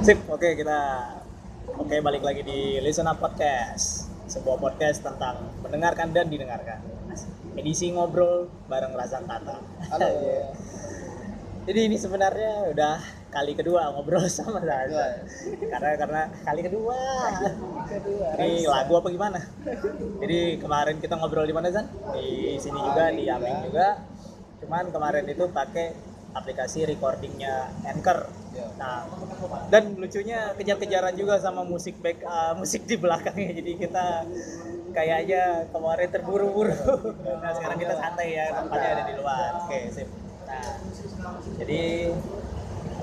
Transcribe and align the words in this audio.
Sip, 0.00 0.16
oke 0.32 0.48
kita 0.56 0.78
oke 1.76 1.96
balik 2.00 2.24
lagi 2.24 2.40
di 2.40 2.80
Listen 2.80 3.04
Up 3.04 3.20
Podcast, 3.20 4.08
sebuah 4.26 4.56
podcast 4.56 5.04
tentang 5.04 5.52
mendengarkan 5.60 6.08
dan 6.16 6.32
didengarkan. 6.32 6.80
Edisi 7.52 7.92
ngobrol 7.92 8.48
bareng 8.68 8.96
Razak 8.96 9.28
Tata. 9.28 9.60
Halo. 9.92 10.08
Jadi 11.68 11.80
ini 11.92 11.96
sebenarnya 12.00 12.72
udah 12.72 12.96
kali 13.28 13.52
kedua 13.52 13.92
ngobrol 13.92 14.24
sama 14.32 14.64
Kedua, 14.64 14.72
Razak. 14.72 14.88
ya? 14.88 15.68
Karena 15.68 15.90
karena 16.00 16.22
kali 16.48 16.60
kedua. 16.64 16.98
Kedua. 17.84 18.28
Ini 18.40 18.64
lagu 18.64 18.92
apa 18.96 19.08
gimana? 19.12 19.38
Jadi 20.24 20.56
kemarin 20.56 20.96
kita 20.98 21.14
ngobrol 21.20 21.44
di 21.44 21.52
mana 21.52 21.68
Zan? 21.68 21.84
Di 22.16 22.56
sini 22.56 22.80
juga, 22.80 23.12
di 23.12 23.28
Aming 23.28 23.68
juga. 23.68 24.00
Cuman 24.64 24.88
kemarin 24.88 25.24
itu 25.28 25.44
pakai 25.52 26.09
aplikasi 26.34 26.86
recordingnya 26.86 27.70
Anchor. 27.86 28.30
Ya. 28.54 28.66
Nah, 28.78 29.06
dan 29.70 29.94
lucunya 29.94 30.54
kejar-kejaran 30.58 31.14
juga 31.14 31.38
sama 31.38 31.62
musik 31.62 31.98
back 32.02 32.22
uh, 32.26 32.54
musik 32.58 32.86
di 32.86 32.98
belakangnya. 32.98 33.50
Jadi 33.54 33.72
kita 33.78 34.06
kayaknya 34.90 35.70
kemarin 35.70 36.08
terburu-buru. 36.10 36.74
Nah, 37.40 37.56
sekarang 37.56 37.78
kita 37.80 37.94
santai 37.96 38.36
ya, 38.36 38.52
tempatnya 38.52 38.90
ada 39.00 39.04
di 39.08 39.14
luar. 39.16 39.50
Oke, 39.64 39.78
sip. 39.88 40.08
Nah, 40.44 40.76
jadi 41.56 42.12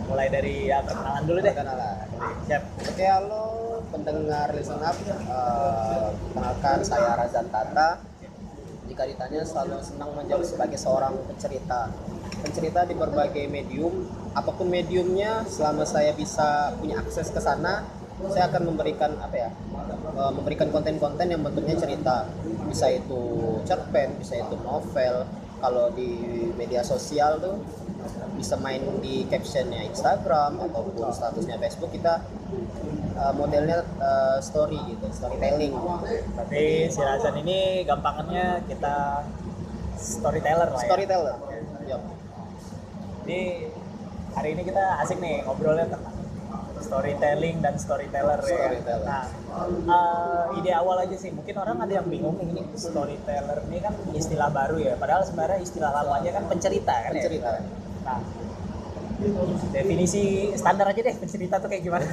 mulai 0.08 0.28
dari 0.32 0.70
ya 0.72 0.84
perkenalan 0.86 1.24
dulu 1.26 1.40
deh. 1.42 1.52
Perkenalan. 1.52 2.06
Siap. 2.48 2.64
Oke, 2.86 3.06
halo 3.08 3.44
pendengar 3.92 4.48
Listen 4.56 4.82
Up. 4.84 4.98
Eh, 5.00 6.10
kenalkan 6.34 6.80
saya 6.84 7.18
Razan 7.18 7.48
Tata. 7.52 8.00
Jika 8.98 9.14
ditanya 9.14 9.46
selalu 9.46 9.78
senang 9.86 10.10
menjawab 10.18 10.42
sebagai 10.42 10.74
seorang 10.82 11.14
pencerita. 11.30 11.86
Pencerita 12.42 12.82
di 12.82 12.98
berbagai 12.98 13.46
medium, 13.46 14.10
apa 14.34 14.50
pun 14.50 14.66
mediumnya, 14.74 15.46
selama 15.46 15.86
saya 15.86 16.18
bisa 16.18 16.74
punya 16.82 17.06
akses 17.06 17.30
ke 17.30 17.38
sana, 17.38 17.86
saya 18.34 18.50
akan 18.50 18.74
memberikan 18.74 19.14
apa 19.22 19.38
ya? 19.38 19.50
eh, 20.18 20.32
memberikan 20.34 20.74
konten-konten 20.74 21.30
yang 21.30 21.46
bentuknya 21.46 21.78
cerita. 21.78 22.26
Bisa 22.66 22.90
itu 22.90 23.22
cerpen, 23.70 24.18
bisa 24.18 24.34
itu 24.34 24.58
novel. 24.66 25.30
Kalau 25.62 25.94
di 25.94 26.18
media 26.58 26.82
sosial 26.82 27.38
tuh 27.38 27.62
bisa 28.38 28.56
main 28.62 28.84
di 29.02 29.26
captionnya 29.28 29.84
Instagram 29.88 30.62
ataupun 30.70 31.10
statusnya 31.12 31.58
Facebook 31.58 31.92
kita 31.92 32.24
uh, 33.18 33.34
modelnya 33.34 33.84
uh, 33.98 34.38
story 34.40 34.78
gitu 34.94 35.06
storytelling 35.12 35.74
Berarti 36.36 36.92
si 36.92 37.00
Razan 37.02 37.36
ini 37.42 37.84
gampangannya 37.84 38.64
kita 38.70 39.26
storyteller 39.98 40.70
lah 40.72 40.82
ya. 40.82 40.88
storyteller 40.88 41.36
Yup. 41.88 42.02
Jadi 43.24 43.42
hari 44.36 44.50
ini 44.54 44.62
kita 44.68 44.84
asik 45.04 45.18
nih 45.24 45.44
ngobrolnya 45.48 45.88
tentang 45.88 46.18
storytelling 46.78 47.58
dan 47.60 47.76
storyteller, 47.76 48.40
ya. 48.46 48.48
Storyteller. 48.48 49.08
Nah, 49.08 49.26
eh, 49.90 50.58
ide 50.62 50.72
awal 50.78 51.04
aja 51.04 51.18
sih. 51.18 51.34
Mungkin 51.34 51.56
orang 51.58 51.78
ada 51.82 51.94
yang 52.00 52.08
bingung 52.08 52.38
ini 52.40 52.64
storyteller 52.78 53.66
ini 53.68 53.78
kan 53.82 53.94
istilah 54.14 54.50
baru 54.54 54.78
ya. 54.78 54.94
Padahal 54.96 55.26
sebenarnya 55.26 55.60
istilah 55.64 55.92
lamanya 55.92 56.32
kan 56.38 56.44
pencerita 56.48 56.94
kan 56.94 57.12
ya. 57.12 57.24
pencerita 57.24 57.50
Nah, 58.08 58.24
definisi 59.76 60.56
standar 60.56 60.88
aja 60.88 61.02
deh 61.04 61.16
pencerita 61.20 61.60
tuh 61.60 61.68
kayak 61.68 61.84
gimana? 61.84 62.08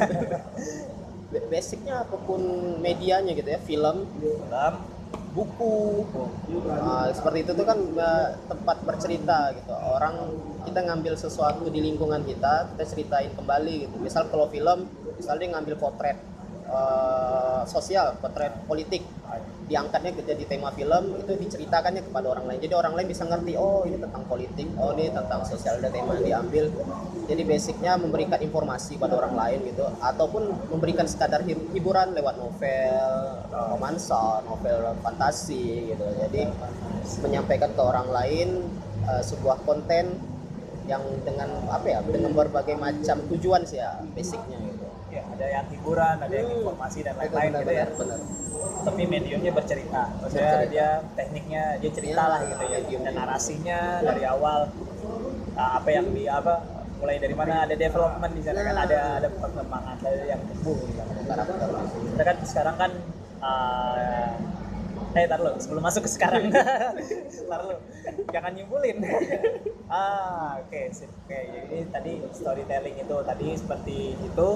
Ba- 1.31 1.47
basicnya 1.53 2.03
apa 2.03 2.17
pun 2.19 2.43
medianya 2.83 3.31
gitu 3.39 3.47
ya 3.47 3.61
film 3.63 4.11
Film, 4.19 4.75
buku. 5.35 6.03
Uh, 6.67 7.11
seperti 7.15 7.47
itu 7.47 7.53
tuh 7.55 7.67
kan 7.67 7.79
uh, 7.79 8.29
tempat 8.51 8.83
bercerita 8.83 9.55
gitu. 9.55 9.71
Orang 9.71 10.35
kita 10.67 10.81
ngambil 10.83 11.15
sesuatu 11.15 11.71
di 11.71 11.79
lingkungan 11.79 12.27
kita 12.27 12.75
kita 12.75 12.85
ceritain 12.87 13.31
kembali 13.39 13.87
gitu. 13.87 13.95
Misal 14.03 14.27
kalau 14.33 14.51
film 14.51 14.91
misalnya 15.15 15.59
ngambil 15.59 15.79
potret 15.79 16.19
uh, 16.69 17.63
sosial 17.67 18.17
potret 18.21 18.53
politik. 18.69 19.05
Diangkatnya 19.65 20.13
ke 20.13 20.23
jadi 20.29 20.45
tema 20.45 20.69
film 20.77 21.17
itu 21.25 21.33
diceritakannya 21.41 22.05
kepada 22.05 22.37
orang 22.37 22.45
lain. 22.45 22.61
Jadi 22.61 22.75
orang 22.77 22.93
lain 23.01 23.09
bisa 23.09 23.25
ngerti 23.25 23.57
oh 23.57 23.89
ini 23.89 23.97
tentang 23.97 24.23
politik 24.29 24.69
oh 24.77 24.93
ini 24.93 25.09
tentang 25.09 25.41
sosial 25.49 25.81
ada 25.81 25.89
tema 25.89 26.21
yang 26.21 26.45
diambil. 26.45 26.69
Jadi 27.25 27.43
basicnya 27.49 27.97
memberikan 27.97 28.37
informasi 28.45 29.01
pada 29.01 29.17
orang 29.17 29.33
lain 29.33 29.65
gitu 29.65 29.89
ataupun 30.05 30.69
memberikan 30.69 31.09
sekadar 31.09 31.41
hib- 31.49 31.73
hiburan 31.73 32.13
lewat 32.13 32.37
novel 32.37 32.93
romansa 33.49 34.45
novel 34.45 34.93
fantasi 35.01 35.97
gitu. 35.97 36.05
Jadi 36.21 36.45
menyampaikan 37.25 37.73
ke 37.73 37.81
orang 37.81 38.09
lain 38.13 38.49
uh, 39.09 39.25
sebuah 39.25 39.65
konten 39.65 40.13
yang 40.85 41.01
dengan 41.25 41.49
apa 41.73 41.89
ya 41.89 41.99
dengan 42.05 42.37
berbagai 42.37 42.77
macam 42.77 43.17
tujuan 43.33 43.65
sih 43.65 43.81
ya 43.81 44.05
basicnya 44.13 44.61
gitu 44.61 44.74
ya 45.15 45.23
ada 45.31 45.47
yang 45.47 45.67
hiburan, 45.71 46.17
ada 46.19 46.35
yang 46.35 46.49
informasi 46.51 46.99
dan 47.07 47.15
lain-lain 47.15 47.51
gitu 47.63 47.73
ya. 47.73 47.87
benar 47.95 48.21
tapi 48.85 49.03
mediumnya 49.09 49.53
bercerita. 49.53 50.03
Maksudnya 50.21 50.53
Bercerita. 50.61 50.73
dia 50.73 50.89
tekniknya 51.17 51.63
dia 51.81 51.91
cerita 51.91 52.21
Ya, 52.21 52.31
lah 52.31 52.41
gitu 52.45 52.65
ya. 52.69 52.99
dan 53.01 53.15
narasinya 53.17 53.79
dari 54.05 54.23
awal 54.29 54.59
uh, 55.57 55.71
apa 55.81 55.89
yang 55.89 56.07
di 56.13 56.25
apa 56.29 56.61
mulai 57.01 57.17
dari 57.21 57.35
mana 57.37 57.69
ada 57.69 57.75
development 57.77 58.33
di 58.33 58.43
sana 58.45 58.61
kan 58.65 58.77
ada 58.81 58.99
ada 59.21 59.29
perkembangan 59.29 59.97
ada 60.01 60.11
yang 60.25 60.41
tumbuh 60.53 60.77
gitu. 60.85 61.01
Kan. 61.29 61.45
kita 62.13 62.23
kan 62.25 62.37
sekarang 62.45 62.77
kan 62.81 62.93
uh, 63.45 64.33
eh 65.15 65.27
tar 65.31 65.39
sebelum 65.63 65.83
masuk 65.85 66.03
ke 66.07 66.11
sekarang. 66.11 66.51
Tar 67.51 67.63
jangan 68.35 68.51
nyimpulin. 68.57 68.99
Ah 69.87 70.59
oke 70.59 70.81
sip. 70.91 71.07
Oke 71.25 71.39
jadi 71.39 71.87
tadi 71.93 72.13
storytelling 72.35 72.97
itu 72.99 73.17
tadi 73.23 73.49
seperti 73.55 73.99
itu 74.19 74.49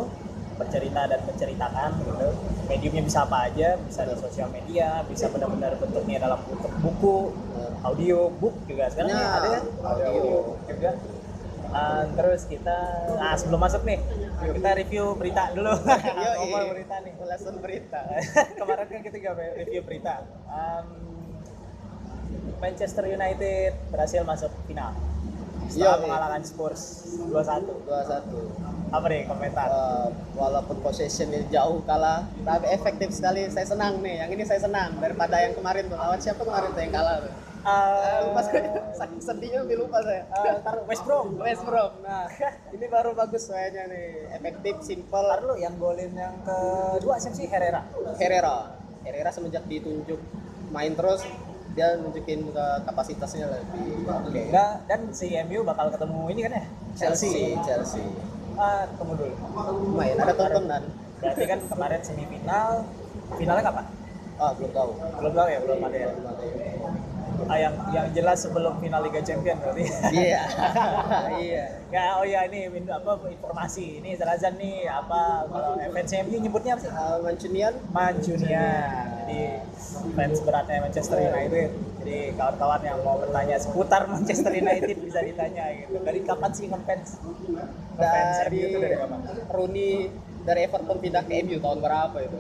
bercerita 0.58 1.06
dan 1.06 1.20
menceritakan 1.22 1.90
gitu. 2.02 2.28
Mediumnya 2.66 3.02
bisa 3.02 3.18
apa 3.24 3.46
aja 3.46 3.78
bisa 3.78 4.02
di 4.02 4.14
sosial 4.14 4.50
media 4.50 5.00
bisa 5.06 5.30
benar-benar 5.30 5.78
bentuknya 5.78 6.18
dalam 6.18 6.42
bentuk 6.44 6.72
buku 6.82 7.16
audio 7.80 8.26
book 8.28 8.58
juga 8.66 8.90
sekarang 8.90 9.08
Nah, 9.08 9.18
nih 9.18 9.28
ada 9.30 9.48
kan 9.48 9.62
audio. 9.86 10.58
juga. 10.66 10.90
Ah, 11.68 12.02
terus 12.10 12.48
kita 12.48 12.78
ah 13.16 13.36
sebelum 13.36 13.60
masuk 13.60 13.84
nih 13.84 14.00
kita 14.40 14.70
review 14.74 15.12
berita 15.14 15.52
dulu. 15.52 15.72
Ngomong 16.40 16.68
berita 16.72 16.96
nih. 17.00 17.12
Lesson 17.20 17.54
berita. 17.60 18.00
Kemarin 18.58 18.86
kan 18.88 19.00
kita 19.00 19.16
juga 19.16 19.32
review 19.54 19.80
berita. 19.84 20.24
Um, 20.48 20.86
Manchester 22.58 23.06
United 23.06 23.70
berhasil 23.88 24.24
masuk 24.24 24.50
final. 24.66 24.90
Setelah 25.68 26.00
mengalahkan 26.00 26.42
Spurs 26.42 26.82
2-1 27.28 27.84
dua 27.84 28.00
satu 28.02 28.40
apa 28.88 29.04
deh 29.12 29.22
komentar? 29.28 29.68
Uh, 29.68 30.08
walaupun 30.32 30.76
possessionnya 30.80 31.44
jauh 31.52 31.84
kalah 31.84 32.24
tapi 32.44 32.66
efektif 32.72 33.12
sekali. 33.12 33.44
Saya 33.52 33.66
senang 33.68 34.00
nih 34.00 34.24
yang 34.24 34.30
ini 34.32 34.44
saya 34.48 34.60
senang. 34.64 34.96
Daripada 34.96 35.36
yang 35.40 35.52
kemarin 35.52 35.88
tuh 35.88 35.98
lawan 36.00 36.20
siapa 36.20 36.40
kemarin 36.40 36.72
tuh 36.72 36.82
yang 36.82 36.94
kalah 36.94 37.16
tuh? 37.20 37.32
Ah, 37.66 38.24
lupa 38.24 38.40
saya. 38.48 38.70
Saking 38.96 39.20
sedihnya 39.20 39.58
lebih 39.66 39.84
lupa 39.84 40.00
saya. 40.00 40.24
ah, 40.32 40.56
ntar 40.62 40.74
West 40.88 41.04
Brom. 41.04 41.36
West 41.36 41.64
Brom. 41.66 41.92
Nah 42.00 42.24
ini 42.74 42.86
baru 42.88 43.12
bagus 43.12 43.50
kayaknya 43.50 43.90
nih. 43.92 44.08
Efektif 44.40 44.74
simple. 44.80 45.20
Ntar 45.20 45.40
lu 45.44 45.54
yang 45.60 45.74
golin 45.76 46.12
yang 46.16 46.34
kedua 46.46 47.20
siapa 47.20 47.36
sih? 47.36 47.46
Herrera. 47.50 47.84
Herrera. 48.16 48.72
Herrera 49.04 49.30
semenjak 49.34 49.68
ditunjuk 49.68 50.20
main 50.68 50.92
terus 50.92 51.24
dia 51.72 51.94
nunjukin 51.94 52.50
ke 52.50 52.66
kapasitasnya 52.90 53.46
lebih 53.54 54.02
oke 54.04 54.34
Enggak, 54.34 54.82
dan 54.90 55.00
si 55.14 55.30
MU 55.46 55.62
bakal 55.62 55.94
ketemu 55.94 56.20
ini 56.34 56.40
kan 56.42 56.52
ya? 56.58 56.64
Chelsea. 56.98 57.54
Chelsea 57.62 58.02
ah 58.58 58.82
tunggu 58.98 59.14
dulu. 59.14 59.34
Main 59.94 60.18
ada 60.18 60.34
tontonan. 60.34 60.82
Berarti 61.18 61.44
kan 61.46 61.58
kemarin 61.66 62.00
semifinal 62.02 62.70
finalnya 63.38 63.64
kapan? 63.64 63.84
Ah 64.38 64.50
belum 64.58 64.70
tahu. 64.74 64.90
Belum 65.22 65.32
tahu 65.32 65.48
ya 65.48 65.58
belum 65.62 65.78
ada 65.86 65.96
ya? 65.96 66.08
Belum 66.12 66.26
tahu 66.34 66.48
ah, 67.46 67.58
yang 67.58 67.74
yang 67.94 68.06
jelas 68.10 68.42
sebelum 68.42 68.82
final 68.82 69.00
Liga 69.06 69.22
Champion 69.22 69.56
berarti. 69.62 69.86
Iya. 70.10 70.42
Iya. 71.38 71.64
Ya 71.88 72.02
oh 72.18 72.26
ya 72.26 72.44
ini 72.50 72.66
apa 72.90 73.12
informasi. 73.30 74.02
Ini 74.02 74.18
Zalazan 74.18 74.58
nih 74.58 74.90
apa 74.90 75.46
kalau 75.46 75.78
fans 75.78 76.12
MU 76.26 76.36
nyebutnya 76.42 76.74
apa 76.74 76.82
sih? 76.82 76.90
Uh, 76.90 77.18
Mancunian. 77.22 77.74
Mancunia 77.94 78.66
jadi 79.22 79.40
fans 80.18 80.38
beratnya 80.42 80.82
Manchester 80.82 81.18
United 81.22 81.70
jadi 81.98 82.32
kawan-kawan 82.38 82.80
yang 82.86 82.98
mau 83.02 83.18
bertanya 83.18 83.56
seputar 83.58 84.06
Manchester 84.06 84.52
United 84.54 84.96
bisa 85.02 85.18
ditanya 85.20 85.64
gitu 85.74 85.98
dari 86.00 86.20
kapan 86.22 86.50
sih 86.54 86.66
ngefans 86.70 87.18
ngefans 87.98 88.36
MU 88.38 88.46
dari 88.46 88.58
itu 88.62 88.78
dari 88.78 88.96
kapan 88.96 89.18
Rooney 89.50 89.90
dari 90.46 90.60
Everton 90.64 90.98
pindah 90.98 91.22
ke 91.26 91.32
MU 91.44 91.56
tahun 91.60 91.78
berapa 91.82 92.16
itu? 92.22 92.38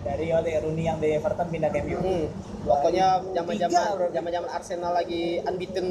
dari 0.00 0.32
oleh 0.32 0.54
Rooney 0.64 0.88
yang 0.88 0.96
dari 0.96 1.20
Everton 1.20 1.48
pindah 1.50 1.68
ke 1.68 1.84
MU 1.84 1.98
Hmm, 2.00 2.24
pokoknya 2.64 3.06
zaman 3.36 3.52
Tiga, 3.56 3.68
zaman 3.68 3.88
bro. 3.96 4.06
zaman 4.14 4.30
zaman 4.32 4.50
Arsenal 4.52 4.92
lagi 4.96 5.22
unbeaten 5.44 5.86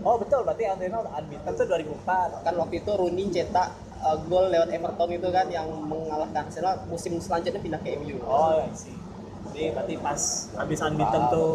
oh 0.00 0.16
betul 0.16 0.40
berarti 0.46 0.64
Arsenal 0.64 1.04
unbeaten 1.04 1.52
tuh 1.52 1.66
2004 1.68 2.44
kan 2.46 2.54
waktu 2.56 2.74
itu 2.80 2.90
Rooney 2.96 3.28
cetak 3.28 3.68
uh, 4.00 4.16
gol 4.24 4.48
lewat 4.48 4.72
Everton 4.72 5.10
itu 5.12 5.28
kan 5.28 5.46
yang 5.52 5.68
mengalahkan 5.68 6.48
Arsenal 6.48 6.80
musim 6.88 7.20
selanjutnya 7.20 7.60
pindah 7.60 7.80
ke 7.84 7.96
MU. 8.00 8.16
Oh, 8.24 8.64
I 8.64 8.72
see. 8.72 8.96
Jadi 9.50 9.70
berarti 9.70 9.94
pas 9.98 10.20
habis 10.54 10.78
unbeaten 10.80 11.22
tuh 11.28 11.50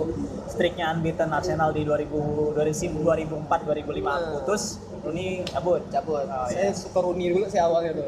streaknya 0.46 0.92
unbeaten 0.92 1.30
Arsenal 1.30 1.72
di 1.72 1.82
2000 1.82 2.12
2004 2.54 3.60
2005 3.64 4.04
Hmm. 4.06 4.32
putus, 4.36 4.64
Rooney 5.00 5.42
cabut. 5.46 5.82
cabut. 5.90 6.24
Oh, 6.24 6.46
Saya 6.46 6.70
iya. 6.70 6.76
suka 6.76 7.00
Rooney 7.00 7.32
dulu 7.32 7.46
sih 7.48 7.58
awalnya 7.58 7.94
tuh. 7.94 8.08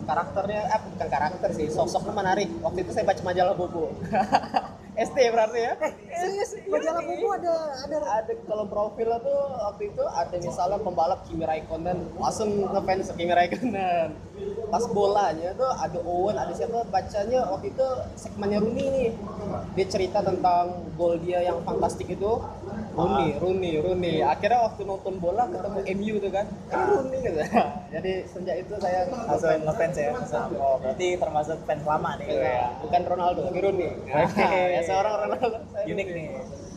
karakternya 0.00 0.60
eh 0.66 0.80
bukan 0.90 1.06
karakter 1.08 1.50
sih 1.52 1.66
sosoknya 1.68 2.10
menarik 2.10 2.48
waktu 2.58 2.82
itu 2.82 2.90
saya 2.90 3.06
baca 3.06 3.22
majalah 3.22 3.54
Bobo 3.54 3.94
ST 5.00 5.16
berarti 5.32 5.58
ya? 5.64 5.74
Serius 6.12 6.50
majalah 6.68 7.00
buku 7.00 7.26
ada 7.32 7.54
ada 7.88 7.96
ada 8.20 8.32
kalau 8.44 8.64
profilnya 8.68 9.16
tuh 9.24 9.38
waktu 9.56 9.82
itu 9.88 10.04
ada 10.04 10.36
misalnya 10.36 10.78
pembalap 10.84 11.20
Kimi 11.24 11.44
Raikkonen. 11.48 11.98
Langsung 12.20 12.68
ngefans 12.68 13.08
Kimi 13.16 13.32
Raikkonen. 13.32 14.12
Pas 14.68 14.84
bolanya 14.92 15.56
tuh 15.56 15.70
ada 15.72 15.98
Owen 16.04 16.36
ada 16.36 16.52
siapa 16.52 16.84
bacanya 16.92 17.48
waktu 17.48 17.72
itu 17.72 17.86
segmennya 18.20 18.60
Rooney 18.60 18.86
nih. 18.92 19.10
Dia 19.72 19.86
cerita 19.88 20.20
tentang 20.20 20.84
gol 21.00 21.16
dia 21.24 21.40
yang 21.48 21.64
fantastik 21.64 22.12
itu 22.12 22.30
Rooney 23.00 23.28
Rooney 23.40 23.72
Rooney 23.80 24.14
akhirnya 24.20 24.60
waktu 24.68 24.82
nonton 24.84 25.14
bola 25.16 25.44
ketemu 25.48 25.78
MU 25.96 26.14
tuh 26.20 26.30
kan. 26.30 26.46
Ini 26.50 26.84
Rooney 26.92 27.18
gitu 27.24 27.40
jadi 27.90 28.12
sejak 28.30 28.56
itu 28.62 28.74
saya 28.78 29.00
langsung 29.10 29.60
ngefans 29.66 29.96
ya. 29.96 30.10
Oh 30.60 30.76
berarti 30.78 31.08
termasuk 31.18 31.58
fans 31.66 31.84
lama 31.88 32.10
nih. 32.20 32.26
Ya, 32.30 32.70
bukan 32.84 33.00
Ronaldo 33.08 33.40
tapi 33.48 33.58
Rooney 33.64 33.90
ya 34.76 34.80
seorang 34.84 35.14
Ronaldo 35.26 35.58
unik 35.88 36.08
nih. 36.12 36.28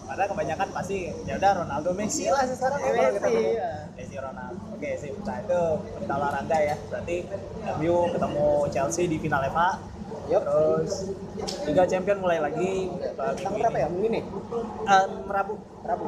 Karena 0.04 0.26
kebanyakan 0.30 0.68
pasti 0.76 0.98
ya 1.26 1.34
udah 1.42 1.52
Ronaldo 1.64 1.90
Messi 1.98 2.30
lah 2.30 2.46
sekarang 2.46 2.80
Messi, 2.86 2.94
kalau 2.94 3.12
kita 3.18 3.30
iya. 3.34 3.72
Messi 3.98 4.16
Ronaldo. 4.20 4.62
Oke 4.78 4.90
sih 5.00 5.12
nah 5.24 5.38
itu 5.42 5.62
berita 5.96 6.14
olahraga 6.18 6.58
ya. 6.60 6.76
Berarti 6.92 7.18
MU 7.82 7.96
ketemu 8.14 8.48
Chelsea 8.70 9.04
di 9.10 9.18
final 9.18 9.42
FA 9.50 9.70
Yup. 10.32 10.42
terus 10.46 10.92
Liga 11.66 11.84
Champion 11.90 12.18
mulai 12.22 12.38
lagi 12.38 12.94
tanggal 13.18 13.34
berapa 13.58 13.74
ini 13.74 13.82
ya? 13.82 13.88
Minggu 13.90 14.08
ini? 14.14 14.22
Eh, 14.86 15.06
Rabu. 15.26 15.56
Rabu. 15.82 16.08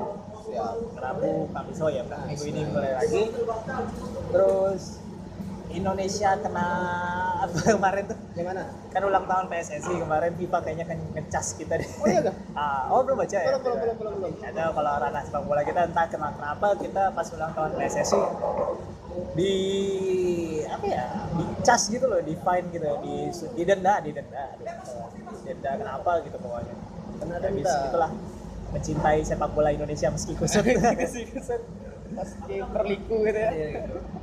Ya 0.54 0.66
Rabu 1.02 1.50
Kamis 1.50 1.80
ya 1.82 2.04
kan 2.06 2.20
minggu 2.30 2.46
ini 2.46 2.62
mulai 2.70 2.92
lagi. 2.94 3.24
Terus 4.30 5.02
Indonesia 5.74 6.30
kena 6.40 6.68
apa 7.42 7.58
kemarin 7.76 8.04
tuh? 8.08 8.18
Gimana 8.38 8.62
kan 8.94 9.02
ulang 9.04 9.26
tahun 9.28 9.46
PSSI 9.52 9.94
kemarin 10.00 10.32
FIFA 10.38 10.58
kayaknya 10.64 10.86
kan 10.88 10.98
ngecas 11.18 11.48
kita 11.58 11.74
deh. 11.82 11.90
Oh 12.00 12.08
iya 12.08 12.22
kah 12.24 12.36
Ah, 12.62 12.82
oh 12.94 13.02
belum 13.04 13.18
baca 13.20 13.36
ya? 13.36 13.58
belum 13.58 13.62
belum 13.62 13.76
belum 13.82 13.96
belum 13.98 14.14
belum. 14.22 14.34
Ada 14.46 14.64
kalau 14.72 14.94
ranah 15.02 15.22
sepak 15.26 15.42
bola 15.44 15.62
kita 15.66 15.82
entah 15.90 16.06
kenapa, 16.08 16.38
kenapa 16.38 16.68
kita 16.80 17.04
pas 17.12 17.28
ulang 17.34 17.52
tahun 17.52 17.72
PSSI 17.82 18.20
di 19.36 19.54
apa 20.66 20.86
ya 20.88 21.06
dicas 21.36 21.82
gitu 21.92 22.06
loh 22.08 22.20
di 22.24 22.34
fine 22.36 22.68
gitu 22.72 22.88
di 23.04 23.16
didenda 23.56 23.94
didenda 24.00 24.44
didenda 24.60 25.72
kenapa 25.78 26.12
gitu 26.24 26.38
pokoknya. 26.40 26.76
Kena 27.16 27.36
Habis 27.40 27.64
denda. 27.64 27.76
itulah 27.88 28.12
mencintai 28.76 29.20
sepak 29.24 29.50
bola 29.56 29.72
Indonesia 29.72 30.12
meski 30.12 30.36
kusut. 30.36 30.64
Pas 32.16 32.32
di 32.48 32.62
perliku 32.62 33.26
gitu 33.28 33.40
ya. 33.40 33.52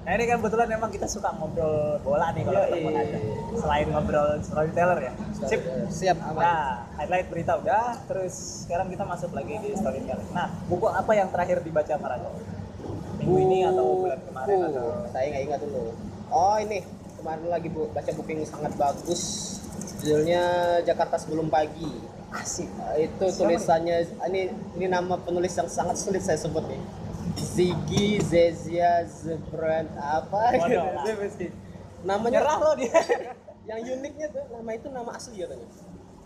Nah 0.07 0.13
ini 0.17 0.25
kan 0.25 0.39
kebetulan 0.41 0.69
memang 0.71 0.91
kita 0.95 1.05
suka 1.11 1.35
ngobrol 1.35 1.99
bola 2.01 2.31
nih 2.33 2.47
kalau 2.47 2.61
ketemu 2.65 2.89
ada 2.95 3.19
selain 3.59 3.87
ngobrol 3.91 4.29
storyteller 4.41 4.99
ya. 5.03 5.13
Sip 5.45 5.61
siap. 5.91 6.17
Aman 6.23 6.41
Nah, 6.41 6.87
highlight 6.97 7.27
berita 7.29 7.59
udah, 7.59 7.99
terus 8.07 8.65
sekarang 8.65 8.87
kita 8.89 9.03
masuk 9.05 9.35
lagi 9.35 9.59
di 9.61 9.75
storytelling. 9.75 10.31
Nah, 10.31 10.49
buku 10.71 10.87
apa 10.89 11.13
yang 11.13 11.29
terakhir 11.35 11.59
dibaca 11.61 11.95
Marajo? 11.99 12.31
Minggu 13.23 13.39
ini 13.39 13.59
atau 13.63 13.87
bulan 14.03 14.21
kemarin 14.27 14.57
Buku. 14.59 14.69
atau 14.75 14.87
saya 15.15 15.27
nggak 15.31 15.45
ingat 15.47 15.61
dulu 15.63 15.83
oh 16.35 16.57
ini 16.59 16.79
kemarin 17.23 17.47
lagi 17.47 17.69
bu 17.71 17.87
baca 17.95 18.11
buku 18.19 18.29
yang 18.35 18.43
sangat 18.43 18.73
bagus 18.75 19.23
judulnya 20.03 20.43
Jakarta 20.83 21.15
sebelum 21.15 21.47
pagi 21.47 21.87
asik. 22.33 22.67
Eh, 22.97 23.07
itu 23.07 23.25
tulisannya 23.39 24.09
ini 24.27 24.51
ini 24.75 24.87
nama 24.91 25.15
penulis 25.21 25.55
yang 25.55 25.71
sangat 25.71 26.01
sulit 26.01 26.25
saya 26.25 26.41
sebut 26.41 26.67
nih 26.67 26.83
Ziggy 27.39 28.19
Zezia 28.19 29.07
Zebrand 29.07 29.93
apa 30.01 30.59
gitu. 30.59 31.47
namanya 32.09 32.43
Nyerah 32.43 32.59
loh 32.59 32.75
dia. 32.75 32.99
yang 33.71 33.79
uniknya 33.79 34.27
tuh 34.35 34.43
nama 34.51 34.71
itu 34.75 34.89
nama 34.91 35.11
asli 35.15 35.39
katanya 35.39 35.69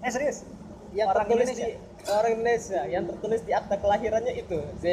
eh 0.01 0.11
serius? 0.11 0.49
Yang 0.97 1.07
Orang 1.07 1.23
tertulis 1.23 1.47
Indonesia? 1.47 1.67
di 1.69 2.09
orang 2.09 2.31
Indonesia 2.33 2.81
yang 2.87 3.05
tertulis 3.05 3.41
di 3.43 3.53
akta 3.53 3.75
kelahirannya 3.77 4.33
itu 4.35 4.59
Z 4.77 4.85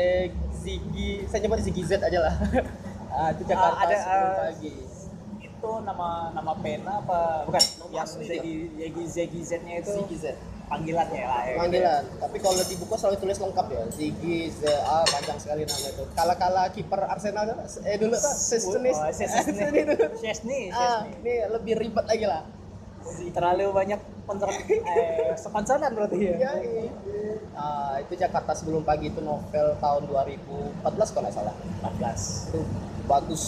Ziggy 0.53 1.09
saya 1.25 1.39
nyebut 1.41 1.59
Ziggy 1.59 1.83
Z 1.83 1.91
aja 1.99 2.19
lah. 2.21 2.35
Ah, 3.09 3.29
itu 3.29 3.45
Jakarta 3.45 3.77
Ah, 3.77 3.85
ada, 3.85 3.93
sebelum 3.95 4.25
ah, 4.25 4.37
pagi. 4.41 4.73
Itu 5.39 5.69
nama 5.81 6.07
nama 6.33 6.51
pena 6.57 6.97
apa? 6.97 7.45
Bukan? 7.45 7.61
yang 7.87 8.03
asli 8.03 8.25
Zegi 8.25 8.53
Zegi 8.73 9.03
Zegi 9.07 9.39
Z-nya 9.45 9.73
itu 9.79 9.93
Ziggy 9.95 10.17
Z. 10.17 10.25
panggilannya 10.65 11.21
lah 11.21 11.41
ya. 11.45 11.55
panggilan. 11.55 12.03
Tapi 12.17 12.37
kalau 12.41 12.57
di 12.57 12.73
buku 12.73 12.93
selalu 12.97 13.17
tulis 13.21 13.37
lengkap 13.37 13.67
ya. 13.69 13.81
Ziggy 13.87 14.49
Z 14.49 14.65
ah 14.81 15.05
panjang 15.05 15.37
sekali 15.37 15.61
nama 15.61 15.87
itu. 15.87 16.03
Kala 16.11 16.33
kala 16.33 16.63
kiper 16.67 17.01
Arsenal 17.05 17.45
eh 17.85 17.95
dulu 17.95 18.17
kan 18.17 18.33
Sesni 18.33 18.89
ah 18.97 19.13
Chesney. 20.17 20.73
ini 21.21 21.33
lebih 21.47 21.73
ribet 21.77 22.05
lagi 22.09 22.25
lah 22.25 22.41
Terlalu 23.33 23.63
banyak 23.69 23.99
sponsor 24.23 24.49
eh 24.51 25.35
sponsoran 25.35 25.91
berarti 25.91 26.15
ya. 26.15 26.35
Iya, 26.39 26.51
iya. 26.63 26.91
Ah, 27.53 27.95
itu 27.99 28.13
Jakarta 28.15 28.55
sebelum 28.55 28.81
pagi 28.81 29.11
itu 29.11 29.19
novel 29.19 29.75
tahun 29.77 30.03
2014 30.07 31.13
kalau 31.13 31.23
nggak 31.27 31.35
salah 31.35 31.55
14. 31.83 32.49
itu 32.49 32.59
bagus 33.03 33.43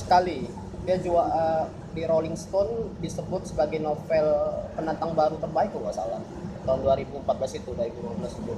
sekali 0.00 0.48
dia 0.84 0.96
juga 0.98 1.22
eh, 1.30 1.64
di 1.94 2.02
Rolling 2.04 2.34
Stone 2.34 2.98
disebut 2.98 3.48
sebagai 3.48 3.78
novel 3.78 4.26
penantang 4.74 5.12
baru 5.12 5.36
terbaik 5.38 5.70
kalau 5.70 5.86
nggak 5.86 5.96
salah 5.96 6.20
tahun 6.64 6.80
2014 6.80 7.60
itu 7.60 7.70
2015 7.70 8.40
itu 8.40 8.52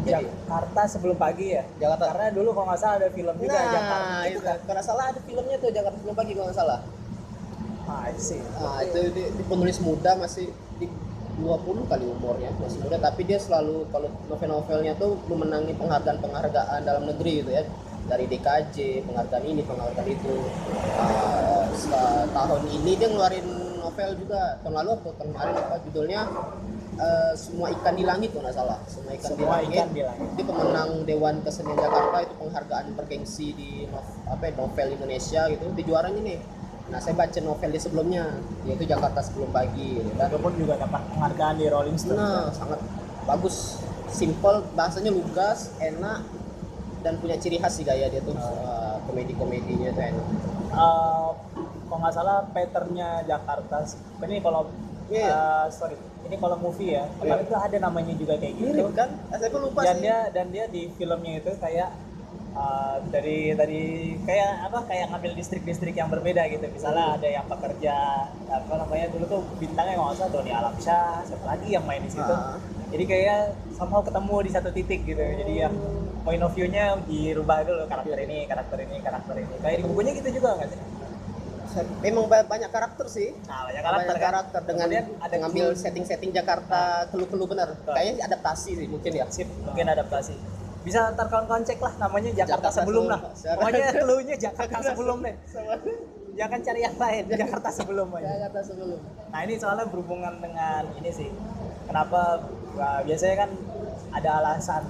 jadi 0.00 0.24
Jakarta 0.24 0.82
sebelum 0.88 1.16
pagi 1.18 1.52
ya. 1.52 1.62
Jakarta 1.76 2.14
Karena 2.14 2.26
dulu 2.32 2.48
kalau 2.54 2.66
nggak 2.72 2.80
salah 2.80 2.96
ada 2.96 3.08
film 3.12 3.34
juga 3.36 3.52
nah 3.52 3.68
Jakarta. 3.68 4.18
itu 4.24 4.40
kan 4.40 4.56
kalau 4.56 4.74
nggak 4.74 4.86
salah 4.86 5.04
ada 5.12 5.20
filmnya 5.20 5.56
tuh 5.60 5.70
Jakarta 5.70 5.96
sebelum 5.98 6.16
pagi 6.16 6.32
kalau 6.32 6.46
nggak 6.48 6.58
salah 6.58 6.78
Ah, 7.90 8.06
sih. 8.14 8.38
nah 8.54 8.78
itu 8.80 9.10
di, 9.10 9.22
di 9.34 9.42
penulis 9.44 9.82
muda 9.82 10.14
masih 10.14 10.46
di 10.78 10.86
20 11.36 11.88
kali 11.88 12.04
umurnya 12.06 12.52
masih 12.56 12.84
muda 12.84 13.00
tapi 13.00 13.24
dia 13.24 13.40
selalu 13.40 13.88
kalau 13.88 14.06
novel-novelnya 14.28 14.92
tuh 14.94 15.16
memenangi 15.26 15.72
penghargaan-penghargaan 15.74 16.80
dalam 16.84 17.04
negeri 17.04 17.42
gitu 17.42 17.50
ya. 17.50 17.64
Dari 18.00 18.24
DKJ 18.26 18.76
penghargaan 19.04 19.44
ini 19.44 19.62
penghargaan 19.62 20.08
itu. 20.08 20.34
Se- 21.76 22.26
tahun 22.30 22.62
ini 22.68 22.92
dia 22.98 23.08
ngeluarin 23.08 23.46
novel 23.78 24.10
juga. 24.18 24.58
Tahun 24.60 24.74
lalu 24.74 24.90
atau 24.98 25.10
tahun 25.16 25.30
kemarin 25.32 25.54
apa? 25.56 25.74
Judulnya 25.88 26.20
eh, 26.98 27.32
semua 27.36 27.68
ikan 27.72 27.94
di 27.94 28.04
langit 28.04 28.30
kalau 28.34 28.44
nggak 28.48 28.56
salah. 28.56 28.78
Semua 28.84 29.12
ikan 29.14 29.30
di 29.30 29.36
Semua 29.36 29.54
langit. 29.60 29.76
Ikan 29.80 29.90
di 29.94 30.02
langit. 30.04 30.28
dia 30.36 30.44
pemenang 30.44 30.90
Dewan 31.06 31.34
Kesenian 31.40 31.78
Jakarta 31.78 32.16
itu 32.20 32.34
penghargaan 32.36 32.86
bergengsi 32.96 33.46
di 33.54 33.70
apa 34.26 34.42
ya, 34.44 34.52
novel 34.58 34.88
Indonesia 34.92 35.42
gitu. 35.48 35.64
Di 35.72 35.82
juaranya 35.84 36.20
nih 36.20 36.38
nah 36.90 36.98
saya 36.98 37.14
baca 37.14 37.38
novel 37.38 37.70
dia 37.70 37.82
sebelumnya 37.82 38.22
yaitu 38.66 38.84
Jakarta 38.84 39.22
sebelum 39.22 39.50
pagi. 39.50 40.02
Dan 40.18 40.26
Itu 40.26 40.38
pun 40.38 40.52
juga 40.58 40.74
dapat 40.74 41.00
penghargaan 41.14 41.54
di 41.56 41.66
Rolling 41.70 41.96
Stone. 41.96 42.18
nah 42.18 42.50
sangat 42.50 42.80
bagus. 43.24 43.78
Simple 44.10 44.66
bahasanya 44.74 45.14
lugas 45.14 45.70
enak 45.78 46.26
dan 47.00 47.14
punya 47.22 47.38
ciri 47.38 47.56
khas 47.56 47.78
sih 47.78 47.86
gaya 47.86 48.10
dia 48.10 48.18
tuh 48.20 48.34
uh, 48.34 48.98
komedi-komedinya 49.06 49.94
tuh 49.94 50.02
enak. 50.02 50.26
Eh, 50.70 51.28
kalau 51.86 51.98
nggak 52.02 52.14
salah 52.14 52.42
patternnya 52.50 53.22
Jakarta 53.24 53.86
ini 54.22 54.42
kalau 54.42 54.66
Iya. 55.10 55.26
eh, 55.26 55.66
sorry 55.70 55.94
ini 56.26 56.36
kalau 56.38 56.58
movie 56.58 56.94
ya. 56.94 57.06
Kemarin 57.18 57.46
tuh 57.46 57.58
ada 57.58 57.76
namanya 57.82 58.14
juga 58.14 58.34
kayak 58.38 58.54
gitu. 58.58 58.70
Mirip 58.70 58.94
kan? 58.94 59.08
Ah, 59.30 59.38
saya 59.38 59.50
pun 59.50 59.62
lupa 59.66 59.82
dan 59.82 59.98
sih. 59.98 60.02
dia 60.06 60.18
dan 60.30 60.46
dia 60.50 60.64
di 60.70 60.86
filmnya 60.94 61.32
itu 61.38 61.50
kayak 61.58 61.90
eh, 62.50 62.96
dari 63.10 63.38
dari 63.54 63.82
kayak 64.26 64.50
apa 64.70 64.78
kayak 64.86 65.06
ngambil 65.14 65.32
distrik-distrik 65.38 65.94
yang 65.94 66.08
berbeda 66.10 66.46
gitu. 66.50 66.66
Misalnya 66.70 67.16
ada 67.18 67.28
yang 67.28 67.46
pekerja 67.46 67.94
apa 68.50 68.74
namanya 68.74 69.06
dulu 69.14 69.24
tuh 69.26 69.40
bintangnya 69.58 69.94
nggak 69.98 70.14
usah 70.18 70.28
Doni 70.30 70.50
Alamsyah 70.50 71.22
siapa 71.26 71.44
lagi 71.46 71.68
yang 71.70 71.84
main 71.86 72.02
di 72.02 72.10
situ. 72.10 72.34
Ah. 72.34 72.58
jadi 72.90 73.06
kayak 73.06 73.40
somehow 73.78 74.02
ketemu 74.02 74.36
di 74.42 74.50
satu 74.50 74.68
titik 74.74 75.00
gitu. 75.06 75.22
Jadi 75.22 75.62
yang 75.62 75.74
point 76.26 76.42
of 76.42 76.50
view-nya 76.52 76.98
dirubah 77.06 77.62
dulu 77.62 77.86
karakter 77.86 78.18
ini 78.26 78.44
karakter 78.50 78.78
ini 78.82 78.96
karakter 78.98 79.34
ini. 79.38 79.54
Kayak 79.62 79.76
di 79.78 79.84
bukunya 79.86 80.12
gitu 80.18 80.28
juga 80.42 80.58
nggak 80.58 80.68
sih? 80.74 80.80
Memang 82.02 82.26
ba- 82.26 82.42
banyak 82.50 82.66
karakter 82.66 83.06
sih. 83.06 83.30
Nah 83.46 83.62
banyak 83.70 83.82
karakter 83.86 84.06
banyak 84.10 84.18
kan? 84.18 84.30
karakter 84.34 84.60
dengan 84.66 84.86
Kemudian 84.90 85.06
ada 85.22 85.36
ngambil 85.38 85.66
setting-setting 85.78 86.30
Jakarta 86.34 87.06
keluh-keluh 87.14 87.46
bener. 87.46 87.78
Betul. 87.78 87.94
kayaknya 87.94 88.26
adaptasi 88.26 88.70
sih 88.74 88.86
mungkin 88.90 89.10
ya. 89.14 89.24
Sip 89.30 89.46
mungkin 89.62 89.86
adaptasi 89.86 90.34
bisa 90.80 91.12
ntar 91.12 91.28
kawan-kawan 91.28 91.60
cek 91.60 91.76
lah 91.76 91.92
namanya 92.00 92.30
Jakarta, 92.32 92.68
Jakarta 92.72 92.78
sebelum 92.80 93.04
lah. 93.04 93.20
Sebelum. 93.36 93.58
pokoknya 93.60 93.88
clue-nya 94.00 94.36
Jakarta 94.40 94.78
sebelum 94.80 95.18
deh. 95.20 95.36
Jangan 96.30 96.58
cari 96.64 96.80
yang 96.80 96.96
lain 96.96 97.24
Jakarta 97.28 97.68
sebelum 97.68 98.06
aja 98.16 98.28
Jakarta 98.40 98.60
sebelum. 98.64 98.98
Nah 99.28 99.40
ini 99.44 99.54
soalnya 99.60 99.86
berhubungan 99.92 100.34
dengan 100.40 100.82
ini 100.96 101.10
sih. 101.12 101.28
Kenapa? 101.84 102.40
Wah, 102.78 103.02
biasanya 103.04 103.36
kan 103.44 103.50
ada 104.14 104.30
alasan 104.40 104.82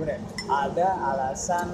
gini 0.00 0.16
ada 0.48 0.88
alasan 1.12 1.68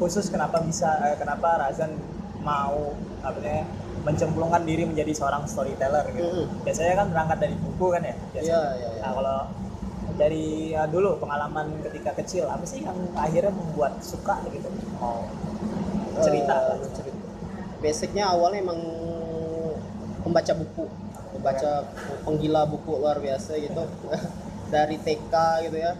khusus 0.00 0.32
kenapa 0.32 0.64
bisa 0.64 0.96
eh, 1.04 1.16
kenapa 1.20 1.60
Razan 1.60 1.92
mau 2.40 2.96
apa 3.20 3.36
namanya 3.42 3.66
mencemplungkan 4.06 4.62
diri 4.62 4.86
menjadi 4.86 5.12
seorang 5.12 5.42
storyteller 5.50 6.06
gitu. 6.14 6.46
Biasanya 6.62 6.94
kan 6.94 7.06
berangkat 7.10 7.38
dari 7.42 7.54
buku 7.58 7.86
kan 7.90 8.02
ya 8.06 8.14
biasanya. 8.30 8.54
Iya, 8.54 8.62
iya, 8.78 8.88
iya. 8.94 9.00
nah 9.02 9.12
kalau 9.18 9.38
dari 10.16 10.44
ya, 10.70 10.84
dulu 10.84 11.16
pengalaman 11.16 11.76
ketika 11.82 12.10
kecil 12.14 12.44
apa 12.46 12.62
sih 12.62 12.80
yang 12.80 12.96
akhirnya 13.14 13.50
membuat 13.50 14.00
suka 14.00 14.40
gitu 14.46 14.68
mau 14.94 15.28
cerita 16.18 16.54
Eh, 16.54 16.66
lah. 16.72 16.88
cerita. 16.90 17.20
basicnya 17.78 18.24
awalnya 18.26 18.60
emang 18.62 18.80
pembaca 20.20 20.52
buku 20.52 20.84
pembaca 21.30 21.70
penggila 22.22 22.64
buku 22.64 22.92
luar 22.94 23.18
biasa 23.18 23.54
gitu 23.56 23.84
dari 24.74 24.96
TK 24.98 25.34
gitu 25.64 25.78
ya 25.78 25.92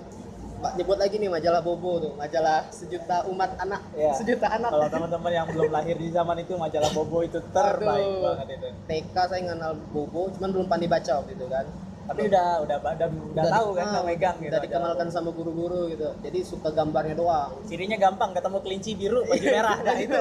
Pak 0.56 0.72
nyebut 0.74 0.96
lagi 0.96 1.20
nih 1.20 1.28
majalah 1.28 1.60
Bobo 1.60 2.00
tuh 2.00 2.12
majalah 2.16 2.64
sejuta 2.70 3.28
umat 3.28 3.60
anak 3.60 3.84
Iya. 3.92 4.16
sejuta 4.16 4.48
anak 4.48 4.72
Kalau 4.72 4.88
teman-teman 4.96 5.28
yang 5.30 5.46
belum 5.46 5.68
lahir 5.68 5.94
di 5.94 6.08
zaman 6.08 6.40
itu 6.40 6.56
majalah 6.56 6.88
Bobo 6.90 7.20
itu 7.20 7.36
terbaik 7.52 8.08
Aduh. 8.08 8.22
banget 8.24 8.46
itu. 8.56 8.68
TK 8.88 9.16
saya 9.28 9.42
kenal 9.44 9.76
Bobo 9.92 10.32
cuman 10.32 10.48
belum 10.50 10.66
pandai 10.66 10.88
baca 10.88 11.12
waktu 11.14 11.36
itu 11.36 11.44
kan 11.46 11.68
Tapi 12.06 12.20
udah 12.30 12.46
udah 12.62 12.76
udah, 12.78 13.08
udah, 13.34 13.44
tahu 13.50 13.68
kan, 13.74 13.86
ah, 13.86 13.92
udah 13.98 14.02
megang 14.06 14.36
gitu. 14.38 14.50
udah 14.54 14.60
dikenalkan 14.62 15.08
sama 15.10 15.30
guru-guru 15.34 15.90
gitu 15.90 16.08
jadi 16.22 16.38
suka 16.46 16.70
gambarnya 16.70 17.18
doang 17.18 17.50
Cirinya 17.66 17.98
gampang, 17.98 18.30
ketemu 18.30 18.58
kelinci 18.62 18.90
biru, 18.94 19.20
baju 19.26 19.46
merah, 19.46 19.76
nah 19.82 19.96
itu. 20.06 20.20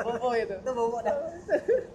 Bobo 0.00 0.28
itu 0.32 0.54
itu 0.56 0.70
bobo 0.72 0.98
dah. 1.04 1.14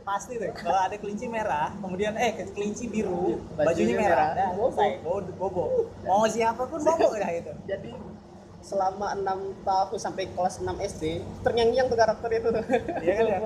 Pasti 0.06 0.38
tuh. 0.38 0.54
Kalau 0.54 0.80
ada 0.80 0.96
kelinci 0.96 1.26
merah, 1.26 1.74
kemudian 1.82 2.14
eh 2.22 2.38
kelinci 2.54 2.86
biru, 2.88 3.42
Bajunya 3.58 3.66
bajunya 3.66 3.96
merah, 3.98 4.08
merah, 4.08 4.30
dah 4.38 4.50
selesai. 4.54 4.90
Bobo. 5.02 5.32
bobo. 5.38 5.64
Mau 6.06 6.26
siapa 6.30 6.64
pun 6.70 6.80
bobo 6.80 7.10
dah 7.18 7.32
itu. 7.34 7.52
jadi 7.66 7.92
selama 8.62 9.18
enam 9.18 9.58
tahun 9.66 9.98
sampai 9.98 10.30
kelas 10.38 10.62
6 10.62 10.70
SD 10.78 11.04
terngiang-ngiang 11.42 11.90
tuh 11.90 11.98
karakter 11.98 12.30
itu 12.30 12.50
Iya 13.02 13.14
kan 13.18 13.26
ya? 13.26 13.38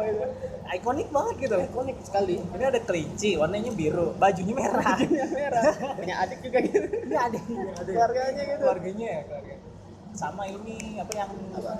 Ikonik 0.75 1.07
banget 1.07 1.36
gitu. 1.48 1.55
ikonik 1.55 1.98
sekali. 2.03 2.36
Ini 2.41 2.63
ada 2.67 2.81
kelinci, 2.84 3.39
warnanya 3.39 3.72
biru, 3.72 4.12
bajunya 4.19 4.51
merah. 4.51 4.84
bajunya 5.00 5.27
merah. 5.31 5.63
Punya 5.95 6.15
adik 6.19 6.39
juga 6.43 6.57
gitu. 6.67 6.88
Ada 7.15 7.39
ada 7.39 7.89
keluarganya 7.89 8.41
gitu. 8.43 8.63
Keluarganya 8.65 9.07
ya, 9.07 9.22
keluarga. 9.24 9.53
Sama 10.15 10.43
ini 10.48 10.95
apa 10.95 11.12
yang 11.12 11.31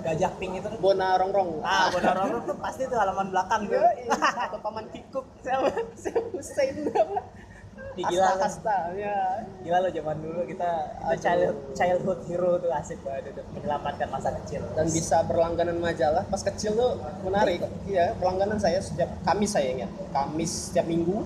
gajah 0.04 0.32
pink 0.36 0.52
itu 0.60 0.68
tuh. 0.68 0.80
Bona 0.80 1.16
Rongrong. 1.16 1.60
Ah, 1.64 1.88
Bonar 1.88 2.14
Roro 2.20 2.38
tuh 2.44 2.56
pasti 2.60 2.84
tuh 2.84 3.00
halaman 3.00 3.32
belakang 3.32 3.64
tuh. 3.68 3.80
Atau 4.12 4.60
paman 4.60 4.86
Kikuk. 4.92 5.24
Sama 5.44 5.72
Hussein 6.32 6.88
apa 6.92 7.20
gila 8.04 8.26
Asta 8.28 8.36
lu. 8.36 8.44
Hasta 8.44 8.78
ya 8.92 9.16
Gila 9.64 9.78
lo 9.80 9.88
zaman 9.88 10.16
dulu 10.20 10.40
kita 10.44 10.70
Aduh. 11.00 11.16
child, 11.16 11.54
childhood 11.72 12.20
hero 12.28 12.52
tuh 12.60 12.70
asik 12.70 13.00
banget 13.00 13.32
itu 13.32 13.42
menyelamatkan 13.56 14.08
masa 14.12 14.28
kecil. 14.42 14.60
dan 14.76 14.86
bisa 14.92 15.16
berlangganan 15.24 15.76
majalah 15.80 16.22
pas 16.28 16.42
kecil 16.44 16.76
tuh 16.76 17.00
menarik 17.24 17.64
iya 17.88 18.12
berlangganan 18.20 18.60
saya 18.60 18.78
setiap 18.84 19.08
Kamis 19.24 19.56
saya 19.56 19.72
ingat 19.72 19.90
Kamis 20.12 20.70
setiap 20.70 20.84
minggu 20.84 21.24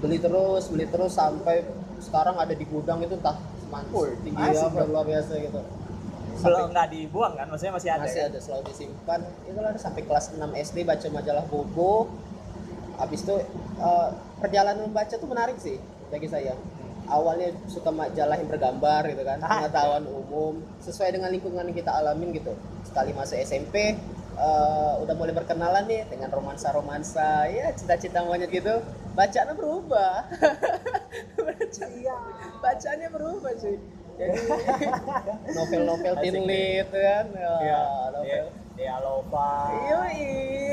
beli 0.00 0.16
terus 0.16 0.72
beli 0.72 0.88
terus 0.88 1.12
sampai 1.16 1.64
sekarang 2.00 2.36
ada 2.36 2.52
di 2.52 2.64
gudang 2.68 3.00
itu 3.04 3.16
entah 3.16 3.36
mantul 3.72 4.12
tinggi 4.20 4.36
bro. 4.36 4.84
luar 4.88 5.04
biasa 5.04 5.32
gitu 5.40 5.60
belum 6.36 6.68
nggak 6.68 6.88
dibuang 6.92 7.32
kan 7.32 7.46
maksudnya 7.48 7.74
masih 7.80 7.90
ada 7.96 8.04
masih 8.04 8.20
kan? 8.20 8.28
ada 8.28 8.38
selalu 8.44 8.62
disimpan 8.68 9.20
itu 9.48 9.58
lah 9.60 9.72
sampai 9.80 10.02
kelas 10.04 10.36
6 10.36 10.44
SD 10.52 10.76
baca 10.84 11.06
majalah 11.08 11.44
Bobo 11.48 12.12
habis 13.00 13.24
itu 13.24 13.36
eh, 13.80 14.08
perjalanan 14.40 14.84
membaca 14.88 15.14
tuh 15.16 15.28
menarik 15.28 15.56
sih 15.56 15.80
bagi 16.08 16.28
saya. 16.28 16.54
Awalnya 17.06 17.54
suka 17.70 17.94
majalah 17.94 18.34
yang 18.34 18.50
bergambar 18.50 19.06
gitu 19.06 19.22
kan 19.22 19.38
Ah, 19.38 19.62
pengetahuan 19.62 20.10
umum 20.10 20.58
sesuai 20.82 21.14
dengan 21.14 21.30
lingkungan 21.30 21.62
yang 21.62 21.76
kita 21.76 21.94
alamin 21.94 22.34
gitu. 22.34 22.50
Sekali 22.82 23.14
masa 23.14 23.38
SMP 23.38 23.94
eh, 24.36 24.92
udah 24.98 25.14
mulai 25.14 25.30
berkenalan 25.30 25.86
nih 25.86 26.02
dengan 26.10 26.34
romansa-romansa 26.34 27.46
ya 27.46 27.70
cita-cita 27.72 28.26
monyet 28.26 28.50
gitu. 28.50 28.82
Bacaannya 29.14 29.54
berubah. 29.54 30.14
Iya. 31.76 32.16
bacaannya 32.60 33.08
berubah 33.08 33.52
sih. 33.56 33.76
Jadi 34.16 34.38
novel-novel 35.56 36.14
teen 36.20 36.36
Asik. 36.36 36.48
lit 36.48 36.88
kan? 36.88 37.26
Ya, 37.32 37.52
iya. 37.60 37.80
Novel. 38.12 38.24
Iya 38.26 38.42
iya 38.76 38.94
Lova 39.00 39.72
Yoi. 39.72 40.20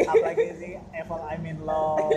apalagi 0.03 0.47
sih 0.59 0.73
Evil 0.91 1.21
I'm 1.23 1.43
in 1.43 1.59
Love. 1.63 2.11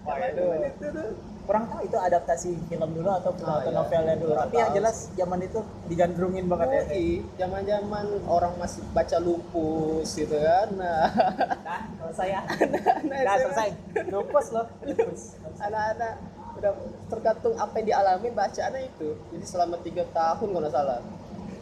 Wah, 0.00 0.16
itu 0.18 0.44
itu 0.64 0.86
tuh. 0.90 1.10
Kurang 1.48 1.66
tahu 1.66 1.80
itu 1.82 1.96
adaptasi 1.98 2.50
film 2.70 2.90
dulu 2.94 3.10
atau, 3.10 3.30
Ah, 3.42 3.58
atau 3.58 3.70
iya. 3.70 3.78
novelnya 3.80 4.14
dulu 4.16 4.32
tapi 4.38 4.54
yang 4.54 4.70
jelas 4.70 4.96
zaman 5.18 5.40
itu 5.42 5.58
digandrungin 5.90 6.46
banget 6.46 6.68
ya 6.70 6.82
Yoi, 6.94 7.08
zaman-zaman 7.36 8.06
orang 8.30 8.52
masih 8.56 8.80
baca 8.94 9.16
lupus 9.18 10.08
gitu 10.14 10.36
kan. 10.36 10.68
Nah, 10.78 11.10
nah 11.66 11.80
selesai 11.98 12.28
ya 12.30 12.40
anak-anak 12.46 13.02
nah 13.02 13.34
SMA, 13.34 13.42
selesai 13.42 13.68
lupus 14.14 14.46
loh 14.54 14.66
lupus 14.86 15.22
anak-anak 15.58 16.14
udah 16.60 16.72
tergantung 17.08 17.54
apa 17.56 17.74
yang 17.80 17.86
dialami 17.88 18.28
bacaannya 18.30 18.80
itu. 18.86 19.08
Jadi 19.32 19.44
selama 19.48 19.76
tiga 19.80 20.04
tahun 20.12 20.48
kalau 20.52 20.70
salah. 20.70 21.00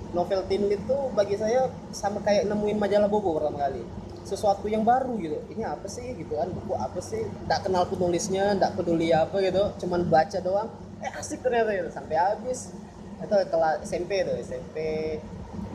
Novel 0.09 0.41
teen 0.49 0.65
lit 0.73 0.81
tuh 0.89 1.13
bagi 1.13 1.37
saya 1.37 1.69
sama 1.93 2.25
kayak 2.25 2.49
nemuin 2.49 2.81
majalah 2.81 3.13
Bobo 3.13 3.37
pertama 3.37 3.61
kali. 3.69 3.85
Sesuatu 4.29 4.69
yang 4.69 4.85
baru 4.85 5.17
gitu. 5.17 5.41
Ini 5.49 5.65
apa 5.65 5.89
sih 5.89 6.13
gitu 6.13 6.37
kan? 6.37 6.53
Buku 6.53 6.77
apa 6.77 7.01
sih? 7.01 7.25
Nggak 7.49 7.61
kenal 7.65 7.89
penulisnya, 7.89 8.53
nggak 8.61 8.77
peduli 8.77 9.09
apa 9.09 9.41
gitu. 9.41 9.73
Cuman 9.81 10.05
baca 10.05 10.39
doang. 10.39 10.69
Eh 11.01 11.09
asik 11.17 11.41
ternyata 11.41 11.73
gitu. 11.73 11.89
Sampai 11.89 12.21
habis. 12.21 12.77
Itu 13.19 13.35
kelas 13.35 13.83
SMP 13.83 14.23
tuh, 14.23 14.37
SMP. 14.39 14.77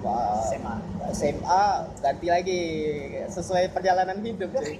Wah, 0.03 0.35
SMA 0.45 0.75
SMA 1.15 1.63
ganti 1.97 2.27
lagi 2.27 2.61
sesuai 3.31 3.71
perjalanan 3.71 4.19
hidup 4.19 4.51
cuy. 4.51 4.77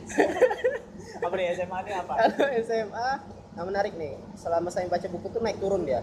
apa 1.23 1.33
nih 1.39 1.55
SMA 1.55 1.77
ini 1.79 1.91
apa 1.95 2.11
Kalau 2.19 2.47
SMA 2.67 3.09
nah 3.53 3.63
menarik 3.63 3.93
nih 3.95 4.17
selama 4.33 4.67
saya 4.67 4.89
baca 4.89 5.05
buku 5.07 5.29
tuh 5.29 5.39
naik 5.39 5.61
turun 5.61 5.85
dia 5.85 6.01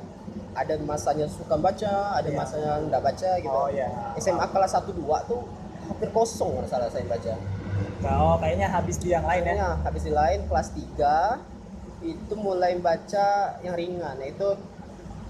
ada 0.55 0.79
masanya 0.81 1.27
suka 1.27 1.59
baca 1.59 2.15
ada 2.15 2.31
Iya. 2.31 2.39
masanya 2.39 2.71
nggak 2.89 3.03
baca 3.03 3.31
gitu 3.43 3.51
oh 3.53 3.69
iya 3.69 3.91
SMA 4.17 4.47
kelas 4.49 4.73
1 4.73 4.87
2 4.87 5.03
tuh 5.29 5.43
hampir 5.91 6.09
kosong 6.15 6.55
kalau 6.57 6.69
salah 6.71 6.89
saya 6.89 7.05
baca 7.05 7.35
oh 8.07 8.37
kayaknya 8.41 8.69
habis 8.73 8.97
di 8.99 9.13
yang 9.13 9.25
lain 9.25 9.43
ya. 9.43 9.47
Kayaknya 9.53 9.69
habis 9.85 10.03
di 10.05 10.13
lain 10.13 10.41
kelas 10.49 10.69
3 10.73 11.61
itu 12.01 12.35
mulai 12.37 12.81
baca 12.81 13.61
yang 13.61 13.77
ringan 13.77 14.17
yaitu 14.25 14.57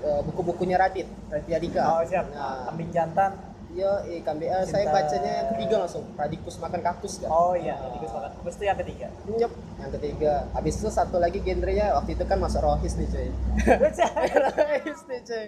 eh, 0.06 0.20
buku-bukunya 0.22 0.78
Radit 0.78 1.08
Raditya 1.26 1.58
Dika. 1.58 1.82
Oh 1.82 2.02
siap. 2.06 2.30
Nah, 2.30 2.70
kambing 2.70 2.90
jantan. 2.94 3.32
iya 3.70 4.02
eh, 4.02 4.18
kami 4.26 4.50
eh, 4.50 4.66
saya 4.66 4.90
bacanya 4.90 5.30
yang 5.30 5.48
ketiga 5.54 5.86
langsung 5.86 6.02
Radikus 6.18 6.58
makan 6.58 6.82
kaktus 6.82 7.22
kan? 7.22 7.30
Oh 7.30 7.54
iya 7.54 7.78
jadi 7.78 8.06
sepakat 8.10 8.30
terus 8.42 8.54
itu 8.58 8.64
yang 8.66 8.78
ketiga. 8.82 9.06
Nyep, 9.30 9.52
yang 9.78 9.92
ketiga. 9.94 10.32
Habis 10.58 10.74
itu 10.82 10.88
satu 10.90 11.22
lagi 11.22 11.38
genrenya 11.38 11.94
waktu 11.94 12.18
itu 12.18 12.24
kan 12.26 12.42
masuk 12.42 12.66
rohis 12.66 12.98
nih 12.98 13.06
cuy. 13.06 13.28
rohis 14.58 15.00
nih 15.06 15.20
cuy. 15.22 15.46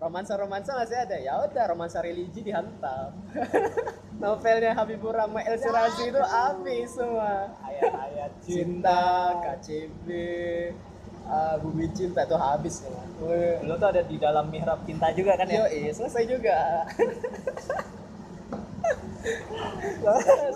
Romansa-romansa 0.00 0.72
masih 0.80 0.96
ada. 0.96 1.16
Ya 1.20 1.36
udah 1.44 1.64
romansa 1.68 2.00
religi 2.00 2.40
dihantam. 2.40 3.12
Novelnya 4.20 4.72
Habibur 4.76 5.12
Rahman 5.12 5.44
El 5.44 5.56
Sirazi 5.60 6.08
itu 6.08 6.20
habis 6.20 6.92
semua. 6.92 7.52
ayat-ayat 7.64 8.32
Cinta, 8.44 9.32
KCB, 9.44 10.08
ah, 11.28 11.56
Bumi 11.60 11.88
Cinta 11.92 12.24
itu 12.24 12.36
habis. 12.36 12.84
Wih. 13.20 13.60
dulu 13.60 13.76
tuh 13.76 13.88
ada 13.92 14.02
di 14.04 14.16
dalam 14.16 14.48
mihrab 14.48 14.80
cinta 14.88 15.12
juga 15.12 15.36
kan 15.36 15.44
ya 15.44 15.68
iya, 15.68 15.92
selesai 15.92 16.24
juga. 16.24 16.88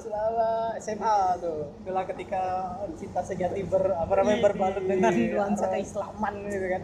Selama 0.00 0.50
SMA 0.80 1.16
tuh. 1.40 1.68
itulah 1.85 2.04
ketika 2.09 2.42
cinta 2.97 3.21
sejati 3.21 3.61
ber 3.68 3.92
apa 3.92 4.12
namanya 4.21 4.38
Ih, 4.40 4.44
berbalut 4.49 4.85
dengan 4.85 5.12
iya. 5.12 5.37
nuansa 5.37 5.66
keislaman 5.68 6.35
gitu 6.49 6.66
kan 6.73 6.83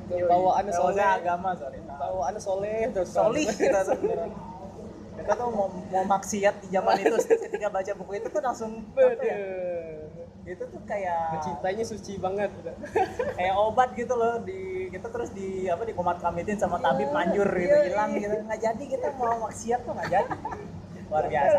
usah 0.69 0.93
soleh. 0.93 1.05
agama 1.05 1.51
sorry 1.57 1.79
Bawaannya 1.89 2.41
soleh 2.41 2.79
terus 2.93 3.11
solih 3.13 3.47
kita 3.61 3.81
beneran. 3.97 4.31
kita 5.21 5.33
tuh 5.37 5.49
mau, 5.53 5.69
mau 5.69 6.05
maksiat 6.17 6.55
di 6.65 6.69
zaman 6.73 6.97
itu 7.01 7.17
ketika 7.49 7.69
baca 7.69 7.93
buku 7.97 8.13
itu 8.21 8.29
tuh 8.29 8.41
langsung 8.41 8.73
apa 8.97 9.21
ya, 9.21 9.37
itu 10.49 10.65
tuh 10.67 10.81
kayak 10.89 11.37
Mencintainya 11.37 11.85
suci 11.85 12.17
banget. 12.17 12.51
kayak 13.37 13.55
obat 13.55 13.93
gitu 13.95 14.17
loh 14.17 14.41
di 14.41 14.89
kita 14.91 15.07
terus 15.13 15.31
di 15.31 15.69
apa 15.71 15.87
di 15.87 15.95
komat 15.95 16.19
kamitin 16.19 16.59
sama 16.59 16.81
tabib 16.83 17.13
manjur 17.15 17.47
gitu 17.47 17.71
iya, 17.71 17.87
hilang 17.87 18.11
iya. 18.17 18.21
gitu 18.27 18.37
nggak 18.49 18.61
jadi 18.61 18.85
kita 18.97 19.07
mau 19.21 19.39
maksiat 19.47 19.81
tuh 19.87 19.93
nggak 19.95 20.09
jadi 20.11 20.31
luar 21.11 21.25
biasa 21.27 21.59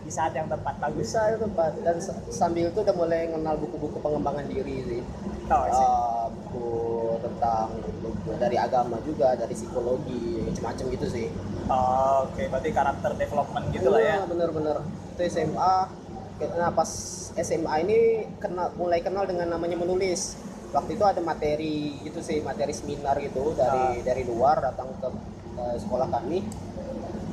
di 0.00 0.08
saat 0.08 0.32
yang 0.34 0.48
tepat 0.48 0.74
bagus 0.80 1.06
Bisa 1.06 1.20
itu 1.30 1.46
Pak. 1.48 1.70
Dan 1.80 1.96
s- 1.96 2.18
sambil 2.28 2.66
itu 2.66 2.78
udah 2.80 2.96
mulai 2.96 3.30
kenal 3.30 3.54
buku-buku 3.54 4.00
pengembangan 4.00 4.42
diri 4.44 4.76
sih. 4.82 5.00
oh. 5.46 5.70
Ah, 5.70 6.24
buku 6.26 6.66
tentang 7.20 7.68
buku 8.00 8.30
dari 8.34 8.56
agama 8.56 8.98
juga, 9.02 9.36
dari 9.36 9.54
psikologi, 9.54 10.42
macam-macam 10.42 10.84
gitu 10.90 11.06
sih. 11.06 11.26
Oh, 11.68 12.26
oke 12.26 12.42
berarti 12.42 12.70
karakter 12.72 13.10
development 13.14 13.64
gitu 13.70 13.86
lah 13.88 14.00
ya 14.00 14.14
Iya, 14.16 14.26
Bener-bener. 14.26 14.76
Itu 15.14 15.22
SMA. 15.30 15.74
Nah 16.40 16.70
pas 16.72 16.90
SMA 17.36 17.74
ini 17.80 17.98
kenal, 18.40 18.72
mulai 18.74 18.98
kenal 18.98 19.28
dengan 19.28 19.46
namanya 19.48 19.76
menulis. 19.76 20.34
Waktu 20.70 20.96
itu 20.96 21.04
ada 21.04 21.20
materi 21.20 21.98
gitu 22.00 22.18
sih, 22.18 22.40
materi 22.40 22.72
seminar 22.72 23.14
gitu 23.20 23.52
dari 23.52 24.00
dari 24.00 24.22
luar 24.24 24.58
datang 24.60 24.90
ke, 24.96 25.06
ke 25.52 25.64
sekolah 25.78 26.08
kami 26.08 26.42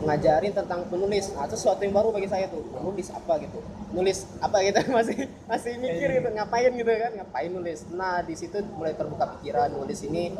ngajarin 0.03 0.53
tentang 0.53 0.85
menulis. 0.93 1.33
Nah, 1.33 1.49
itu 1.49 1.55
sesuatu 1.57 1.81
yang 1.81 1.95
baru 1.95 2.13
bagi 2.13 2.29
saya 2.29 2.45
tuh. 2.49 2.61
Menulis 2.69 3.09
apa 3.09 3.41
gitu. 3.41 3.59
Nulis 3.93 4.17
apa 4.43 4.57
gitu 4.61 4.79
masih 4.97 5.17
masih 5.49 5.73
mikir 5.81 6.21
gitu 6.21 6.29
ngapain 6.33 6.71
gitu 6.73 6.91
kan, 6.91 7.11
ngapain 7.17 7.49
nulis. 7.49 7.79
Nah, 7.89 8.21
di 8.21 8.35
situ 8.37 8.61
mulai 8.77 8.93
terbuka 8.93 9.39
pikiran 9.39 9.73
nulis 9.73 10.05
ini 10.05 10.37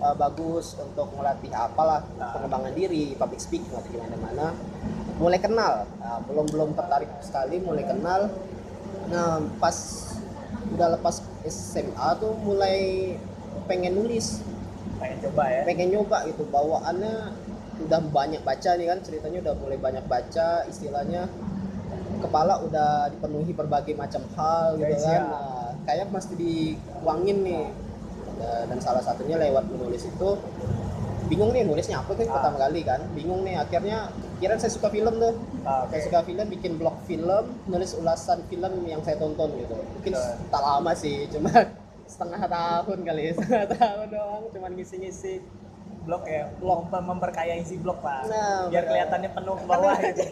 uh, 0.00 0.14
bagus 0.16 0.76
untuk 0.80 1.12
melatih 1.16 1.52
apalah 1.52 2.04
pengembangan 2.16 2.72
diri, 2.72 3.12
public 3.18 3.40
speaking 3.42 3.72
atau 3.72 3.90
gimana 3.92 4.16
mana. 4.16 4.46
Mulai 5.16 5.40
kenal, 5.40 5.88
Nah, 6.00 6.20
belum 6.28 6.44
belum 6.52 6.68
tertarik 6.76 7.08
sekali, 7.24 7.56
mulai 7.60 7.88
kenal. 7.88 8.28
Nah, 9.08 9.40
pas 9.56 9.76
udah 10.76 10.98
lepas 10.98 11.22
SMA 11.46 12.08
tuh 12.18 12.34
mulai 12.42 13.14
pengen 13.70 13.94
nulis 13.98 14.42
pengen 14.96 15.18
coba 15.28 15.44
ya 15.52 15.62
pengen 15.68 15.88
nyoba 15.92 16.24
gitu 16.26 16.42
bawaannya 16.48 17.34
udah 17.76 18.00
banyak 18.08 18.40
baca 18.40 18.70
nih 18.74 18.86
kan 18.88 18.98
ceritanya 19.00 19.38
udah 19.44 19.54
mulai 19.56 19.76
banyak 19.76 20.04
baca 20.06 20.64
istilahnya 20.64 21.28
kepala 22.16 22.64
udah 22.64 23.12
dipenuhi 23.12 23.52
berbagai 23.52 23.92
macam 23.92 24.24
hal 24.34 24.80
gitu 24.80 24.96
kan. 24.98 25.22
nah, 25.28 25.68
kayak 25.84 26.08
mesti 26.08 26.34
dituangin 26.34 27.38
nih. 27.44 27.64
Da- 28.36 28.64
dan 28.68 28.78
salah 28.80 29.00
satunya 29.00 29.36
lewat 29.36 29.64
menulis 29.66 30.04
itu 30.04 30.28
bingung 31.26 31.50
nih 31.50 31.64
nulisnya 31.64 32.00
apa 32.00 32.12
kan 32.12 32.24
Ah. 32.28 32.32
pertama 32.38 32.56
kali 32.58 32.80
kan 32.82 33.00
bingung 33.12 33.44
nih. 33.44 33.56
Akhirnya 33.56 34.08
kira 34.36 34.56
saya 34.56 34.72
suka 34.72 34.88
film 34.88 35.16
tuh. 35.16 35.34
Ah, 35.64 35.84
saya 35.88 36.00
oke. 36.00 36.06
suka 36.08 36.18
film 36.24 36.46
bikin 36.48 36.72
blog 36.76 36.96
film 37.04 37.44
nulis 37.66 37.92
ulasan 37.94 38.44
film 38.48 38.72
yang 38.84 39.00
saya 39.00 39.16
tonton 39.16 39.52
gitu. 39.56 39.76
Mungkin 39.76 40.12
tak 40.48 40.62
lama 40.62 40.92
sih 40.92 41.28
cuma 41.28 41.52
setengah 42.12 42.42
tahun 42.46 42.98
kali 43.02 43.20
ya 43.20 43.32
setengah 43.34 43.66
tahun 43.74 44.06
doang 44.08 44.44
cuman 44.54 44.70
ngisi-ngisi 44.78 45.42
blog 46.06 46.22
ya 46.24 46.46
blog 46.56 46.86
mem- 46.86 47.06
memperkaya 47.10 47.54
isi 47.58 47.76
blog 47.76 47.98
pak. 47.98 48.30
Nah, 48.30 48.70
biar 48.70 48.80
benar. 48.80 48.88
kelihatannya 48.88 49.30
penuh 49.34 49.54
ke 49.54 49.66
bawah 49.66 49.96
gitu. 50.06 50.22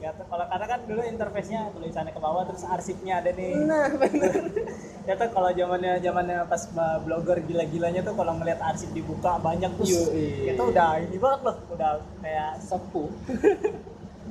Ya 0.00 0.16
tuh, 0.16 0.24
kalau 0.24 0.48
karena 0.48 0.64
kan 0.64 0.80
dulu 0.88 1.00
interface-nya 1.04 1.60
tulisannya 1.70 2.12
ke 2.16 2.20
bawah 2.20 2.48
terus 2.48 2.64
arsipnya 2.64 3.20
ada 3.20 3.30
nih. 3.30 3.52
Nah 3.60 3.92
bener 3.94 4.32
ya 5.08 5.12
tuh 5.16 5.28
kalau 5.28 5.52
zamannya 5.52 5.92
zamannya 6.00 6.38
pas 6.48 6.62
blogger 7.04 7.44
gila-gilanya 7.44 8.00
tuh 8.00 8.16
kalau 8.16 8.32
ngeliat 8.36 8.60
arsip 8.64 8.88
dibuka 8.92 9.36
banyak 9.36 9.68
tuh 9.76 9.84
Yoi. 9.84 10.48
itu 10.48 10.62
udah 10.62 10.96
ini 10.98 11.16
banget 11.20 11.40
loh 11.44 11.56
udah 11.68 11.90
kayak 12.24 12.50
sepuh. 12.58 13.08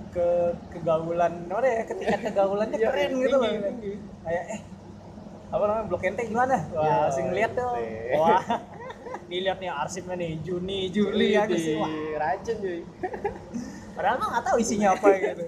Ke 0.09 0.57
kegaulan 0.73 1.45
apa 1.45 1.61
ya 1.61 1.85
ketika 1.85 2.17
kegaulannya 2.17 2.77
keren 2.81 3.11
gitu 3.21 3.37
loh. 3.37 3.53
kayak 4.25 4.43
eh 4.57 4.61
apa 5.49 5.63
namanya 5.65 5.85
blok 5.85 6.01
ente 6.01 6.23
gimana? 6.25 6.57
Wah 6.73 6.81
Iya, 6.81 6.93
langsung 7.05 7.27
lihat 7.29 7.51
tuh. 7.53 7.69
Wah 8.17 8.41
dilihat 9.29 9.57
nih 9.61 9.69
arsipnya 9.69 10.15
nih 10.17 10.41
Juni 10.41 10.89
Juli 10.89 11.37
ya 11.37 11.45
sih 11.45 11.77
wah 11.77 11.89
rajin 12.17 12.55
cuy. 12.57 12.79
Padahal 13.95 14.15
mah 14.17 14.27
nggak 14.33 14.43
tahu 14.49 14.57
isinya 14.57 14.97
apa 14.97 15.07
gitu. 15.15 15.43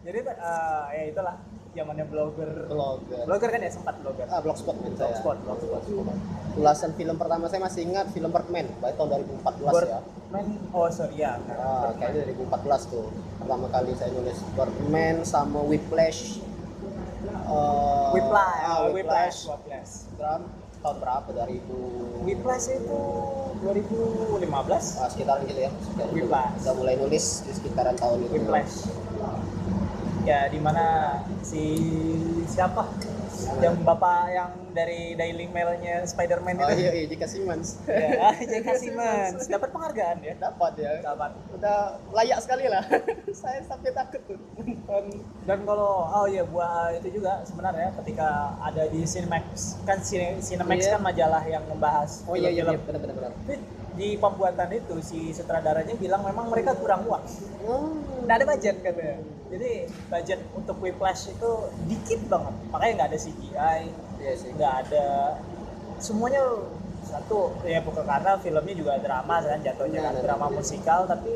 Jadi 0.00 0.18
eh, 0.24 0.84
ya 0.90 1.02
itulah 1.14 1.36
zamannya 1.70 2.06
blogger. 2.10 2.50
Blogger. 2.66 3.24
Blogger 3.30 3.48
kan 3.54 3.60
ya 3.62 3.70
sempat 3.70 3.94
blogger. 4.02 4.26
Ah 4.26 4.40
blogspot 4.42 4.76
men 4.82 4.98
saya. 4.98 5.14
Blogspot 5.22 5.36
blogspot. 5.46 6.16
Ulasan 6.58 6.90
film 6.98 7.14
pertama 7.14 7.46
saya 7.46 7.62
masih 7.62 7.86
ingat 7.86 8.10
film 8.10 8.34
Birdman 8.34 8.66
baik 8.82 8.98
tahun 8.98 9.08
2014 9.46 9.46
ya. 9.86 10.00
Birdman 10.02 10.46
oh 10.74 10.86
sorry 10.90 11.16
ya 11.22 11.38
Ah, 11.54 11.94
kayaknya 11.94 12.34
2014 12.34 12.90
tuh 12.90 13.06
pertama 13.38 13.66
kali 13.70 13.90
saya 13.94 14.10
nulis 14.10 14.38
Birdman 14.58 15.16
sama 15.22 15.60
Whiplash. 15.62 16.42
Uh, 17.50 18.10
Whiplash 18.16 18.58
ah, 18.64 18.78
Whiplash 18.90 18.90
Whiplash. 18.90 19.38
Whiplash. 19.46 19.92
Berapa- 20.18 20.59
tahun 20.80 20.96
berapa? 21.00 21.28
2000 21.32 22.24
Whiplash 22.26 22.66
itu 22.72 23.00
2015 23.64 24.44
ah, 25.00 25.08
sekitaran 25.08 25.44
gitu 25.44 25.60
ya. 25.68 25.70
Itu. 25.70 26.04
Whiplash. 26.16 26.64
mulai 26.76 26.94
nulis 26.96 27.44
di 27.44 27.52
sekitaran 27.52 27.96
tahun 27.96 28.24
itu. 28.24 28.40
Whiplash 28.40 28.88
ya 30.22 30.46
di 30.46 30.58
mana 30.58 30.84
si 31.40 31.62
siapa? 32.46 32.84
Yang 33.56 33.80
bapak 33.82 34.20
yang 34.28 34.50
dari 34.70 35.16
Daily 35.16 35.48
Mailnya 35.48 36.04
Spider-Man 36.04 36.60
oh 36.60 36.68
itu? 36.68 36.76
iya 36.78 36.92
iya 36.94 37.04
J.K. 37.08 37.22
Simmons. 37.26 37.68
Ya 37.82 38.28
J.K. 38.52 38.68
Simmons. 38.76 39.48
Dapat 39.48 39.68
penghargaan 39.70 40.18
ya? 40.20 40.34
Dapat 40.38 40.72
ya. 40.76 40.92
Dapat. 41.00 41.30
Udah 41.50 41.78
layak 42.12 42.38
sekali 42.38 42.68
lah. 42.68 42.84
Saya 43.32 43.64
sampai 43.64 43.90
takut 43.90 44.20
tuh. 44.24 44.38
Nonton 44.90 45.22
dan 45.46 45.62
kalau 45.62 46.04
oh 46.04 46.26
iya 46.26 46.42
buat 46.42 46.92
itu 46.94 47.16
juga 47.16 47.40
sebenarnya 47.42 47.94
ketika 47.96 48.28
ada 48.60 48.86
di 48.86 49.02
Cinemax 49.02 49.78
kan 49.82 49.98
Cine- 50.00 50.38
Cinemax 50.38 50.78
Iya. 50.80 50.92
kan 50.94 51.02
majalah 51.02 51.42
yang 51.44 51.64
membahas 51.64 52.26
oh 52.26 52.34
iya 52.34 52.50
iya 52.50 52.66
film-film. 52.66 52.98
benar 53.00 53.14
benar 53.14 53.32
di 53.90 54.14
pembuatan 54.16 54.70
itu 54.70 54.96
si 55.00 55.30
sutradaranya 55.30 55.94
bilang 55.94 56.22
memang 56.22 56.46
mereka 56.46 56.72
kurang 56.74 57.04
uang. 57.04 57.24
Hmm. 57.60 57.96
nggak 58.24 58.36
ada 58.36 58.46
budget 58.46 58.76
katanya. 58.80 59.16
Jadi 59.50 59.70
budget 60.06 60.40
untuk 60.54 60.76
Whiplash 60.78 61.26
itu 61.28 61.50
dikit 61.84 62.20
banget. 62.26 62.54
Makanya 62.70 62.92
nggak 62.96 63.08
ada 63.10 63.18
CGI 63.18 63.80
iya 64.20 64.32
sih. 64.36 64.50
nggak 64.54 64.74
ada 64.86 65.06
semuanya 65.98 66.42
satu. 67.02 67.58
Ya 67.66 67.82
bukan 67.82 68.04
karena 68.04 68.38
filmnya 68.38 68.74
juga 68.74 68.92
drama 68.98 69.42
kan 69.42 69.58
jatuhnya 69.58 69.98
Nah, 69.98 70.06
kan 70.06 70.14
nah, 70.14 70.22
drama 70.22 70.46
nah. 70.46 70.54
musikal 70.54 71.00
tapi 71.04 71.32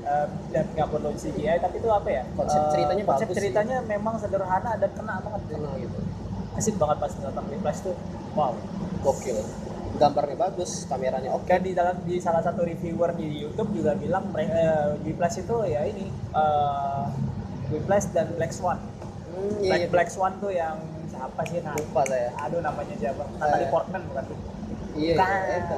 eh, 0.00 0.26
dan 0.54 0.64
nggak 0.70 0.88
perlu 0.88 1.10
CGI 1.12 1.58
tapi 1.58 1.76
itu 1.76 1.88
apa 1.90 2.08
ya? 2.08 2.22
Konsep 2.32 2.60
Eh, 2.60 2.70
ceritanya 2.72 3.02
konsep 3.02 3.26
bagus 3.26 3.34
sih. 3.34 3.40
ceritanya 3.42 3.76
memang 3.82 4.14
sederhana 4.16 4.72
dan 4.78 4.90
kena 4.94 5.14
banget. 5.20 5.42
Kenal 5.50 5.74
gitu. 5.76 5.98
Asik 6.54 6.74
banget 6.78 6.96
pas 7.02 7.12
nonton 7.18 7.44
Whiplash 7.50 7.80
tuh. 7.82 7.96
Wow. 8.32 8.54
Gokil 9.02 9.38
gambarnya 9.96 10.36
bagus 10.38 10.84
kameranya 10.84 11.30
oke 11.30 11.44
dan 11.44 11.60
di 11.60 11.72
dalam 11.72 11.96
di 12.02 12.16
salah 12.16 12.40
satu 12.40 12.62
reviewer 12.62 13.12
di 13.12 13.40
YouTube 13.40 13.72
juga 13.72 13.92
bilang 13.94 14.28
mereka 14.30 14.52
eh, 14.52 14.88
Whiplash 15.02 15.40
itu 15.40 15.56
ya 15.64 15.82
ini 15.82 16.06
eh, 16.32 17.04
Whiplash 17.68 18.12
dan 18.12 18.30
Black 18.32 18.52
Swan 18.52 18.78
hmm, 18.78 19.58
iya, 19.58 19.68
Black, 19.68 19.80
iya. 19.80 19.88
Black 19.88 20.08
Swan 20.08 20.32
tuh 20.36 20.50
yang 20.50 20.76
siapa 21.06 21.40
sih 21.44 21.60
nah 21.60 21.72
lupa 21.72 22.04
saya 22.04 22.28
aduh 22.36 22.60
namanya 22.60 22.94
siapa 22.94 23.24
Natalie 23.36 23.64
Eh. 23.64 23.70
Portman 23.70 24.02
bukan 24.06 24.24
iya 24.96 25.12
Bukan. 25.12 25.28
iya 25.28 25.56
itu. 25.58 25.76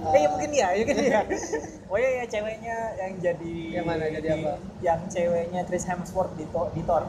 Eh, 0.00 0.16
ya 0.16 0.28
mungkin 0.28 0.50
ya, 0.50 0.68
mungkin 0.74 0.96
ya. 0.98 1.20
Oh 1.90 1.96
iya, 1.96 2.10
ya 2.12 2.28
ceweknya 2.28 2.76
yang 2.94 3.12
jadi 3.18 3.54
Yang 3.72 3.84
mana, 3.84 4.04
jadi 4.06 4.20
di- 4.22 4.32
apa? 4.38 4.52
Yang 4.78 5.00
ceweknya 5.10 5.60
Chris 5.64 5.84
Hemsworth 5.84 6.32
di, 6.34 6.44
di 6.46 6.82
Thor. 6.84 7.02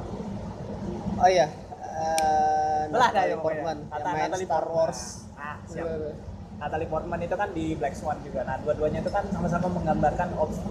oh 1.14 1.30
iya 1.30 1.48
Eh, 1.92 2.82
Belah 2.88 3.10
Natalie 3.12 3.30
ya 3.30 3.38
Portman 3.38 3.78
yang 3.86 4.06
main 4.06 4.22
Natalie 4.26 4.48
Star 4.48 4.64
Portman. 4.64 4.80
Wars 4.82 5.02
Ah, 5.34 5.58
siap. 5.66 5.86
Natalie 6.62 6.86
Portman 6.86 7.20
itu 7.20 7.34
kan 7.34 7.50
di 7.50 7.74
Black 7.74 7.98
Swan 7.98 8.22
juga. 8.22 8.46
Nah, 8.46 8.62
dua-duanya 8.62 9.02
itu 9.02 9.10
kan 9.10 9.26
sama-sama 9.28 9.66
menggambarkan 9.68 10.38
obs- 10.38 10.62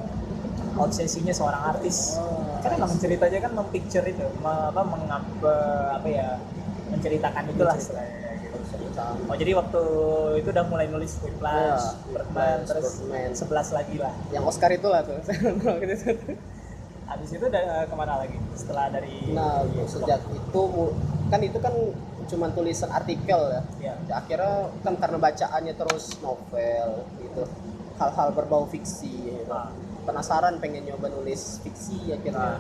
obsesinya 0.77 1.35
seorang 1.35 1.63
artis. 1.69 2.15
Oh, 2.17 2.63
Kan 2.63 2.71
emang 2.73 2.95
ceritanya 2.95 3.39
kan 3.41 3.53
mempicture 3.53 4.05
itu, 4.05 4.23
me- 4.39 4.69
apa 4.69 4.83
mengap 4.85 5.25
apa 5.91 6.07
ya 6.07 6.39
menceritakan 6.89 7.43
itulah 7.49 7.75
istilahnya 7.75 8.31
gitu. 8.39 8.59
Oh 9.27 9.35
jadi 9.35 9.53
waktu 9.55 9.83
itu 10.37 10.49
udah 10.51 10.65
mulai 10.67 10.87
nulis 10.87 11.17
Whiplash, 11.19 11.85
Iya, 11.91 12.13
Birdman, 12.13 12.59
terus. 12.65 13.01
11 13.33 13.41
lagi 13.73 13.97
lah. 13.97 14.13
yang 14.31 14.45
Oscar 14.45 14.71
itu 14.71 14.87
lah 14.87 15.01
tuh. 15.03 15.19
Habis 17.11 17.31
itu 17.33 17.43
udah 17.43 17.63
eh, 17.83 17.87
ke 17.87 17.95
mana 17.97 18.15
lagi? 18.17 18.39
Setelah 18.55 18.87
dari 18.89 19.35
nah 19.35 19.67
sejak 19.85 20.21
itu 20.23 20.63
kan 21.27 21.41
itu 21.41 21.59
kan 21.59 21.75
cuma 22.31 22.47
tulisan 22.55 22.87
artikel 22.89 23.41
ya. 23.51 23.63
Ya. 23.83 23.95
Ya, 24.07 24.15
akhirnya 24.17 24.71
kan 24.87 24.95
karena 24.95 25.19
bacaannya 25.19 25.75
terus 25.75 26.15
novel 26.23 26.89
gitu. 27.19 27.43
Hal-hal 27.99 28.29
berbau 28.33 28.65
fiksi 28.65 29.11
gitu. 29.35 29.51
Ah. 29.51 29.69
penasaran 30.01 30.57
pengen 30.57 30.89
nyoba 30.89 31.13
nulis 31.13 31.61
fiksi 31.61 32.09
akhirnya 32.09 32.57
Ah. 32.57 32.59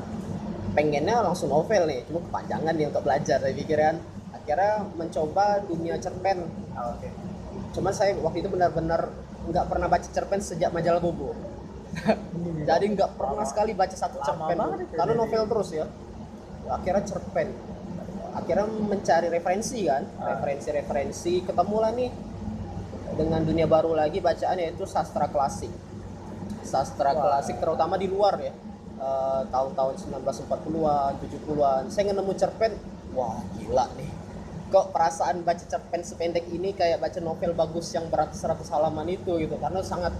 pengennya 0.76 1.24
langsung 1.24 1.48
novel 1.48 1.88
nih. 1.88 2.04
Cuma 2.04 2.20
kepanjangan 2.28 2.74
nih 2.76 2.86
untuk 2.92 3.02
belajar 3.06 3.38
saya 3.40 3.54
pikir 3.56 3.78
kan. 3.80 3.96
Akhirnya 4.36 4.84
mencoba 4.94 5.64
dunia 5.64 5.96
cerpen. 5.96 6.44
Ah, 6.76 6.92
Oke. 6.92 7.08
cuman 7.70 7.92
saya 7.94 8.12
waktu 8.20 8.42
itu 8.44 8.50
benar-benar 8.50 9.08
nggak 9.48 9.66
pernah 9.70 9.86
baca 9.88 10.04
cerpen 10.04 10.42
sejak 10.42 10.68
majalah 10.68 11.00
Bobo. 11.00 11.32
Jadi 12.68 12.84
nggak 12.92 13.16
pernah 13.16 13.46
sekali 13.46 13.72
baca 13.72 13.96
satu 13.96 14.20
cerpen. 14.20 14.58
karena 14.92 15.14
novel 15.16 15.42
terus 15.48 15.68
ya. 15.72 15.86
Akhirnya 16.68 17.02
cerpen 17.08 17.48
akhirnya 18.34 18.66
mencari 18.66 19.28
referensi 19.28 19.86
kan? 19.86 20.02
Ah. 20.18 20.36
referensi-referensi. 20.36 21.44
Ketemulah 21.44 21.90
nih 21.94 22.10
dengan 23.18 23.42
dunia 23.42 23.66
baru 23.66 23.92
lagi 23.98 24.22
bacaan 24.22 24.58
yaitu 24.58 24.86
sastra 24.86 25.26
klasik. 25.28 25.70
Sastra 26.62 27.12
Wah. 27.16 27.20
klasik 27.20 27.58
terutama 27.58 27.98
di 27.98 28.06
luar 28.06 28.38
ya. 28.38 28.54
Eh, 29.00 29.42
tahun-tahun 29.48 29.94
1940-an 29.96 31.12
70-an 31.24 31.82
saya 31.88 32.12
nemu 32.12 32.32
cerpen. 32.36 32.72
Wah 33.16 33.40
gila 33.58 33.88
nih. 33.98 34.10
Kok 34.70 34.94
perasaan 34.94 35.42
baca 35.42 35.64
cerpen 35.66 36.06
sependek 36.06 36.46
ini 36.46 36.70
kayak 36.76 37.02
baca 37.02 37.18
novel 37.18 37.58
bagus 37.58 37.90
yang 37.90 38.06
beratus-ratus 38.06 38.70
halaman 38.70 39.08
itu 39.10 39.34
gitu. 39.40 39.58
Karena 39.58 39.82
sangat 39.82 40.14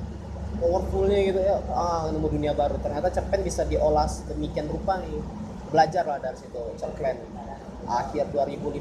powerfulnya 0.58 1.18
gitu 1.22 1.38
ya. 1.38 1.62
Ah 1.70 2.10
nemu 2.10 2.26
dunia 2.26 2.56
baru. 2.56 2.80
Ternyata 2.82 3.14
cerpen 3.14 3.46
bisa 3.46 3.62
diolah 3.62 4.10
demikian 4.26 4.66
rupa 4.66 4.98
nih. 4.98 5.22
Belajar 5.70 6.02
lah 6.02 6.18
dari 6.18 6.34
situ 6.34 6.58
cerpen 6.74 7.40
akhir 7.84 8.24
2015 8.30 8.80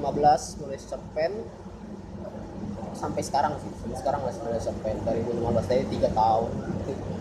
nulis 0.59 0.81
cerpen 0.83 1.31
sampai 2.91 3.21
sekarang 3.21 3.53
sih 3.55 3.71
sampai 3.77 3.97
sekarang 3.97 4.19
masih 4.21 4.41
nulis 4.43 4.61
cerpen 4.61 4.95
2015 5.01 5.39
dari 5.65 5.83
tiga 5.87 6.09
tahun 6.11 6.51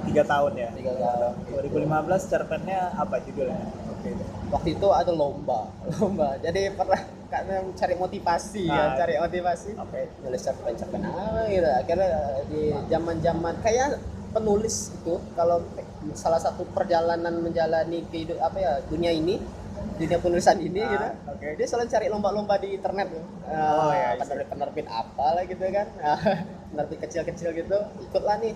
Tiga 0.01 0.25
tahun 0.25 0.53
ya. 0.57 0.69
tiga 0.73 0.93
tahun 0.97 1.33
2015 1.53 1.85
cerpennya 2.25 2.81
apa 2.97 3.21
judulnya? 3.21 3.61
Oke. 3.93 4.11
waktu 4.49 4.69
itu 4.73 4.89
ada 4.89 5.13
lomba 5.13 5.69
lomba 5.93 6.39
jadi 6.39 6.73
pernah 6.73 6.97
karena 7.29 7.61
cari 7.75 7.95
motivasi 7.95 8.65
Ah. 8.67 8.97
ya 8.97 9.05
cari 9.05 9.15
motivasi 9.19 9.71
Oke. 9.77 10.09
nulis 10.19 10.41
cerpen 10.41 10.73
cerpen 10.75 11.05
apa 11.05 11.45
gitu 11.47 11.69
akhirnya 11.69 12.09
di 12.49 12.61
zaman 12.89 13.17
zaman 13.21 13.55
kayak 13.61 14.01
penulis 14.29 14.93
itu 14.95 15.21
kalau 15.35 15.61
salah 16.15 16.37
satu 16.37 16.65
perjalanan 16.69 17.33
menjalani 17.39 18.05
kehidupan 18.07 18.41
apa 18.41 18.57
ya 18.57 18.73
dunia 18.85 19.09
ini 19.11 19.37
dunia 19.99 20.17
penulisan 20.17 20.57
ini 20.57 20.79
Ah, 20.79 20.89
gitu. 20.89 21.07
oke. 21.29 21.47
dia 21.55 21.67
selalu 21.67 21.87
cari 21.89 22.07
lomba-lomba 22.07 22.55
di 22.57 22.69
internet 22.73 23.07
tuh 23.11 23.25
Oh, 23.45 23.91
iya, 23.91 24.15
iya. 24.15 24.21
penerbit 24.21 24.49
penerbit 24.49 24.87
apa 24.87 25.27
lah 25.33 25.43
gitu 25.43 25.65
kan. 25.69 25.87
Penerbit 26.71 26.99
kecil-kecil 27.01 27.49
gitu. 27.55 27.79
Ikutlah 28.01 28.37
nih. 28.39 28.55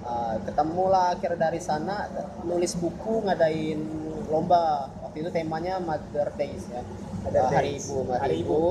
Ah, 0.00 0.34
ketemulah 0.40 1.12
akhirnya 1.12 1.46
dari 1.46 1.60
sana 1.60 2.08
nulis 2.42 2.74
buku 2.74 3.22
ngadain 3.22 3.78
lomba. 4.26 4.88
Waktu 5.00 5.16
itu 5.20 5.30
temanya 5.30 5.78
Mother 5.78 6.32
Days 6.34 6.66
ya. 6.66 6.80
Mother 7.20 7.42
Ah, 7.42 7.50
hari 7.52 7.76
Days. 7.76 7.86
ibu 7.86 7.98
hari, 8.06 8.20
Hari 8.20 8.36
ibu. 8.40 8.62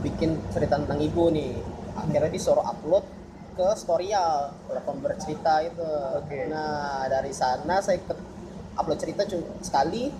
bikin 0.00 0.36
cerita 0.50 0.76
tentang 0.76 0.98
ibu 0.98 1.30
nih. 1.30 1.52
Akhirnya 1.94 2.28
disuruh 2.28 2.60
upload 2.62 3.04
ke 3.54 3.66
Storyal 3.74 4.50
platform 4.66 4.98
bercerita 5.00 5.62
itu. 5.62 5.84
Oke. 6.18 6.48
nah 6.48 7.04
dari 7.06 7.30
sana 7.30 7.78
saya 7.78 8.00
ke 8.00 8.14
upload 8.74 8.98
cerita 8.98 9.22
cuma 9.24 9.46
sekali 9.60 10.10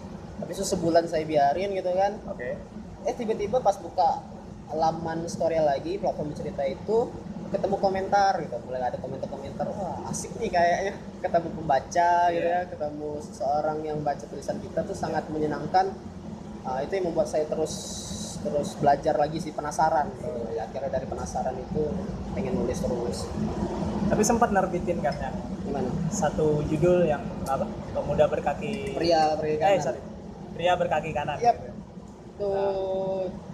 habis 0.44 0.60
itu 0.60 0.66
sebulan 0.76 1.08
saya 1.08 1.24
biarin 1.24 1.72
gitu 1.72 1.88
kan. 1.96 2.20
Oke. 2.28 2.60
Eh 3.08 3.14
tiba-tiba 3.16 3.64
pas 3.64 3.80
buka 3.80 4.20
laman 4.76 5.24
story 5.24 5.56
lagi 5.56 5.96
platform 5.96 6.36
cerita 6.36 6.60
itu 6.68 7.08
ketemu 7.48 7.76
komentar 7.80 8.36
gitu. 8.44 8.60
Mulai 8.68 8.92
ada 8.92 8.98
komentar-komentar 9.00 9.64
wah 9.72 10.04
asik 10.12 10.36
nih 10.36 10.52
kayaknya. 10.52 10.92
Ketemu 11.24 11.48
pembaca 11.56 12.12
gitu 12.28 12.44
Iya. 12.44 12.60
ya 12.60 12.68
ketemu 12.68 13.08
seseorang 13.24 13.78
yang 13.88 13.98
baca 14.04 14.24
tulisan 14.28 14.60
kita 14.60 14.84
tuh 14.84 14.92
sangat 14.92 15.24
menyenangkan. 15.32 15.96
Ah, 16.64 16.80
itu 16.84 16.96
yang 16.96 17.08
membuat 17.08 17.28
saya 17.32 17.48
terus 17.48 17.72
terus 18.44 18.76
belajar 18.76 19.16
lagi 19.16 19.40
sih 19.40 19.56
penasaran. 19.56 20.12
Gitu. 20.20 20.28
Ya, 20.52 20.68
akhirnya 20.68 20.92
dari 20.92 21.06
penasaran 21.08 21.56
itu 21.56 21.88
pengen 22.36 22.52
nulis 22.60 22.76
terus. 22.76 23.24
Tapi 24.04 24.20
sempat 24.20 24.52
nerbitin 24.52 25.00
kan 25.00 25.16
yang 25.16 25.36
gimana? 25.64 25.88
Satu 26.12 26.60
judul 26.68 27.08
yang 27.08 27.24
apa? 27.48 27.64
Pemuda 27.96 28.28
berkaki. 28.28 28.92
Pria 28.92 29.32
pria 29.40 29.56
eh 29.56 29.80
kanan. 29.80 29.80
sorry 29.80 30.13
pria 30.54 30.72
berkaki 30.78 31.10
kanan. 31.10 31.36
Gitu. 31.38 31.70
itu 32.34 32.50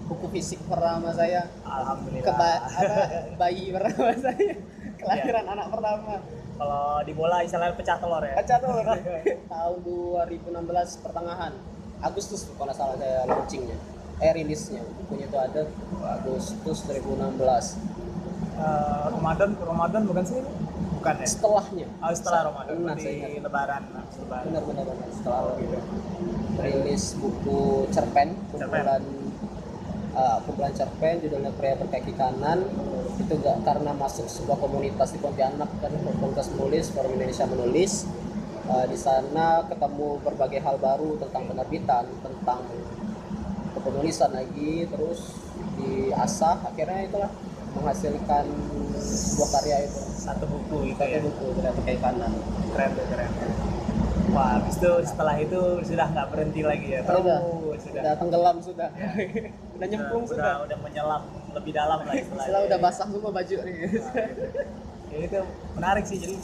buku 0.09 0.27
fisik 0.33 0.61
pertama 0.65 1.13
saya. 1.13 1.49
Alhamdulillah. 1.65 2.25
Keba 2.25 2.53
apa, 2.65 3.05
bayi 3.37 3.73
pertama 3.73 4.13
saya. 4.17 4.53
Kelahiran 4.97 5.47
anak 5.53 5.67
pertama. 5.69 6.15
Kalau 6.61 7.01
di 7.05 7.13
bola 7.17 7.41
istilahnya 7.41 7.77
pecah 7.77 7.97
telur 7.97 8.21
ya. 8.21 8.37
Kaca 8.41 8.55
tuh 8.61 8.73
tahun 9.53 9.77
2016 9.85 11.05
pertengahan. 11.05 11.53
Agustus 12.01 12.49
kalau 12.57 12.69
nggak 12.69 12.77
salah 12.77 12.97
saya 12.97 13.25
launchingnya. 13.29 13.77
Eh 14.21 14.33
rilisnya. 14.37 14.81
Bukunya 15.05 15.29
itu 15.29 15.37
ada 15.41 15.63
Agustus 16.21 16.79
2016 16.89 18.01
Eh, 18.61 19.05
Ramadan 19.09 19.57
Ramadan 19.57 20.03
bukan 20.05 20.25
sih 20.29 20.37
bukan 21.01 21.15
ya? 21.17 21.29
Setelahnya. 21.29 21.87
Oh, 22.05 22.13
setelah 22.13 22.53
Ramadan. 22.53 22.73
Benar, 22.77 22.97
di 23.01 23.41
lebaran 23.41 23.83
habis 23.89 24.17
lebaran 24.21 24.45
benar 24.53 24.63
benar 24.69 24.85
benar. 24.85 25.09
Setelah 25.17 25.41
Oh, 25.49 25.57
gitu. 25.57 25.79
Rilis 26.61 27.17
buku 27.17 27.89
cerpen 27.91 28.37
Cerpen. 28.53 28.69
kumpulan 28.71 29.03
uh, 30.15 30.39
kumpulan 30.45 30.73
cerpen 30.77 31.15
judulnya 31.25 31.53
pria 31.57 31.75
berkaki 31.77 32.13
kanan. 32.15 32.65
Itu 33.21 33.37
gak 33.45 33.63
karena 33.69 33.93
masuk 33.93 34.27
sebuah 34.27 34.57
komunitas 34.57 35.13
di 35.13 35.19
Pontianak 35.21 35.69
kan 35.81 35.93
komunitas 35.93 36.49
menulis 36.57 36.89
forum 36.93 37.17
Indonesia 37.17 37.47
menulis. 37.49 38.09
Uh, 38.71 38.87
di 38.87 38.95
sana 38.95 39.67
ketemu 39.67 40.23
berbagai 40.23 40.63
hal 40.63 40.79
baru 40.79 41.19
tentang 41.19 41.43
penerbitan 41.51 42.07
tentang 42.23 42.63
kepenulisan 43.75 44.31
lagi 44.31 44.87
terus 44.87 45.35
diasah. 45.75 46.63
Akhirnya 46.65 47.09
itulah 47.09 47.31
menghasilkan 47.75 48.45
sebuah 49.01 49.49
karya 49.59 49.77
itu. 49.91 50.01
Satu 50.21 50.45
buku 50.47 50.95
itu 50.95 51.03
satu 51.03 51.11
ya? 51.11 51.21
buku 51.23 51.45
kanan. 51.99 52.33
Keren 52.71 52.91
tuh 52.95 53.05
keren 53.11 53.31
wah 54.31 54.49
habis 54.59 54.75
itu 54.79 54.93
setelah 55.07 55.35
itu 55.39 55.61
sudah 55.85 56.07
nggak 56.11 56.27
berhenti 56.31 56.61
lagi 56.63 56.89
ya 56.95 57.01
Sudah. 57.05 57.19
terus 57.19 57.81
sudah 57.83 58.01
udah 58.01 58.15
tenggelam 58.17 58.57
sudah 58.63 58.89
udah 59.77 59.87
nyemplung 59.87 60.25
udah, 60.25 60.33
sudah 60.35 60.53
udah 60.67 60.79
menyelam 60.83 61.23
lebih 61.51 61.73
dalam 61.75 61.99
lah 62.07 62.15
istilahnya 62.15 62.47
setelah 62.47 62.63
udah 62.71 62.79
basah 62.79 63.07
semua 63.11 63.31
baju 63.35 63.57
nih 63.67 63.77
ya, 65.11 65.19
itu 65.27 65.41
menarik 65.75 66.05
sih 66.07 66.19
jadi 66.23 66.37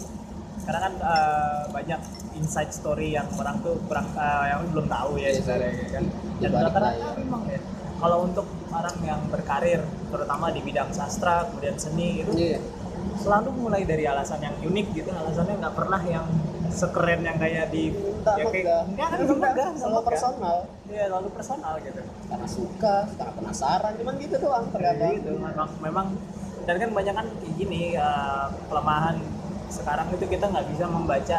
sekarang 0.57 0.83
kan 0.83 0.95
eh, 0.99 1.63
banyak 1.71 2.01
inside 2.37 2.73
story 2.75 3.15
yang 3.15 3.29
orang 3.39 3.57
tuh 3.63 3.79
kurang 3.87 4.09
eh, 4.19 4.47
yang 4.51 4.61
belum 4.75 4.87
tahu 4.91 5.11
ya 5.21 5.29
sebenarnya 5.39 5.73
iya. 5.73 5.87
kan 5.95 6.05
dan 6.43 6.51
rata-rata 6.53 6.91
layar. 6.91 7.15
memang 7.23 7.43
ya 7.47 7.61
kalau 7.97 8.19
untuk 8.29 8.47
orang 8.69 8.97
yang 9.01 9.21
berkarir 9.33 9.81
terutama 10.13 10.53
di 10.53 10.61
bidang 10.61 10.91
sastra 10.93 11.49
kemudian 11.49 11.77
seni 11.81 12.21
itu 12.21 12.33
Iya. 12.37 12.59
selalu 13.17 13.49
mulai 13.57 13.89
dari 13.89 14.05
alasan 14.05 14.43
yang 14.43 14.57
unik 14.61 14.87
gitu 14.93 15.09
alasannya 15.15 15.55
nggak 15.65 15.75
pernah 15.77 16.03
yang 16.05 16.27
sekeren 16.73 17.21
yang 17.23 17.37
kayak 17.39 17.71
di 17.71 17.93
Enggak 17.93 18.37
ya 18.37 18.45
kayak 18.51 18.55
megah. 18.55 18.83
enggak 18.87 19.09
kan 19.09 19.19
enggak 19.23 19.37
enggak. 19.37 19.91
megah. 19.91 20.05
personal. 20.07 20.57
Iya 20.87 21.05
selalu 21.11 21.29
personal 21.35 21.75
gitu. 21.83 22.03
Karena 22.27 22.47
suka 22.49 22.97
karena 23.15 23.33
penasaran. 23.39 23.93
Cuman 23.99 24.15
gitu 24.19 24.35
doang 24.43 24.67
terkadang 24.71 25.13
gitu. 25.19 25.31
Memang 25.39 25.71
memang 25.83 26.07
dan 26.67 26.75
kan 26.83 26.91
banyak 26.91 27.15
kan 27.15 27.27
kayak 27.43 27.55
gini 27.55 27.83
eh, 27.95 28.47
kelemahan. 28.71 29.17
Sekarang 29.67 30.07
itu 30.15 30.25
kita 30.27 30.45
nggak 30.51 30.67
bisa 30.71 30.85
membaca 30.87 31.39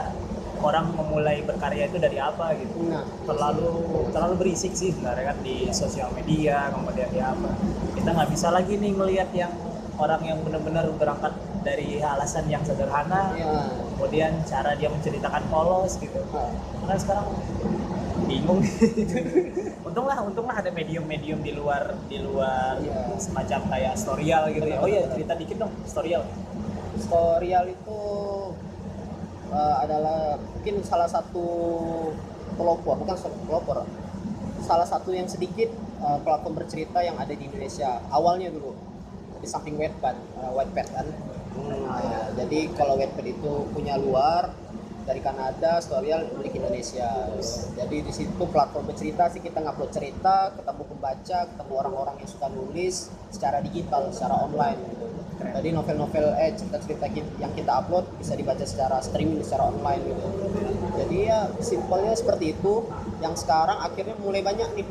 orang 0.57 0.89
memulai 0.89 1.45
berkarya 1.45 1.85
itu 1.87 1.97
dari 2.01 2.17
apa 2.17 2.55
gitu. 2.57 2.89
Nah. 2.89 3.05
Terlalu 3.23 3.69
terlalu 4.11 4.33
berisik 4.41 4.73
sih 4.73 4.91
sebenarnya 4.91 5.35
kan 5.35 5.37
di 5.45 5.69
sosial 5.69 6.09
media 6.15 6.71
kemudian 6.73 7.09
di 7.13 7.21
apa. 7.21 7.51
Kita 7.93 8.09
nggak 8.13 8.29
bisa 8.33 8.47
lagi 8.51 8.79
nih 8.79 8.91
ngelihat 8.95 9.29
yang 9.31 9.53
orang 9.97 10.21
yang 10.25 10.39
benar-benar 10.45 10.85
berangkat 10.97 11.33
dari 11.65 11.99
alasan 11.99 12.45
yang 12.47 12.63
sederhana. 12.63 13.33
Ya 13.35 13.86
kemudian 13.97 14.45
cara 14.45 14.77
dia 14.77 14.93
menceritakan 14.93 15.43
polos 15.49 15.97
gitu. 15.97 16.21
Karena 16.29 16.95
sekarang 17.01 17.25
bingung. 18.29 18.61
Untunglah 19.87 20.21
untunglah 20.21 20.55
ada 20.61 20.69
medium-medium 20.69 21.41
di 21.41 21.57
luar 21.57 21.97
di 22.05 22.21
luar 22.21 22.77
Iya. 22.77 23.17
semacam 23.17 23.59
kayak 23.73 23.93
storyal 23.97 24.43
gitu 24.53 24.67
ya. 24.69 24.77
Oh 24.77 24.85
iya 24.85 25.09
cerita 25.09 25.33
dikit 25.33 25.57
dong 25.65 25.73
storyal 25.89 26.21
Storyal 26.97 27.65
itu 27.69 27.99
uh, 29.49 29.75
adalah 29.81 30.37
mungkin 30.37 30.81
salah 30.85 31.09
satu 31.09 31.45
pelopor 32.57 33.01
bukan 33.01 33.15
pelopor. 33.49 33.85
Salah 34.61 34.85
satu 34.85 35.13
yang 35.13 35.25
sedikit 35.29 35.69
uh, 36.01 36.21
platform 36.21 36.57
bercerita 36.61 37.01
yang 37.01 37.17
ada 37.17 37.33
di 37.33 37.45
Indonesia. 37.45 38.01
Awalnya 38.13 38.53
dulu 38.53 38.73
di 39.37 39.47
samping 39.47 39.77
Wattpad 39.77 40.17
uh, 40.41 40.51
Wattpad 40.57 40.87
kan 40.93 41.07
Nah, 41.65 42.29
jadi 42.37 42.69
kalau 42.77 42.99
Wattpad 43.01 43.25
itu 43.25 43.53
punya 43.73 43.97
luar 43.97 44.53
dari 45.07 45.23
Kanada, 45.23 45.79
Storyal 45.79 46.27
milik 46.35 46.59
Indonesia. 46.59 47.31
Jadi 47.79 47.97
di 48.03 48.11
situ 48.11 48.43
platform 48.43 48.91
bercerita 48.91 49.31
sih 49.31 49.39
kita 49.39 49.63
ngupload 49.63 49.91
cerita, 49.95 50.51
ketemu 50.51 50.83
pembaca, 50.83 51.39
ketemu 51.47 51.73
orang-orang 51.79 52.15
yang 52.19 52.29
suka 52.29 52.47
nulis 52.51 53.07
secara 53.31 53.63
digital, 53.63 54.11
secara 54.11 54.35
online 54.43 54.79
gitu. 54.91 55.07
Jadi 55.37 55.69
novel-novel 55.71 56.33
eh 56.35 56.51
cerita-cerita 56.59 57.07
yang 57.39 57.53
kita 57.55 57.71
upload 57.79 58.03
bisa 58.19 58.35
dibaca 58.35 58.65
secara 58.67 58.99
streaming, 58.99 59.39
secara 59.45 59.71
online 59.71 60.01
gitu. 60.11 60.27
Jadi 60.97 61.17
ya 61.23 61.47
simpelnya 61.63 62.11
seperti 62.11 62.57
itu. 62.57 62.83
Yang 63.23 63.47
sekarang 63.47 63.79
akhirnya 63.79 64.13
mulai 64.19 64.43
banyak 64.43 64.75
nih 64.75 64.87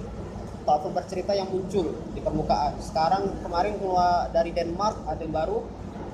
platform 0.64 0.96
bercerita 0.96 1.36
yang 1.36 1.46
muncul 1.52 1.92
di 2.16 2.20
permukaan. 2.24 2.74
Sekarang 2.80 3.36
kemarin 3.44 3.76
keluar 3.78 4.32
dari 4.32 4.50
Denmark 4.50 5.04
ada 5.06 5.20
yang 5.20 5.34
baru 5.34 5.60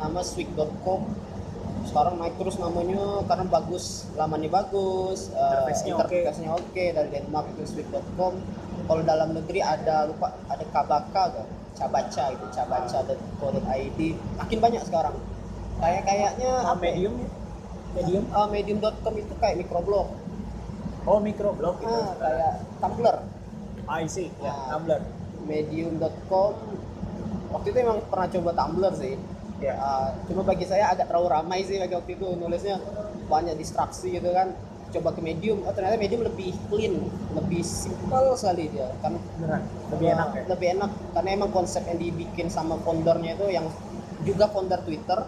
nama 0.03 0.21
Swig.com. 0.21 1.01
Sekarang 1.83 2.15
naik 2.17 2.35
terus 2.37 2.57
namanya 2.57 3.27
karena 3.27 3.45
bagus, 3.45 3.85
lamannya 4.15 4.47
bagus, 4.49 5.29
eh, 5.29 5.39
Interface-nya 5.39 5.95
oke. 5.95 6.07
interface-nya 6.11 6.51
oke 6.53 6.85
dari 6.93 7.09
Denmark 7.11 7.47
itu 7.53 7.63
Swig.com. 7.69 8.35
Kalau 8.83 9.03
dalam 9.03 9.31
negeri 9.33 9.61
ada 9.61 10.07
lupa 10.07 10.35
ada 10.47 10.65
Kabaka 10.65 11.23
gak? 11.33 11.47
Cabaca 11.73 12.25
itu 12.31 12.47
cabaca.co.id. 12.53 14.01
Makin 14.37 14.59
banyak 14.61 14.83
sekarang. 14.85 15.17
Kayak 15.79 16.03
kayaknya 16.05 16.51
Ah, 16.61 16.71
ya? 16.71 16.79
medium 16.79 17.15
ya? 17.17 17.29
medium 17.93 18.25
Ah, 18.31 18.47
medium.com 18.47 19.15
itu 19.15 19.35
kayak 19.37 19.57
microblog. 19.59 20.09
oh 21.03 21.19
microblog 21.19 21.83
gitu 21.83 21.91
Ah, 21.93 22.15
kayak 22.15 22.53
Tumblr. 22.79 23.17
I 23.85 24.07
see 24.07 24.31
ya 24.39 24.49
Ah. 24.49 24.79
Tumblr 24.79 25.03
medium.com 25.43 26.53
waktu 27.51 27.67
itu 27.69 27.79
emang 27.81 27.99
pernah 28.07 28.29
coba 28.29 28.51
Tumblr 28.55 28.93
sih 28.95 29.15
ya 29.63 29.75
Uh, 29.79 30.11
cuma 30.27 30.43
bagi 30.43 30.67
saya 30.67 30.91
agak 30.91 31.07
terlalu 31.07 31.29
ramai 31.31 31.63
sih 31.63 31.79
bagi 31.79 31.95
waktu 31.95 32.19
itu 32.19 32.27
nulisnya. 32.35 32.83
Banyak 33.31 33.55
distraksi 33.55 34.19
gitu 34.19 34.35
kan. 34.35 34.53
Coba 34.93 35.15
ke 35.15 35.23
medium. 35.25 35.63
Oh 35.65 35.73
ternyata 35.73 35.97
medium 35.97 36.27
lebih 36.27 36.53
clean 36.69 36.99
lebih 37.33 37.63
simple 37.63 38.35
sekali 38.35 38.69
dia. 38.69 38.91
Kan 39.01 39.17
beneran? 39.39 39.63
Lebih 39.95 40.07
uh, 40.11 40.15
enak 40.19 40.29
ya? 40.35 40.43
lebih 40.51 40.69
enak. 40.77 40.91
Karena 41.15 41.31
emang 41.33 41.51
konsep 41.55 41.83
yang 41.87 41.99
dibikin 42.03 42.51
sama 42.51 42.77
foundernya 42.83 43.39
itu 43.39 43.47
yang 43.49 43.67
juga 44.27 44.51
founder 44.51 44.83
Twitter 44.83 45.19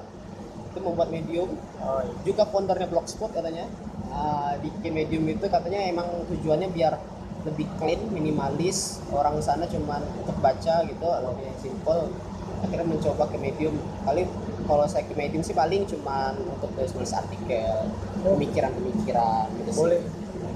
itu 0.74 0.78
membuat 0.82 1.08
medium. 1.14 1.54
Oh 1.78 2.02
iya. 2.02 2.14
juga 2.26 2.42
foundernya 2.50 2.90
Blogspot 2.90 3.30
katanya. 3.30 3.70
Uh, 4.14 4.54
bikin 4.62 4.94
medium 4.94 5.24
itu 5.26 5.46
katanya 5.50 5.82
emang 5.90 6.06
tujuannya 6.30 6.70
biar 6.70 6.94
lebih 7.44 7.66
clean 7.78 8.00
minimalis. 8.10 9.00
Orang 9.14 9.38
sana 9.40 9.66
cuman 9.70 10.02
untuk 10.20 10.36
baca 10.42 10.82
gitu 10.84 11.06
lebih 11.06 11.48
simple 11.62 12.10
akhirnya 12.64 12.86
mencoba 12.86 13.24
ke 13.26 13.36
medium 13.36 13.74
kali 14.02 14.24
kalau 14.64 14.84
saya 14.84 15.04
ke 15.04 15.12
medium 15.12 15.40
sih 15.40 15.52
paling 15.52 15.84
cuman 15.84 16.32
untuk 16.48 16.72
nulis 16.72 16.92
nulis 16.92 17.12
artikel 17.12 17.76
Oh. 18.24 18.32
pemikiran 18.34 18.72
pemikiran 18.72 19.46
gitu 19.54 19.68
sih. 19.68 19.78
boleh 19.78 20.00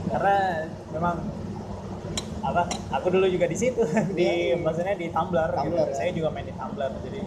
karena 0.08 0.36
memang 0.88 1.20
apa 2.40 2.62
aku 2.90 3.06
dulu 3.10 3.28
juga 3.28 3.44
di 3.44 3.54
situ 3.54 3.84
di 4.18 4.28
maksudnya 4.56 4.94
di 4.94 5.06
Tumblr, 5.08 5.52
Tumblr, 5.52 5.68
gitu. 5.68 5.84
ya. 5.84 5.92
saya 5.92 6.10
juga 6.10 6.28
main 6.30 6.44
di 6.44 6.54
Tumblr 6.54 6.90
jadi 7.02 7.20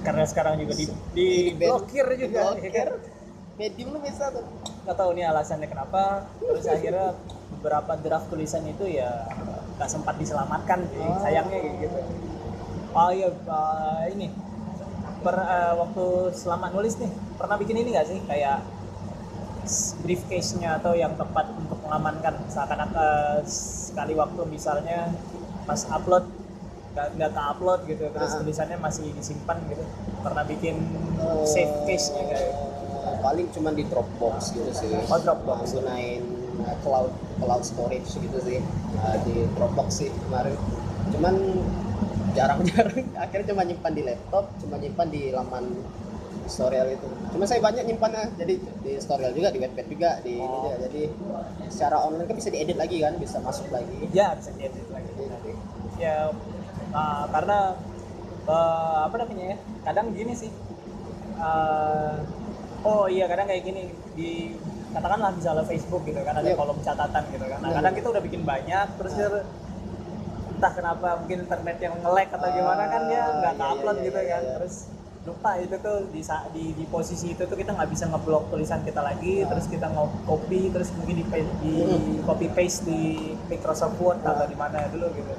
karena 0.00 0.24
sekarang 0.24 0.54
juga 0.58 0.72
di 0.74 0.84
di 1.10 1.28
ban- 1.54 1.70
blokir 1.72 2.06
juga 2.14 2.40
blokir 2.52 2.88
medium 3.58 3.88
lu 3.90 4.00
bisa 4.00 4.28
tuh 4.28 4.44
nggak 4.84 4.96
tahu 4.96 5.10
nih 5.12 5.24
alasannya 5.26 5.64
kenapa 5.66 6.02
terus 6.38 6.64
akhirnya 6.66 7.16
beberapa 7.50 7.92
draft 7.94 8.28
tulisan 8.28 8.64
itu 8.64 8.84
ya 8.86 9.24
nggak 9.74 9.88
sempat 9.88 10.14
diselamatkan 10.16 10.84
Oh. 10.98 11.16
sayangnya 11.18 11.56
gitu 11.78 12.00
oh 12.94 13.10
iya 13.10 13.28
uh, 13.30 14.04
ini. 14.10 14.30
Per, 15.20 15.36
uh, 15.36 15.74
waktu 15.76 16.32
selama 16.32 16.72
nulis 16.72 16.96
nih 16.96 17.12
pernah 17.36 17.60
bikin 17.60 17.76
ini 17.76 17.88
nggak 17.92 18.08
sih? 18.08 18.18
Kayak 18.24 18.64
briefcase-nya 20.02 20.80
atau 20.80 20.96
yang 20.96 21.14
tepat 21.14 21.46
untuk 21.54 21.78
mengamankan. 21.84 22.34
Seakan-akan 22.48 22.96
uh, 22.96 23.38
sekali 23.46 24.16
waktu 24.16 24.42
misalnya 24.48 25.12
pas 25.68 25.84
upload 25.92 26.24
nggak 26.90 27.30
ke 27.30 27.42
upload 27.54 27.80
gitu 27.86 28.10
terus 28.10 28.34
Ah. 28.34 28.42
tulisannya 28.42 28.78
masih 28.82 29.14
disimpan 29.14 29.62
gitu. 29.70 29.84
Pernah 30.26 30.42
bikin 30.42 30.74
save 31.46 31.86
case-nya 31.86 32.22
nggak 32.26 32.40
ya? 32.42 32.52
Eh, 33.00 33.16
paling 33.22 33.46
cuma 33.54 33.70
di 33.72 33.86
Dropbox 33.86 34.52
gitu 34.52 34.70
sih. 34.74 34.90
Oh, 35.08 35.20
Dropbox. 35.20 35.78
Nah, 35.78 35.86
gunain 35.86 36.22
eh, 36.66 36.76
cloud 36.82 37.12
cloud 37.38 37.62
storage 37.62 38.10
gitu 38.10 38.38
sih. 38.42 38.58
Nah, 38.98 39.16
di 39.22 39.46
Dropbox 39.54 39.88
sih 40.02 40.10
kemarin. 40.26 40.58
Cuman 41.14 41.34
jarang-jarang 42.32 43.04
akhirnya 43.16 43.46
cuma 43.48 43.62
nyimpan 43.62 43.92
di 43.92 44.02
laptop 44.02 44.44
cuma 44.58 44.76
nyimpan 44.76 45.08
di 45.08 45.22
laman 45.30 45.64
storyal 46.46 46.88
itu 46.88 47.06
cuma 47.30 47.44
saya 47.44 47.60
banyak 47.60 47.84
nyimpannya 47.86 48.34
jadi 48.34 48.54
di 48.58 48.92
storyal 48.98 49.30
juga 49.30 49.48
di 49.50 49.58
webpad 49.58 49.86
juga 49.86 50.10
di 50.20 50.34
ini 50.34 50.42
Oh. 50.42 50.66
juga. 50.66 50.76
jadi 50.84 51.02
secara 51.68 51.96
online 52.00 52.26
kan 52.26 52.36
bisa 52.36 52.50
diedit 52.50 52.74
lagi 52.74 52.96
kan 52.98 53.14
bisa 53.16 53.38
masuk 53.38 53.70
lagi 53.70 54.10
ya 54.10 54.34
bisa 54.34 54.50
diedit 54.52 54.86
lagi 54.88 55.10
Jadi, 55.14 55.52
ya 55.96 56.34
uh, 56.90 57.24
karena 57.30 57.58
uh, 58.44 58.98
apa 59.06 59.14
namanya 59.16 59.54
ya 59.54 59.56
kadang 59.84 60.10
gini 60.10 60.32
sih 60.34 60.50
uh, 61.38 62.18
oh 62.82 63.06
iya 63.06 63.24
kadang 63.26 63.46
kayak 63.46 63.62
gini 63.62 63.82
di 64.12 64.58
katakanlah 64.90 65.30
misalnya 65.30 65.62
Facebook 65.62 66.02
gitu 66.02 66.18
kan 66.20 66.34
ada 66.34 66.42
Iya. 66.44 66.58
kolom 66.58 66.78
catatan 66.82 67.22
gitu 67.30 67.46
kan 67.46 67.58
nah 67.62 67.70
Iya. 67.70 67.76
kadang 67.78 67.94
kita 67.94 68.06
udah 68.10 68.22
bikin 68.22 68.42
banyak 68.42 68.86
terus 68.98 69.14
Nah. 69.14 69.44
Entah 70.60 70.76
kenapa 70.76 71.08
mungkin 71.16 71.38
internet 71.40 71.76
yang 71.80 71.94
nge-lag 71.96 72.28
atau 72.28 72.48
gimana 72.52 72.82
kan 72.84 73.00
dia 73.08 73.16
Ah, 73.18 73.32
nggak 73.32 73.54
iya, 73.56 73.66
upload 73.72 73.96
iya, 73.96 74.04
gitu 74.04 74.20
iya, 74.20 74.28
kan 74.30 74.42
iya. 74.44 74.52
terus 74.60 74.74
lupa 75.20 75.50
itu 75.56 75.76
tuh 75.78 75.96
di, 76.06 76.20
di 76.52 76.64
di 76.74 76.84
posisi 76.86 77.26
itu 77.30 77.42
tuh 77.42 77.56
kita 77.56 77.72
nggak 77.72 77.88
bisa 77.88 78.04
ngeblok 78.06 78.44
tulisan 78.48 78.84
kita 78.84 79.00
lagi 79.00 79.40
Ah. 79.40 79.48
terus 79.48 79.64
kita 79.66 79.88
mau 79.88 80.12
copy 80.22 80.68
terus 80.68 80.92
mungkin 80.92 81.16
di, 81.16 81.24
di 81.24 81.72
Hmm. 81.80 82.20
copy 82.22 82.52
paste 82.52 82.84
di 82.84 83.00
Microsoft 83.48 83.96
Word 83.96 84.20
atau 84.20 84.44
di 84.44 84.52
mana 84.54 84.84
dulu 84.86 85.08
gitu 85.10 85.32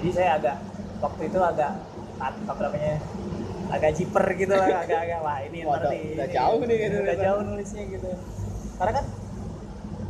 jadi 0.00 0.08
saya 0.10 0.30
agak 0.40 0.56
waktu 1.00 1.22
itu 1.28 1.36
agak 1.36 1.70
apa 2.22 2.60
namanya 2.64 2.96
agak 3.68 3.90
jiper 3.92 4.24
gitu 4.34 4.52
lah 4.52 4.66
agak-agak 4.80 5.20
wah 5.20 5.38
ini 5.42 5.58
ntar 5.64 5.84
udah- 5.84 6.30
jauh 6.30 6.60
nih, 6.62 6.76
gitu, 6.80 6.96
udah 6.98 7.16
jauh 7.18 7.40
nulisnya 7.42 7.82
gitu 7.88 8.08
karena 8.78 8.92
kan 8.94 9.04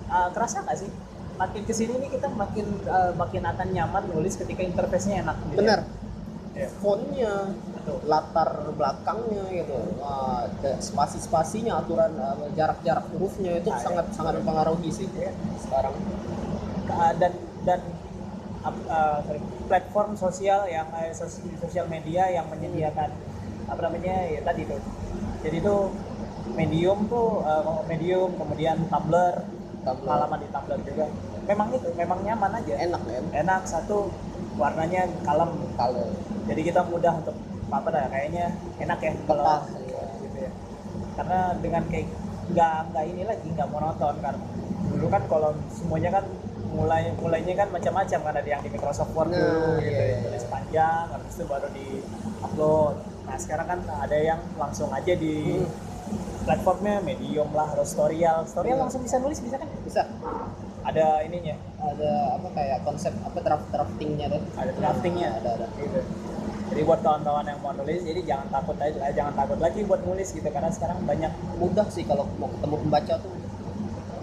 uh, 0.08 0.28
kerasa 0.30 0.56
nggak 0.62 0.78
sih 0.78 0.90
makin 1.34 1.62
ke 1.64 1.72
sini 1.72 1.92
nih 1.98 2.10
kita 2.12 2.28
makin 2.28 2.66
uh, 2.86 3.12
makin 3.14 3.42
akan 3.42 3.68
nyaman 3.70 4.04
nulis 4.08 4.34
ketika 4.34 4.62
interface-nya 4.62 5.22
enak 5.22 5.36
gitu 5.48 5.54
ya. 5.54 5.58
benar 5.60 5.80
Iya. 6.52 6.68
fontnya 6.84 7.32
latar 8.04 8.76
belakangnya 8.76 9.40
gitu 9.50 9.72
ada 10.04 10.72
spasi-spasinya 10.78 11.80
aturan 11.80 12.12
uh, 12.12 12.44
jarak-jarak 12.52 13.08
hurufnya 13.08 13.56
itu 13.56 13.72
Ah, 13.72 13.80
iya. 13.80 13.84
sangat 13.88 14.06
sangat 14.12 14.32
mempengaruhi 14.40 14.90
sih 14.92 15.08
sekarang 15.60 15.94
Uh, 16.92 17.14
dan 17.16 17.32
dan 17.64 17.80
uh, 18.66 19.18
sorry, 19.24 19.40
platform 19.64 20.12
sosial 20.12 20.68
yang 20.68 20.84
uh, 20.92 21.08
sos- 21.14 21.40
sosial 21.56 21.88
media 21.88 22.28
yang 22.28 22.44
menyediakan 22.52 23.08
apa 23.64 23.80
namanya 23.80 24.28
ya 24.28 24.44
tadi 24.44 24.68
tuh 24.68 24.76
jadi 25.40 25.62
tuh 25.62 25.88
medium 26.52 27.08
tuh 27.08 27.40
uh, 27.40 27.80
medium 27.88 28.34
kemudian 28.36 28.76
Tumblr 28.92 29.46
Tumblr. 29.82 30.06
halaman 30.08 30.38
di 30.40 30.48
Tumblr 30.54 30.78
juga 30.86 31.06
memang 31.42 31.68
itu 31.74 31.88
memang 31.98 32.18
nyaman 32.22 32.50
aja 32.62 32.74
enak 32.86 33.02
kan 33.02 33.24
enak 33.34 33.60
satu 33.66 34.10
warnanya 34.54 35.10
kalem 35.26 35.50
kalau 35.74 36.06
jadi 36.46 36.60
kita 36.62 36.80
mudah 36.86 37.12
untuk 37.18 37.36
apa 37.72 37.88
dah 37.88 38.04
kayaknya 38.12 38.52
enak 38.78 38.98
ya 39.00 39.12
kalau 39.24 39.42
Betah. 39.42 39.60
gitu 40.22 40.38
ya 40.44 40.50
karena 41.16 41.38
dengan 41.58 41.82
kayak 41.88 42.06
nggak 42.52 42.76
nggak 42.92 43.04
ini 43.08 43.22
lagi 43.24 43.46
nggak 43.48 43.68
monoton 43.72 44.14
kan 44.20 44.34
dulu 44.92 45.06
kan 45.08 45.22
kalau 45.30 45.50
semuanya 45.72 46.10
kan 46.20 46.24
mulai 46.72 47.12
mulainya 47.20 47.54
kan 47.56 47.68
macam-macam 47.68 48.20
kan 48.28 48.34
ada 48.36 48.48
yang 48.48 48.62
di 48.64 48.70
Microsoft 48.72 49.12
Word 49.12 49.28
Nah, 49.28 49.40
dulu 49.40 49.80
gitu 49.80 49.92
iya, 49.92 50.00
ya, 50.00 50.04
iya. 50.08 50.16
tulis 50.24 50.44
panjang 50.48 51.04
habis 51.12 51.32
itu 51.36 51.44
baru 51.44 51.68
di 51.72 51.86
upload 52.40 52.94
nah 53.28 53.36
sekarang 53.38 53.66
kan 53.68 53.80
ada 53.88 54.16
yang 54.18 54.40
langsung 54.60 54.88
aja 54.92 55.12
di 55.16 55.64
Hmm. 55.64 55.91
Platformnya 56.42 57.00
medium 57.00 57.48
lah 57.54 57.70
atau 57.72 57.86
storyal. 57.86 58.44
Storyal 58.44 58.76
Iya. 58.76 58.82
langsung 58.82 59.02
bisa 59.02 59.16
nulis 59.18 59.38
bisa 59.38 59.56
kan? 59.56 59.68
Bisa. 59.86 60.02
Ada 60.82 61.22
ininya. 61.26 61.54
Ada 61.78 62.10
apa 62.38 62.48
kayak 62.54 62.78
konsep 62.82 63.14
apa 63.22 63.38
draft 63.38 63.66
draftingnya 63.70 64.26
tuh? 64.30 64.42
Ada 64.58 64.70
draftingnya. 64.74 65.28
Ada 65.38 65.48
ada. 65.58 65.66
Gitu. 65.78 66.00
Jadi 66.72 66.80
buat 66.88 67.00
kawan-kawan 67.04 67.44
yang 67.44 67.60
mau 67.60 67.76
nulis 67.76 68.00
jadi 68.00 68.20
jangan 68.24 68.48
takut 68.48 68.76
aja 68.80 68.96
eh, 68.96 69.12
jangan 69.12 69.34
takut 69.36 69.60
lagi 69.60 69.84
buat 69.84 70.00
nulis 70.08 70.32
gitu 70.32 70.48
karena 70.48 70.72
sekarang 70.72 71.04
banyak 71.04 71.28
mudah 71.60 71.84
sih 71.92 72.00
kalau 72.08 72.24
mau 72.40 72.48
ketemu 72.48 72.76
pembaca 72.80 73.14
tuh. 73.20 73.32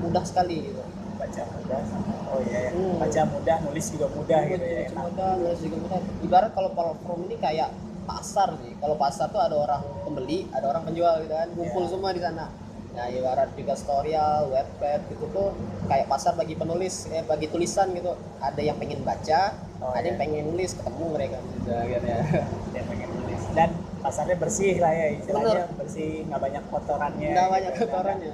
Mudah 0.01 0.23
sekali 0.25 0.58
gitu. 0.65 0.82
Baca 1.19 1.43
mudah. 1.45 1.82
Oh 2.29 2.39
iya 2.45 2.60
ya. 2.69 2.71
Hmm. 2.73 2.95
baca 2.97 3.21
mudah 3.29 3.58
nulis 3.69 3.86
juga 3.93 4.08
mudah 4.10 4.39
gitu 4.49 4.65
ya 4.65 4.86
mudah 4.93 5.29
nulis 5.38 5.60
juga 5.62 5.75
mudah. 5.77 5.99
Ibarat 6.25 6.51
kalau 6.58 6.69
platform 6.73 7.19
ini 7.29 7.38
kayak 7.38 7.69
pasar 8.10 8.50
sih. 8.58 8.74
Kalau 8.76 8.95
pasar 8.98 9.30
tuh 9.30 9.38
ada 9.38 9.54
orang 9.56 9.82
pembeli 10.02 10.50
ada 10.50 10.65
orang 10.65 10.84
penjual 10.84 11.13
gitu 11.22 11.32
kan. 11.32 11.48
Kumpul 11.54 11.84
Iya. 11.86 11.91
semua 11.93 12.10
di 12.10 12.22
sana. 12.22 12.45
Nah 12.89 13.06
ibarat 13.08 13.54
juga 13.54 13.74
storyal 13.78 14.50
webpad 14.50 15.02
gitu 15.08 15.30
tuh 15.30 15.54
kayak 15.86 16.10
pasar 16.10 16.34
bagi 16.34 16.58
penulis 16.58 17.06
eh 17.08 17.22
bagi 17.22 17.45
tulisan 17.48 17.93
gitu. 17.93 18.17
Ada 18.41 18.62
yang 18.65 18.78
pengen 18.78 19.06
baca 19.06 19.54
Oh, 19.80 19.95
ada 19.95 20.04
iya. 20.04 20.12
yang 20.12 20.19
pengen 20.19 20.43
nulis 20.50 20.76
ketemu 20.76 21.06
mereka. 21.13 21.38
Gitu 21.39 21.69
akhirnya. 21.72 22.17
Dia 22.74 22.84
pengen 22.84 23.10
nulis. 23.15 23.41
Dan 23.56 23.69
pasarnya 24.00 24.36
bersih 24.36 24.76
lah 24.76 24.91
ya 24.91 25.08
istilahnya. 25.15 25.65
Bersih 25.78 26.28
nggak 26.28 26.41
banyak 26.41 26.63
kotorannya 26.67 27.30
nggak 27.32 27.45
gitu. 27.45 27.54
banyak 27.56 27.74
kotorannya. 27.78 28.34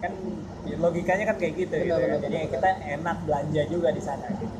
Kan 0.00 0.12
ya 0.66 0.76
logikanya 0.76 1.24
kan 1.24 1.36
kayak 1.38 1.54
gitu, 1.56 1.72
Benar, 1.72 1.86
gitu 1.86 2.00
ya. 2.10 2.16
jadi 2.26 2.36
kita 2.50 2.68
enak 2.98 3.16
belanja 3.22 3.62
juga 3.70 3.88
di 3.92 4.02
sana 4.02 4.26
gitu. 4.34 4.56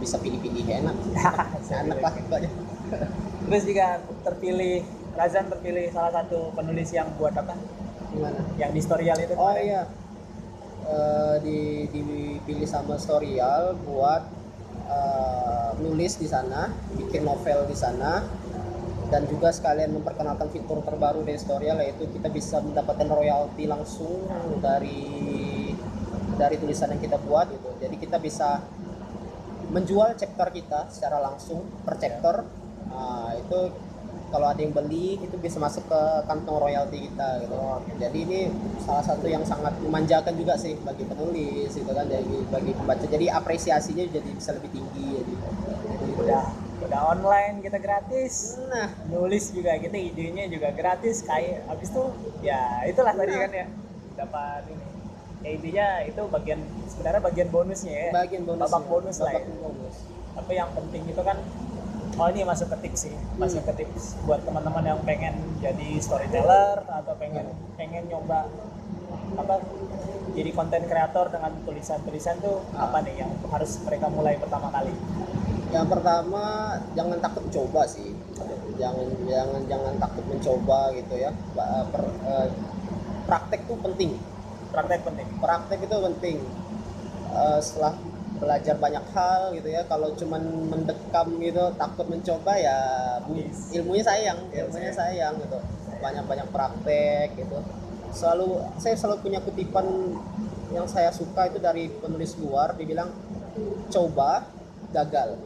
Bisa 0.00 0.16
pilih-pilih 0.16 0.64
enak. 0.80 0.96
Enak 1.84 1.98
lah 2.00 2.12
banyak 2.26 2.52
terus 3.50 3.64
juga 3.66 3.98
terpilih 4.22 4.86
Razan 5.10 5.50
terpilih 5.50 5.90
salah 5.90 6.22
satu 6.22 6.54
penulis 6.54 6.86
yang 6.94 7.10
buat 7.18 7.34
apa 7.34 7.58
gimana 8.14 8.40
yang 8.56 8.70
di 8.70 8.78
storyal 8.78 9.18
itu 9.18 9.34
Oh 9.34 9.50
kemarin. 9.50 9.66
iya, 9.66 9.82
Eh, 10.80 11.36
di 11.44 11.58
dipilih 11.92 12.66
sama 12.66 12.98
Storyal 12.98 13.78
buat 13.84 14.26
eh, 14.90 15.70
nulis 15.78 16.18
di 16.18 16.26
sana, 16.26 16.66
bikin 16.98 17.22
novel 17.22 17.68
di 17.70 17.76
sana, 17.78 18.26
dan 19.06 19.22
juga 19.30 19.54
sekalian 19.54 19.94
memperkenalkan 19.94 20.50
fitur 20.50 20.82
terbaru 20.82 21.22
dari 21.22 21.38
Storyal 21.38 21.78
yaitu 21.84 22.10
kita 22.10 22.26
bisa 22.26 22.58
mendapatkan 22.58 23.06
royalti 23.06 23.70
langsung 23.70 24.26
dari 24.58 25.70
dari 26.34 26.56
tulisan 26.58 26.90
yang 26.90 27.02
kita 27.06 27.22
buat 27.22 27.46
gitu. 27.54 27.70
Jadi 27.78 27.94
kita 28.00 28.18
bisa 28.18 28.58
menjual 29.70 30.18
chapter 30.18 30.48
kita 30.50 30.90
secara 30.90 31.22
langsung 31.22 31.62
per 31.86 32.02
chapter. 32.02 32.59
Nah, 32.90 33.32
itu 33.38 33.60
kalau 34.30 34.46
ada 34.46 34.60
yang 34.62 34.70
beli 34.70 35.18
itu 35.18 35.34
bisa 35.42 35.58
masuk 35.58 35.90
ke 35.90 36.00
kantong 36.30 36.58
royalti 36.62 37.10
kita 37.10 37.42
gitu. 37.42 37.54
Jadi 37.98 38.18
ini 38.30 38.40
salah 38.78 39.02
satu 39.02 39.26
yang 39.26 39.42
sangat 39.42 39.74
memanjakan 39.82 40.38
juga 40.38 40.54
sih 40.54 40.78
bagi 40.86 41.02
penulis 41.02 41.74
gitu 41.74 41.90
kan 41.90 42.06
bagi 42.06 42.38
bagi 42.46 42.70
pembaca. 42.74 43.06
Jadi 43.06 43.26
apresiasinya 43.26 44.04
jadi 44.06 44.30
bisa 44.30 44.54
lebih 44.54 44.70
tinggi 44.70 45.18
jadi. 45.18 45.34
udah 46.20 46.44
udah 46.80 47.00
online 47.16 47.60
kita 47.64 47.76
gratis 47.80 48.56
Nah, 48.68 48.92
nulis 49.08 49.52
juga 49.52 49.76
kita 49.76 49.96
idenya 49.96 50.48
juga 50.48 50.68
gratis 50.72 51.24
kayak 51.24 51.64
habis 51.68 51.88
itu 51.92 52.02
ya 52.44 52.84
itulah 52.84 53.12
tadi 53.16 53.34
kan 53.34 53.50
ya 53.52 53.66
dapat 54.16 54.62
ini 54.68 54.84
ya 55.40 55.48
intinya 55.56 55.86
itu 56.04 56.22
bagian 56.28 56.60
sebenarnya 56.92 57.20
bagian 57.24 57.48
bonusnya 57.48 57.94
ya 57.94 58.10
bagian 58.12 58.42
bonus. 58.44 58.60
babak 58.68 58.84
bonus 58.84 59.16
lah 59.20 59.32
ya 59.32 59.44
Babak 59.44 59.58
bonus. 59.64 59.96
tapi 60.36 60.52
yang 60.56 60.70
penting 60.76 61.02
itu 61.08 61.22
kan 61.24 61.36
oh 62.20 62.28
ini 62.28 62.44
masuk 62.44 62.68
ke 62.68 62.76
tips 62.82 63.00
sih 63.02 63.14
masuk 63.34 63.64
ke 63.64 63.82
tips 63.82 64.20
buat 64.22 64.44
teman-teman 64.44 64.84
yang 64.86 65.00
pengen 65.02 65.32
jadi 65.58 65.88
storyteller 65.98 66.84
atau 66.84 67.16
pengen 67.16 67.48
pengen 67.74 68.04
nyoba 68.06 68.44
apa 69.34 69.54
jadi 70.30 70.50
konten 70.52 70.84
kreator 70.84 71.26
dengan 71.28 71.52
tulisan-tulisan 71.64 72.38
tuh 72.38 72.60
Ah. 72.70 72.86
apa 72.86 73.02
nih 73.02 73.14
yang 73.18 73.32
harus 73.48 73.80
mereka 73.82 74.06
mulai 74.08 74.36
pertama 74.36 74.68
kali 74.70 74.92
Yang 75.70 75.86
pertama 75.86 76.42
jangan 76.92 77.22
takut 77.22 77.46
coba 77.46 77.86
sih. 77.86 78.10
Jangan 78.74 79.06
jangan 79.22 79.62
jangan 79.70 79.94
takut 80.02 80.26
mencoba 80.26 80.90
gitu 80.92 81.14
ya. 81.14 81.30
Ba- 81.54 81.86
per- 81.86 82.18
eh, 82.26 82.48
praktek 83.22 83.70
tuh 83.70 83.78
penting. 83.78 84.18
praktek 84.70 85.00
penting 85.00 85.26
praktek 85.38 85.78
itu 85.80 85.96
penting 86.00 86.36
Eh, 87.30 87.58
setelah 87.60 87.94
belajar 88.40 88.74
banyak 88.80 89.04
hal 89.12 89.52
gitu 89.52 89.68
ya. 89.68 89.84
Kalau 89.84 90.16
cuman 90.16 90.42
mendekam 90.72 91.28
gitu 91.38 91.64
takut 91.76 92.06
mencoba 92.08 92.56
ya 92.56 92.78
Yes. 93.30 93.70
ilmunya 93.76 94.02
sayang 94.02 94.38
Yes, 94.50 94.66
ilmunya 94.72 94.90
yes. 94.90 94.96
sayang 94.96 95.34
gitu. 95.38 95.58
Banyak 96.00 96.24
banyak 96.24 96.48
praktek 96.48 97.36
gitu. 97.36 97.60
Selalu 98.10 98.64
saya 98.80 98.96
selalu 98.96 99.28
punya 99.28 99.38
kutipan 99.44 99.86
yang 100.72 100.88
saya 100.88 101.12
suka 101.12 101.52
itu 101.52 101.60
dari 101.60 101.92
penulis 101.92 102.34
luar 102.40 102.74
dibilang 102.74 103.12
coba 103.92 104.48
gagal. 104.90 105.36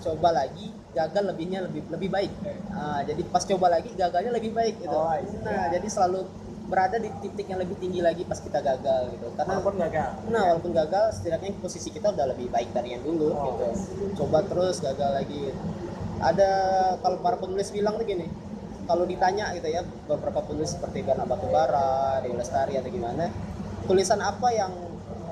Coba 0.00 0.30
lagi 0.30 0.70
gagal 0.96 1.28
lebihnya 1.28 1.60
lebih 1.66 1.84
lebih 1.92 2.08
baik. 2.08 2.32
Ah, 2.72 3.04
jadi 3.04 3.20
pas 3.28 3.44
coba 3.44 3.68
lagi 3.68 3.92
gagalnya 3.92 4.32
lebih 4.32 4.56
baik 4.56 4.80
gitu. 4.80 4.96
Oh, 4.96 5.12
nah 5.44 5.68
jadi 5.68 5.84
selalu 5.90 6.24
berada 6.66 6.98
di 6.98 7.06
titik 7.22 7.46
yang 7.46 7.62
lebih 7.62 7.78
tinggi 7.78 8.02
lagi 8.02 8.26
pas 8.26 8.42
kita 8.42 8.58
gagal 8.58 9.14
gitu 9.14 9.30
karena 9.38 9.52
walaupun 9.58 9.78
gagal 9.78 10.10
Nah, 10.26 10.42
walaupun 10.50 10.72
gagal, 10.74 11.04
setidaknya 11.14 11.54
posisi 11.62 11.88
kita 11.94 12.10
udah 12.10 12.26
lebih 12.34 12.50
baik 12.50 12.74
dari 12.74 12.98
yang 12.98 13.02
dulu 13.06 13.30
Oh. 13.30 13.54
gitu. 13.54 13.66
Coba 14.22 14.42
terus 14.42 14.82
gagal 14.82 15.10
lagi. 15.22 15.54
Ada 16.18 16.50
kalau 17.04 17.22
para 17.22 17.38
penulis 17.38 17.70
bilang 17.70 17.94
tuh 18.00 18.06
gini, 18.08 18.26
kalau 18.86 19.06
ditanya 19.06 19.54
gitu 19.54 19.68
ya 19.70 19.82
beberapa 20.10 20.42
penulis 20.42 20.74
seperti 20.74 21.06
Gana 21.06 21.22
Batubara, 21.26 22.18
Dewi 22.22 22.34
Lestari 22.34 22.78
atau 22.78 22.90
gimana, 22.90 23.30
tulisan 23.86 24.18
apa 24.18 24.48
yang 24.50 24.72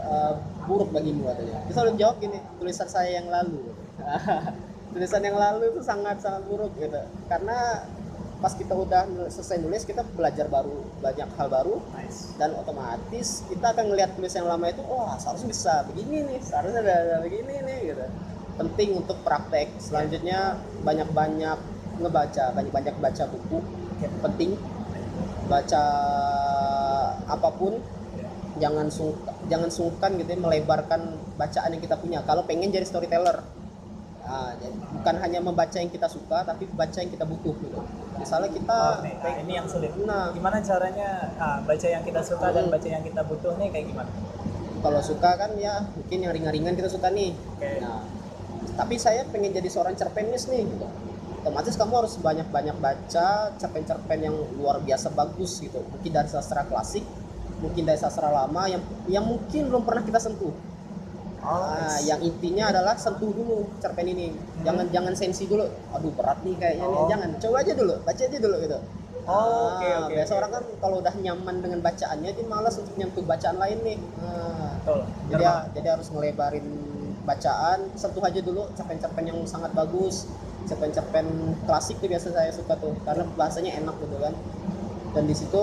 uh, 0.06 0.38
buruk 0.70 0.94
bagimu 0.94 1.26
katanya? 1.26 1.58
Dia 1.66 1.72
selalu 1.74 1.92
jawab 1.98 2.16
gini, 2.22 2.38
tulisan 2.62 2.88
saya 2.90 3.10
yang 3.18 3.26
lalu. 3.30 3.74
tulisan 4.94 5.22
yang 5.26 5.34
lalu 5.34 5.74
itu 5.74 5.80
sangat 5.82 6.22
sangat 6.22 6.46
buruk 6.46 6.70
gitu. 6.78 7.02
Karena 7.26 7.82
pas 8.42 8.52
kita 8.52 8.74
udah 8.76 9.08
selesai 9.30 9.58
nulis 9.62 9.86
kita 9.86 10.02
belajar 10.14 10.46
baru 10.50 10.84
banyak 11.00 11.28
hal 11.36 11.48
baru. 11.48 11.80
Nice. 11.96 12.34
Dan 12.36 12.54
otomatis 12.58 13.42
kita 13.48 13.72
akan 13.72 13.84
ngelihat 13.92 14.14
tulisan 14.18 14.44
yang 14.44 14.56
lama 14.56 14.66
itu 14.68 14.82
wah 14.84 15.16
seharusnya 15.16 15.48
bisa 15.50 15.72
begini 15.88 16.26
nih 16.28 16.38
seharusnya 16.42 16.80
ada, 16.84 16.94
ada 16.94 17.16
begini 17.24 17.54
nih 17.64 17.78
gitu. 17.94 18.06
Penting 18.54 18.88
untuk 19.02 19.18
praktek. 19.26 19.74
Selanjutnya 19.82 20.58
banyak-banyak 20.86 21.58
ngebaca 21.98 22.44
banyak-banyak 22.54 22.94
baca 23.00 23.24
buku. 23.30 23.58
Penting. 24.22 24.50
Baca 25.44 25.84
apa 27.24 27.48
pun 27.52 27.80
jangan 28.58 28.86
sungkan 28.86 29.34
jangan 29.50 29.70
sungkan 29.70 30.14
gitu 30.16 30.30
ya 30.30 30.38
melebarkan 30.38 31.18
bacaan 31.34 31.70
yang 31.74 31.82
kita 31.82 31.96
punya. 31.98 32.22
Kalau 32.22 32.46
pengen 32.46 32.70
jadi 32.70 32.86
storyteller 32.86 33.63
Nah, 34.24 34.56
jadi 34.56 34.72
bukan 34.72 35.14
hanya 35.20 35.38
membaca 35.38 35.76
yang 35.76 35.92
kita 35.92 36.08
suka 36.08 36.42
tapi 36.42 36.64
baca 36.72 36.96
yang 36.96 37.12
kita 37.12 37.28
butuh 37.28 37.54
gitu. 37.60 37.78
Misalnya 38.16 38.48
kita 38.48 38.76
Oh, 38.76 39.04
nih, 39.04 39.14
nah, 39.20 39.36
ini 39.44 39.52
yang 39.52 39.68
sulit. 39.68 39.92
Nah. 40.00 40.32
gimana 40.32 40.64
caranya 40.64 41.28
ah, 41.36 41.60
baca 41.60 41.86
yang 41.86 42.00
kita 42.00 42.24
suka 42.24 42.48
dan 42.50 42.66
Hmm. 42.66 42.72
baca 42.72 42.88
yang 42.88 43.04
kita 43.04 43.20
butuh 43.20 43.52
nih 43.60 43.68
kayak 43.68 43.86
gimana? 43.92 44.10
Kalau 44.80 45.00
suka 45.00 45.30
kan 45.36 45.50
ya 45.56 45.84
mungkin 45.92 46.18
yang 46.24 46.32
ringan-ringan 46.32 46.74
kita 46.74 46.88
suka 46.88 47.08
nih. 47.12 47.32
Oke. 47.56 47.80
nah 47.80 48.00
tapi 48.74 48.98
saya 48.98 49.22
pengen 49.30 49.54
jadi 49.54 49.68
seorang 49.70 49.94
cerpenis 49.94 50.50
nih 50.50 50.66
gitu. 50.66 50.86
Otomatis 51.44 51.76
kamu 51.76 51.92
harus 52.00 52.16
banyak-banyak 52.18 52.74
baca 52.80 53.28
cerpen-cerpen 53.54 54.18
yang 54.18 54.34
luar 54.56 54.80
biasa 54.80 55.12
bagus 55.12 55.60
gitu. 55.60 55.78
Mungkin 55.84 56.10
dari 56.10 56.26
sastra 56.26 56.64
klasik 56.64 57.04
mungkin 57.54 57.86
dari 57.86 57.96
sastra 57.96 58.28
lama 58.28 58.66
yang 58.66 58.82
yang 59.08 59.24
mungkin 59.24 59.70
belum 59.70 59.86
pernah 59.86 60.02
kita 60.02 60.18
sentuh 60.18 60.52
Oh, 61.44 61.60
Nah, 61.76 62.00
yang 62.00 62.20
intinya 62.24 62.72
adalah 62.72 62.96
sentuh 62.96 63.28
dulu 63.28 63.68
cerpen 63.76 64.08
ini. 64.08 64.32
Jangan 64.64 64.88
jangan 64.88 65.12
sensi 65.12 65.44
dulu. 65.44 65.68
Aduh 65.92 66.12
berat 66.16 66.40
nih 66.40 66.56
kayaknya 66.56 66.84
nih. 66.88 66.96
Hmm. 66.96 67.04
Oh. 67.04 67.08
jangan 67.12 67.30
coba 67.36 67.56
aja 67.60 67.72
dulu. 67.76 67.94
Baca 68.00 68.22
aja 68.24 68.38
dulu 68.40 68.56
gitu. 68.64 68.78
Oh, 69.24 69.72
oke, 69.72 69.88
Ah, 69.88 70.04
oke, 70.04 70.12
biasa 70.12 70.32
orang 70.36 70.50
kan 70.52 70.64
kalau 70.84 70.96
udah 71.00 71.14
nyaman 71.16 71.56
dengan 71.64 71.80
bacaannya 71.80 72.30
dia 72.36 72.44
malas 72.44 72.76
untuk 72.76 72.92
nyentuh 73.00 73.24
bacaan 73.24 73.56
lain 73.56 73.78
nih. 73.80 73.98
Nah, 74.20 74.76
betul. 74.84 75.00
jadi 75.32 75.44
ya, 75.44 75.54
jadi 75.72 75.88
harus 75.96 76.08
ngelebarin 76.12 76.66
bacaan. 77.24 77.78
Sentuh 77.96 78.20
aja 78.20 78.40
dulu 78.44 78.68
cerpen-cerpen 78.76 79.24
yang 79.24 79.40
sangat 79.48 79.72
bagus. 79.72 80.28
Cerpen-cerpen 80.68 81.24
klasik 81.64 81.96
tuh 82.04 82.08
biasa 82.08 82.36
saya 82.36 82.52
suka 82.52 82.76
tuh 82.76 82.92
karena 83.04 83.24
bahasanya 83.36 83.80
enak 83.80 83.96
gitu 84.00 84.16
kan. 84.20 84.36
Dan 85.16 85.24
di 85.24 85.32
situ 85.36 85.60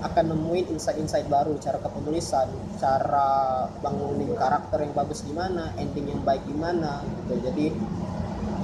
akan 0.00 0.24
nemuin 0.32 0.72
insight-insight 0.76 1.28
baru 1.28 1.56
cara 1.60 1.76
kepenulisan 1.76 2.48
cara 2.80 3.68
bangunin 3.84 4.32
karakter 4.32 4.80
yang 4.80 4.96
bagus 4.96 5.20
gimana 5.24 5.76
ending 5.76 6.08
yang 6.08 6.20
baik 6.24 6.40
gimana 6.48 7.04
gitu. 7.24 7.36
Jadi 7.44 7.76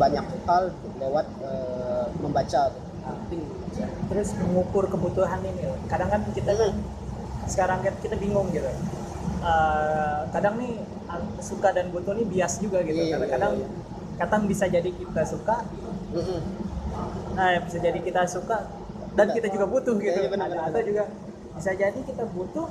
banyak 0.01 0.25
hal 0.49 0.73
lewat 1.01 1.27
eh, 1.45 2.07
membaca. 2.21 2.73
Terus 4.09 4.29
mengukur 4.41 4.89
kebutuhan 4.89 5.41
ini. 5.45 5.69
Kadang 5.87 6.09
kan 6.09 6.21
kita 6.33 6.53
kan 6.57 6.73
sekarang 7.47 7.79
kan 7.85 7.95
kita 8.01 8.17
bingung 8.17 8.49
gitu. 8.51 8.69
Eh, 9.45 10.21
kadang 10.33 10.57
nih 10.57 10.81
suka 11.45 11.71
dan 11.77 11.93
butuh 11.93 12.17
nih 12.17 12.27
bias 12.27 12.59
juga 12.65 12.81
gitu. 12.83 12.97
Iya, 12.97 13.05
iya, 13.07 13.15
kadang-kadang 13.17 13.53
iya. 13.61 13.69
kadang 14.25 14.43
bisa 14.49 14.65
jadi 14.67 14.91
kita 14.91 15.23
suka. 15.29 15.65
Mm-mm. 16.17 16.41
nah 17.37 17.61
bisa 17.61 17.77
jadi 17.77 18.01
kita 18.01 18.25
suka 18.25 18.65
dan 19.13 19.29
kita 19.37 19.53
juga 19.53 19.69
butuh 19.69 20.01
gitu. 20.01 20.17
Benar, 20.33 20.49
Ada- 20.49 20.57
benar, 20.57 20.69
atau 20.73 20.81
juga 20.81 21.05
bisa 21.57 21.71
jadi 21.73 21.99
kita 21.99 22.25
butuh 22.31 22.69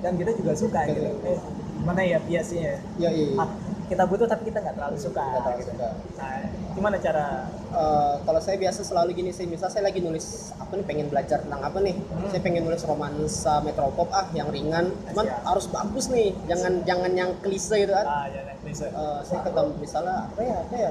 dan 0.00 0.12
kita 0.14 0.30
juga 0.32 0.52
suka 0.54 0.80
gitu 0.86 1.00
eh, 1.22 1.40
gimana 1.76 2.00
ya 2.02 2.18
biasnya 2.20 2.76
ya 2.98 3.08
iya 3.10 3.36
Ah, 3.36 3.48
kita 3.88 4.06
butuh 4.06 4.22
tapi 4.24 4.46
kita 4.46 4.60
nggak 4.60 4.76
terlalu 4.76 4.96
suka 4.96 5.18
Nggak 5.20 5.40
terlalu 5.40 5.58
gitu. 5.58 5.72
suka. 5.72 5.88
Nah, 6.14 6.40
gimana 6.72 6.96
cara 6.96 7.26
Eh, 7.70 8.14
kalau 8.26 8.42
saya 8.42 8.58
biasa 8.58 8.82
selalu 8.82 9.14
gini 9.14 9.30
sih, 9.30 9.46
misal 9.46 9.70
saya 9.70 9.86
lagi 9.86 10.02
nulis 10.02 10.50
apa 10.58 10.74
nih, 10.74 10.82
pengen 10.82 11.06
belajar 11.06 11.38
tentang 11.38 11.62
apa 11.62 11.78
nih? 11.78 11.94
Hmm. 11.94 12.26
Saya 12.26 12.42
pengen 12.42 12.66
nulis 12.66 12.82
romansa 12.82 13.62
metropop 13.62 14.10
ah, 14.10 14.26
yang 14.30 14.50
ringan, 14.50 14.90
cuman 15.06 15.22
Siap. 15.22 15.46
harus 15.46 15.66
bagus 15.70 16.10
nih, 16.10 16.34
jangan 16.50 16.82
jangan 16.82 17.14
yang 17.14 17.30
klise 17.38 17.78
gitu 17.78 17.94
kan. 17.94 18.06
ah 18.06 18.26
ya 18.26 18.42
Eh, 18.66 19.18
saya 19.22 19.40
ketemu 19.46 19.70
misalnya 19.78 20.26
apa 20.26 20.40
ya 20.42 20.56
apa 20.60 20.74
ya? 20.76 20.90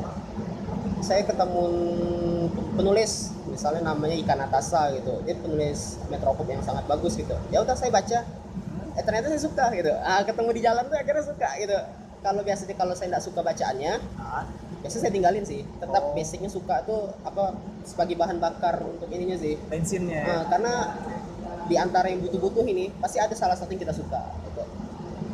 Saya 0.99 1.21
ketemu 1.23 1.63
penulis, 2.75 3.11
misalnya 3.60 3.91
namanya 3.91 4.15
Ika 4.15 4.39
Natasa 4.39 4.88
gitu, 4.95 5.19
dia 5.28 5.36
penulis 5.36 6.00
metropop 6.08 6.48
yang 6.48 6.63
sangat 6.63 6.88
bagus 6.88 7.19
gitu. 7.19 7.36
Ya 7.52 7.60
udah 7.60 7.76
saya 7.76 7.91
baca, 7.91 8.24
eh 8.95 9.04
ternyata 9.04 9.28
saya 9.28 9.43
suka 9.43 9.67
gitu. 9.76 9.91
Ah, 10.00 10.24
ketemu 10.24 10.50
di 10.56 10.62
jalan 10.63 10.88
tuh 10.88 10.95
akhirnya 10.95 11.28
suka 11.28 11.50
gitu. 11.60 11.76
Kalau 12.24 12.39
biasanya 12.39 12.76
kalau 12.80 12.95
saya 12.95 13.12
nggak 13.12 13.26
suka 13.28 13.43
bacaannya, 13.43 13.93
Ah, 14.15 14.48
biasanya 14.80 15.02
saya 15.04 15.12
tinggalin 15.12 15.43
sih 15.43 15.67
tetap 15.76 16.00
Oh. 16.08 16.15
basicnya 16.15 16.48
suka 16.48 16.88
tuh 16.88 17.12
apa 17.28 17.52
sebagai 17.84 18.15
bahan 18.15 18.39
bakar 18.39 18.80
untuk 18.80 19.12
ininya 19.12 19.36
sih 19.36 19.60
bensinnya 19.67 20.24
ya. 20.24 20.28
Nah, 20.32 20.43
karena 20.48 20.74
di 21.67 21.76
antara 21.76 22.08
yang 22.08 22.24
butuh-butuh 22.24 22.63
ini 22.63 22.88
pasti 22.95 23.19
ada 23.19 23.36
salah 23.36 23.60
satu 23.60 23.76
yang 23.76 23.84
kita 23.84 23.91
suka 23.91 24.24
gitu. 24.48 24.63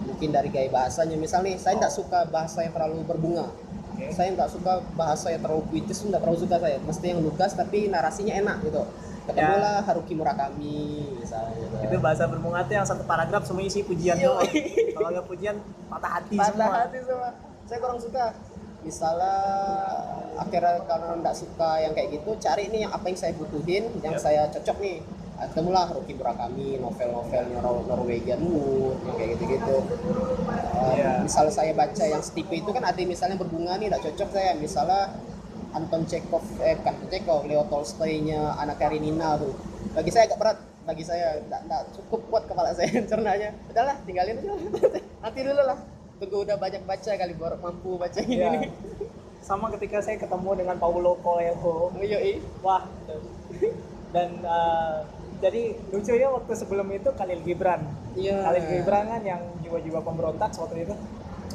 mungkin 0.06 0.30
dari 0.32 0.50
gaya 0.50 0.72
bahasanya 0.72 1.14
misal 1.14 1.44
nih 1.44 1.60
saya 1.60 1.78
nggak 1.78 1.92
suka 1.92 2.26
bahasa 2.28 2.64
yang 2.64 2.74
terlalu 2.74 3.04
berbunga 3.06 3.52
Oke. 3.96 4.12
saya 4.12 4.30
nggak 4.32 4.50
suka 4.52 4.84
bahasa 4.94 5.32
yang 5.32 5.40
terlalu 5.40 5.64
puitis 5.66 6.04
nggak 6.04 6.20
terlalu 6.20 6.40
suka 6.44 6.56
saya 6.60 6.78
mesti 6.78 7.06
yang 7.08 7.24
lugas 7.24 7.56
tapi 7.56 7.88
narasinya 7.88 8.36
enak 8.36 8.58
gitu 8.62 8.84
ketemulah 9.26 9.82
Haruki 9.82 10.14
Murakami 10.14 10.84
misalnya 11.18 11.56
gitu. 11.58 11.76
itu 11.82 11.96
bahasa 11.98 12.28
berbunga 12.28 12.62
tuh 12.62 12.76
yang 12.76 12.86
satu 12.86 13.02
paragraf 13.04 13.42
semua 13.42 13.64
isi 13.64 13.82
pujian 13.82 14.20
doang. 14.20 14.46
kalau 14.94 15.10
nggak 15.10 15.26
pujian 15.26 15.56
patah 15.88 16.12
hati 16.20 16.36
patah 16.36 16.52
semua 16.52 16.78
hati 16.84 17.00
semua 17.02 17.30
saya 17.66 17.78
kurang 17.80 17.98
suka 17.98 18.26
misalnya 18.86 19.36
akhirnya 20.36 20.78
karena 20.86 21.12
nggak 21.18 21.36
suka 21.36 21.70
yang 21.82 21.94
kayak 21.96 22.10
gitu 22.14 22.30
cari 22.38 22.70
nih 22.70 22.86
yang 22.86 22.94
apa 22.94 23.06
yang 23.08 23.18
saya 23.18 23.34
butuhin 23.34 23.84
yang 24.04 24.14
Yep. 24.14 24.22
saya 24.22 24.42
cocok 24.52 24.78
nih 24.78 24.98
ketemulah 25.36 25.84
Haruki 25.86 26.16
Murakami 26.16 26.80
novel-novelnya 26.80 27.60
Nor- 27.60 27.84
Norwegian 27.86 28.40
Wood 28.42 28.98
yang 29.04 29.16
kayak 29.16 29.30
gitu-gitu. 29.36 29.78
Um, 30.76 30.96
Iya. 30.96 31.12
misalnya 31.24 31.52
saya 31.52 31.72
baca 31.72 32.04
yang 32.04 32.24
setipe 32.24 32.56
itu 32.56 32.70
kan 32.72 32.84
ada 32.84 33.00
misalnya 33.04 33.36
berbunga 33.36 33.76
nih 33.76 33.92
nggak 33.92 34.04
cocok 34.06 34.30
saya. 34.32 34.56
Misalnya 34.56 35.12
Anton 35.72 36.08
Chekhov 36.08 36.44
eh 36.64 36.80
bukan 36.80 36.96
Chekhov 37.10 37.44
Leo 37.44 37.68
Tolstoy-nya 37.68 38.56
Anna 38.56 38.76
Karenina 38.76 39.36
tuh. 39.36 39.52
Bagi 39.92 40.12
saya 40.12 40.28
agak 40.28 40.40
berat 40.40 40.58
bagi 40.86 41.04
saya 41.04 41.42
nggak 41.42 41.82
cukup 41.98 42.22
kuat 42.30 42.44
kepala 42.48 42.72
saya 42.78 42.88
cernanya. 43.04 43.52
Udahlah 43.68 43.96
tinggalin 44.08 44.40
aja. 44.40 44.56
Nanti 45.24 45.40
dulu 45.44 45.62
lah. 45.62 45.80
Tunggu 46.16 46.48
udah 46.48 46.56
banyak 46.56 46.88
baca 46.88 47.12
kali 47.12 47.34
baru 47.36 47.60
mampu 47.60 48.00
baca 48.00 48.20
ini. 48.24 48.40
Iya. 48.40 48.50
nih 48.56 48.72
sama 49.48 49.70
ketika 49.76 50.00
saya 50.00 50.16
ketemu 50.18 50.64
dengan 50.64 50.80
Paulo 50.80 51.20
Coelho. 51.20 51.92
Yoi. 52.00 52.40
wah 52.64 52.88
dan 54.10 54.30
eh, 54.40 54.96
jadi 55.44 55.62
lucu 55.92 56.12
ya 56.16 56.28
waktu 56.32 56.52
sebelum 56.56 56.88
itu 56.92 57.10
Khalil 57.12 57.42
Gibran 57.44 57.82
Iya. 58.16 58.40
Khalil 58.44 58.66
Gibran 58.72 59.06
kan 59.12 59.22
yang 59.24 59.42
jiwa-jiwa 59.62 60.00
pemberontak 60.04 60.52
waktu 60.56 60.88
itu 60.88 60.96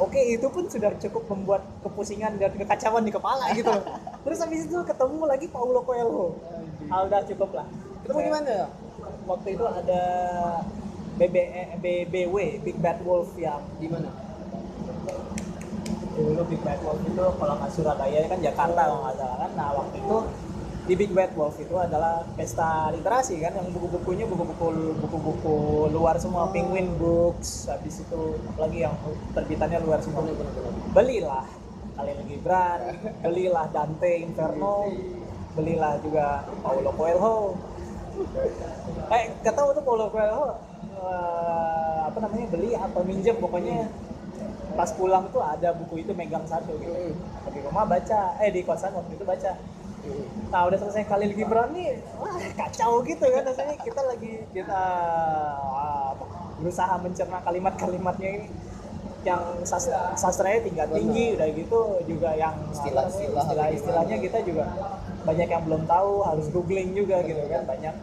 Oke, 0.01 0.17
itu 0.17 0.49
pun 0.49 0.65
sudah 0.65 0.97
cukup 0.97 1.29
membuat 1.29 1.61
kepusingan 1.85 2.41
dan 2.41 2.57
kekacauan 2.57 3.05
di 3.05 3.13
kepala 3.13 3.53
gitu 3.53 3.69
loh. 3.69 3.85
Terus 4.25 4.41
habis 4.41 4.65
itu 4.65 4.81
ketemu 4.81 5.29
lagi 5.29 5.45
Paulo 5.53 5.85
Coelho. 5.85 6.41
Udah 6.89 7.21
cukup 7.29 7.51
lah. 7.53 7.67
ketemu 8.01 8.21
di 8.25 8.33
mana 8.33 8.57
Waktu 9.29 9.61
itu 9.61 9.65
ada 9.69 10.03
BB, 11.21 11.37
BBW, 11.85 12.37
Big 12.65 12.81
Bad 12.81 13.05
Wolf 13.05 13.37
yang 13.37 13.61
di 13.77 13.93
mana 13.93 14.09
dulu 16.17 16.43
Big 16.49 16.61
Bad 16.65 16.81
Wolf 16.81 17.01
itu 17.05 17.21
kalau 17.37 17.55
nggak 17.61 17.71
Surabaya 17.73 18.19
kan 18.25 18.41
Jakarta 18.41 18.81
kalau 18.89 19.05
nggak 19.05 19.17
salah 19.21 19.37
kan. 19.37 19.51
Nah 19.53 19.69
waktu 19.77 19.97
itu 20.01 20.17
di 20.89 20.95
Big 20.97 21.13
Bad 21.13 21.37
Wolf 21.37 21.61
itu 21.61 21.77
adalah 21.77 22.25
pesta 22.35 22.89
literasi 22.91 23.37
kan 23.43 23.53
yang 23.53 23.69
buku-bukunya 23.71 24.25
buku-buku 24.25 24.97
buku-buku 25.05 25.57
luar 25.93 26.17
semua 26.17 26.49
Oh. 26.49 26.53
Penguin 26.53 26.97
Books 26.97 27.69
habis 27.69 28.01
itu 28.01 28.41
apalagi 28.55 28.89
yang 28.89 28.97
terbitannya 29.37 29.79
luar 29.85 30.01
semua. 30.01 30.25
Belilah 30.97 31.45
Khalil 31.95 32.21
Gibran 32.25 32.81
belilah 33.21 33.67
Dante 33.69 34.13
Inferno 34.25 34.89
belilah 35.53 36.01
juga 36.01 36.49
Paulo 36.65 36.91
Coelho. 36.97 37.37
Eh 39.13 39.25
ketahu 39.45 39.77
tuh 39.77 39.85
Paulo 39.85 40.09
Coelho 40.09 40.57
eh, 40.97 41.99
apa 42.09 42.19
namanya 42.25 42.47
beli 42.49 42.73
atau 42.73 43.05
minjem 43.05 43.37
pokoknya 43.37 43.87
pas 44.75 44.91
pulang 44.97 45.29
tuh 45.29 45.45
ada 45.45 45.77
buku 45.77 46.03
itu 46.03 46.17
megang 46.17 46.47
satu 46.49 46.73
gitu. 46.81 47.13
Di 47.53 47.61
rumah 47.69 47.85
baca 47.85 48.41
eh 48.41 48.49
di 48.49 48.65
kosan 48.65 48.97
waktu 48.97 49.13
itu 49.13 49.25
baca 49.29 49.61
Nah 50.51 50.67
udah 50.67 50.79
selesai 50.81 51.05
Khalil 51.07 51.33
Gibran 51.37 51.71
nih, 51.77 52.01
wah 52.17 52.35
kacau 52.57 53.05
gitu 53.05 53.25
kan 53.29 53.43
rasanya. 53.47 53.77
Kita 53.79 54.01
lagi 54.03 54.33
kita 54.51 54.83
apa, 56.11 56.25
berusaha 56.59 56.95
mencerna 56.99 57.39
kalimat-kalimatnya 57.45 58.31
ini. 58.41 58.49
Yang 59.21 59.69
sastra, 59.69 60.17
sastranya 60.17 60.65
tingkat 60.65 60.89
tinggi 60.97 61.37
udah 61.37 61.49
gitu 61.53 61.81
juga 62.09 62.33
yang 62.33 62.57
Istilah-istilah 62.73 63.45
istilah 63.45 63.69
istilahnya 63.69 64.17
kita 64.17 64.41
juga 64.49 64.65
banyak 65.29 65.49
yang 65.53 65.63
belum 65.69 65.85
tahu 65.85 66.25
harus 66.25 66.49
googling 66.49 66.97
juga 66.97 67.21
gitu 67.21 67.45
kan 67.53 67.69
banyak. 67.69 67.95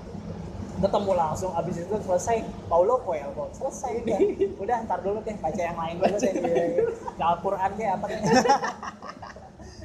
Ketemu 0.78 1.12
langsung 1.18 1.58
abis 1.58 1.82
itu 1.82 1.96
selesai. 2.06 2.46
Paulo 2.70 3.02
Coelho 3.02 3.50
selesai 3.50 4.06
udah. 4.06 4.20
Udah 4.62 4.78
ntar 4.86 5.02
dulu 5.02 5.26
deh 5.26 5.34
baca 5.42 5.58
yang 5.58 5.74
lain 5.74 5.96
dulu 5.98 6.18
deh. 6.22 6.34
Al-Quran 7.18 7.72
kayak 7.74 7.94
apa 7.98 8.06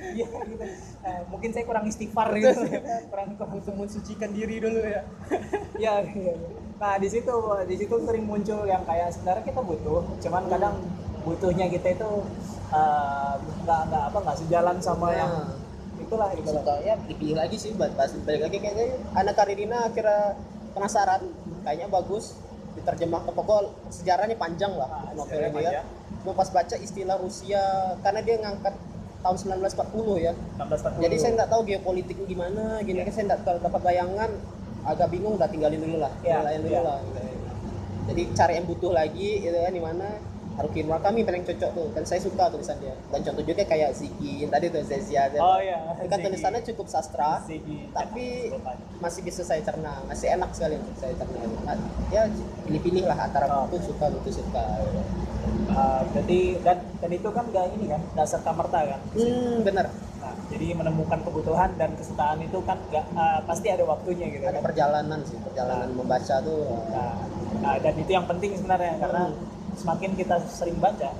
Iya 0.04 0.26
gitu. 0.44 0.64
Eh, 1.02 1.20
mungkin 1.28 1.50
saya 1.50 1.64
kurang 1.64 1.84
istighfar 1.84 2.28
gitu. 2.34 2.62
kurang 3.10 3.28
kurang 3.32 3.50
mensucikan 3.76 4.30
diri 4.30 4.58
dulu 4.58 4.80
ya 4.80 5.02
Iya, 5.74 5.94
iya. 6.08 6.34
Nah, 6.76 6.94
di 6.96 7.06
situ 7.06 7.34
di 7.64 7.76
situ 7.76 7.94
sering 7.96 8.24
muncul 8.24 8.62
yang 8.64 8.82
kayak 8.82 9.10
sebenarnya 9.10 9.44
kita 9.44 9.60
butuh, 9.60 10.02
cuman 10.18 10.42
kadang 10.48 10.74
butuhnya 11.22 11.66
kita 11.68 11.88
itu 11.92 12.10
eh, 12.68 13.34
nggak 13.62 13.80
nggak 13.86 14.02
apa 14.04 14.18
nggak 14.20 14.38
sejalan 14.38 14.76
sama 14.78 15.06
Nah. 15.06 15.14
yang 15.16 15.32
itulah 15.94 16.28
gitu. 16.34 16.50
suka 16.52 16.74
ya 16.82 16.98
dipilih 17.00 17.38
lagi 17.38 17.56
sih 17.56 17.70
buat 17.72 17.94
bahas 17.94 18.10
balik 18.18 18.42
lagi 18.42 18.58
kayaknya 18.58 18.86
anak 19.14 19.34
Karirina 19.34 19.86
akhirnya 19.86 20.34
penasaran 20.72 21.22
kayaknya 21.62 21.86
bagus 21.88 22.34
diterjemah 22.74 23.22
ke 23.22 23.30
pokok 23.30 23.60
sejarahnya 23.88 24.34
panjang 24.34 24.72
lah 24.72 24.90
Ah, 24.90 25.14
novel 25.14 25.30
sejarahnya 25.30 25.52
ini 25.52 25.62
ya 25.62 25.70
panjang. 25.78 25.86
gue 26.18 26.34
pas 26.34 26.48
baca 26.50 26.76
istilah 26.76 27.16
Rusia 27.16 27.64
karena 27.98 28.20
dia 28.20 28.36
ngangkat 28.36 28.74
tahun 29.22 29.36
1940 29.38 30.26
ya 30.26 30.32
1640. 30.58 31.04
jadi 31.06 31.16
saya 31.16 31.30
nggak 31.38 31.50
tahu 31.50 31.62
geopolitiknya 31.64 32.26
gimana 32.26 32.64
gini 32.82 32.98
Iya. 33.00 33.06
kan 33.06 33.12
saya 33.14 33.24
nggak 33.30 33.40
dapat 33.62 33.80
bayangan 33.80 34.30
agak 34.82 35.08
bingung 35.14 35.38
udah 35.38 35.48
tinggalin 35.48 35.78
dulu 35.78 35.96
lah 36.02 36.12
tinggalin 36.20 36.60
dulu 36.66 36.74
iya. 36.74 36.82
lah 36.82 36.98
gitu. 37.06 37.20
jadi 38.10 38.22
cari 38.34 38.52
yang 38.58 38.66
butuh 38.66 38.90
lagi 38.90 39.28
itu 39.46 39.58
kan 39.58 39.72
di 39.72 39.82
mana 39.82 40.06
Haruki 40.52 40.80
Murakami 40.82 41.20
paling 41.22 41.42
cocok 41.42 41.70
tuh 41.72 41.86
dan 41.90 42.02
saya 42.02 42.20
suka 42.20 42.44
tulisan 42.48 42.76
dia 42.78 42.92
dan 43.08 43.20
contoh 43.22 43.42
juga 43.42 43.62
kayak 43.62 43.90
Ziki 43.92 44.44
tadi 44.46 44.66
tuh 44.68 44.82
Zezia 44.82 45.32
Oh 45.34 45.58
iya. 45.58 45.78
itu 45.94 46.06
kan 46.06 46.18
tulisannya 46.20 46.60
cukup 46.64 46.86
sastra 46.86 47.40
Ziggy. 47.42 47.88
tapi 47.90 48.50
Lupa. 48.50 48.76
masih 48.98 49.20
bisa 49.22 49.42
saya 49.42 49.60
cerna 49.60 50.04
masih 50.04 50.28
enak 50.30 50.50
sekali 50.50 50.76
untuk 50.76 50.96
saya 50.96 51.14
cerna 51.14 51.40
Nah, 51.62 51.76
ya 52.08 52.26
pilih-pilih 52.62 53.04
lah 53.04 53.18
antara 53.22 53.46
Oh. 53.46 53.64
buku 53.64 53.80
suka 53.84 54.06
buku 54.08 54.30
suka 54.30 54.64
Ah, 55.68 56.04
jadi 56.06 56.60
dan 56.60 56.78
dan 56.96 57.10
itu 57.10 57.28
kan 57.28 57.44
gak 57.48 57.66
ini 57.72 57.88
kan 57.88 58.00
dasar 58.12 58.40
kamerta 58.40 58.78
kan. 58.84 59.00
hmm 59.12 59.62
bener 59.62 59.88
Nah, 60.14 60.34
jadi 60.46 60.70
menemukan 60.72 61.18
kebutuhan 61.20 61.74
dan 61.74 61.90
kesukaan 61.92 62.38
itu 62.38 62.60
kan 62.62 62.78
nggak 62.84 63.04
ah, 63.12 63.40
pasti 63.42 63.66
ada 63.66 63.82
waktunya 63.82 64.28
gitu 64.28 64.44
ada 64.44 64.54
kan. 64.54 64.62
perjalanan 64.64 65.18
sih 65.22 65.34
perjalanan 65.38 65.88
membaca 65.90 66.36
tuh 66.38 66.62
Nah, 66.88 67.14
nah, 67.58 67.74
dan 67.76 67.94
itu 67.96 68.10
yang 68.10 68.22
penting 68.24 68.54
sebenarnya 68.54 69.00
karena 69.00 69.32
semakin 69.76 70.10
kita 70.16 70.36
sering 70.48 70.76
baca 70.78 71.10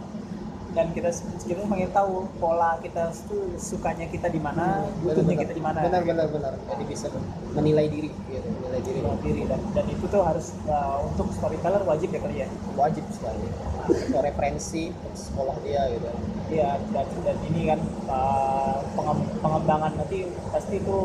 dan 0.73 0.89
kita 0.97 1.13
kita 1.45 1.61
semakin 1.69 1.93
tahu 1.93 2.25
pola 2.41 2.81
kita 2.81 3.13
itu 3.13 3.39
sukanya 3.61 4.09
kita 4.09 4.33
di 4.33 4.41
mana, 4.41 4.89
butuhnya 5.05 5.37
kita 5.45 5.53
di 5.53 5.61
mana. 5.61 5.85
benar 5.85 6.01
benar 6.01 6.27
benar. 6.33 6.53
Jadi 6.65 6.85
bisa 6.89 7.07
menilai 7.53 7.87
diri 7.93 8.09
gitu 8.09 8.49
menilai 8.49 8.81
diri. 8.81 8.99
Menilai 9.05 9.21
diri 9.21 9.43
dan 9.45 9.61
dan 9.77 9.85
itu 9.93 10.05
tuh 10.09 10.25
harus 10.25 10.57
uh, 10.73 11.05
untuk 11.05 11.29
storyteller 11.37 11.85
wajib 11.85 12.09
ya 12.09 12.21
kali 12.25 12.37
ya. 12.41 12.49
wajib 12.73 13.05
sekali. 13.13 13.45
Itu 13.93 14.17
referensi 14.17 14.89
sekolah 15.13 15.57
dia 15.61 15.93
gitu. 15.93 16.09
Iya 16.49 16.81
dan 16.97 17.07
dan 17.21 17.37
ini 17.53 17.61
kan 17.69 17.81
uh, 18.09 18.81
pengem- 18.97 19.29
pengembangan 19.45 19.93
nanti 20.01 20.25
pasti 20.49 20.81
itu 20.81 20.97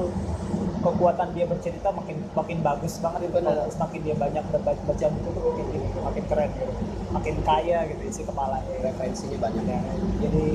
kekuatan 0.87 1.27
dia 1.35 1.45
bercerita 1.47 1.89
makin 1.91 2.17
makin 2.31 2.57
bagus 2.63 2.93
banget 3.03 3.27
itu. 3.27 3.39
Kalau 3.43 3.65
semakin 3.67 3.99
dia 4.03 4.15
banyak 4.15 4.43
baca, 4.47 4.71
baca 4.73 5.05
buku 5.11 5.29
tuh 5.35 5.41
makin 5.43 5.65
gitu, 5.73 5.99
makin 5.99 6.23
keren 6.31 6.49
gitu. 6.55 6.73
Makin 7.11 7.35
kaya 7.43 7.79
gitu 7.91 8.03
isi 8.07 8.21
kepalanya 8.23 8.73
referensinya 8.83 9.37
banyak. 9.43 9.65
Ya, 9.67 9.79
jadi 10.23 10.45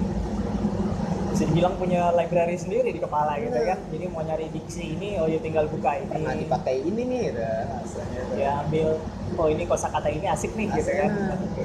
bisa 1.32 1.48
dibilang 1.48 1.74
punya 1.80 2.12
library 2.12 2.60
sendiri 2.60 2.92
di 2.92 3.00
kepala 3.00 3.40
gitu 3.40 3.56
kan. 3.56 3.78
Jadi 3.88 4.04
mau 4.12 4.20
nyari 4.20 4.46
diksi 4.52 4.96
ini 4.96 5.16
oh 5.16 5.26
ya 5.28 5.40
tinggal 5.40 5.64
buka 5.68 5.96
ini. 5.96 6.12
Pernah 6.12 6.34
dipakai 6.36 6.76
ini 6.84 7.02
nih 7.08 7.22
rasanya 7.36 8.22
ya 8.36 8.50
ambil 8.64 9.00
oh 9.40 9.48
ini 9.48 9.64
kosakata 9.64 10.12
ini 10.12 10.28
asik 10.28 10.52
nih 10.52 10.68
gitu 10.76 10.92
Asik, 10.92 11.00
kan 11.00 11.10
gitu. 11.16 11.62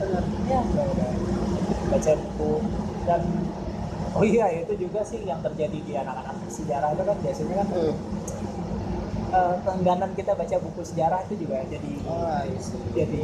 Benar. 0.00 0.24
ya 0.48 0.60
udah. 0.64 1.10
baca 1.92 2.12
buku. 2.16 2.52
Dan 3.02 3.22
oh 4.12 4.22
iya 4.22 4.46
itu 4.58 4.72
juga 4.78 5.00
sih 5.02 5.20
yang 5.22 5.40
terjadi 5.40 5.78
di 5.78 5.92
anak-anak 5.94 6.36
sejarah 6.48 6.92
itu 6.92 7.02
kan 7.02 7.16
biasanya 7.18 7.54
kan 7.56 7.68
Hmm. 7.72 7.94
eh, 9.32 9.54
keengganan 9.64 10.10
kita 10.12 10.32
baca 10.32 10.56
buku 10.60 10.82
sejarah 10.82 11.24
itu 11.24 11.34
juga 11.40 11.64
jadi 11.64 11.92
oh 12.04 12.44
jadi 12.92 13.22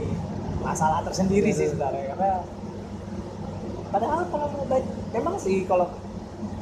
masalah 0.58 1.04
tersendiri 1.04 1.52
sih 1.52 1.68
sebenarnya 1.68 2.04
karena 2.12 2.30
padahal 3.88 4.20
kalau 4.26 4.46
mau 4.50 4.64
baca 4.64 4.84
memang 5.10 5.34
sih 5.36 5.64
kalau 5.64 5.92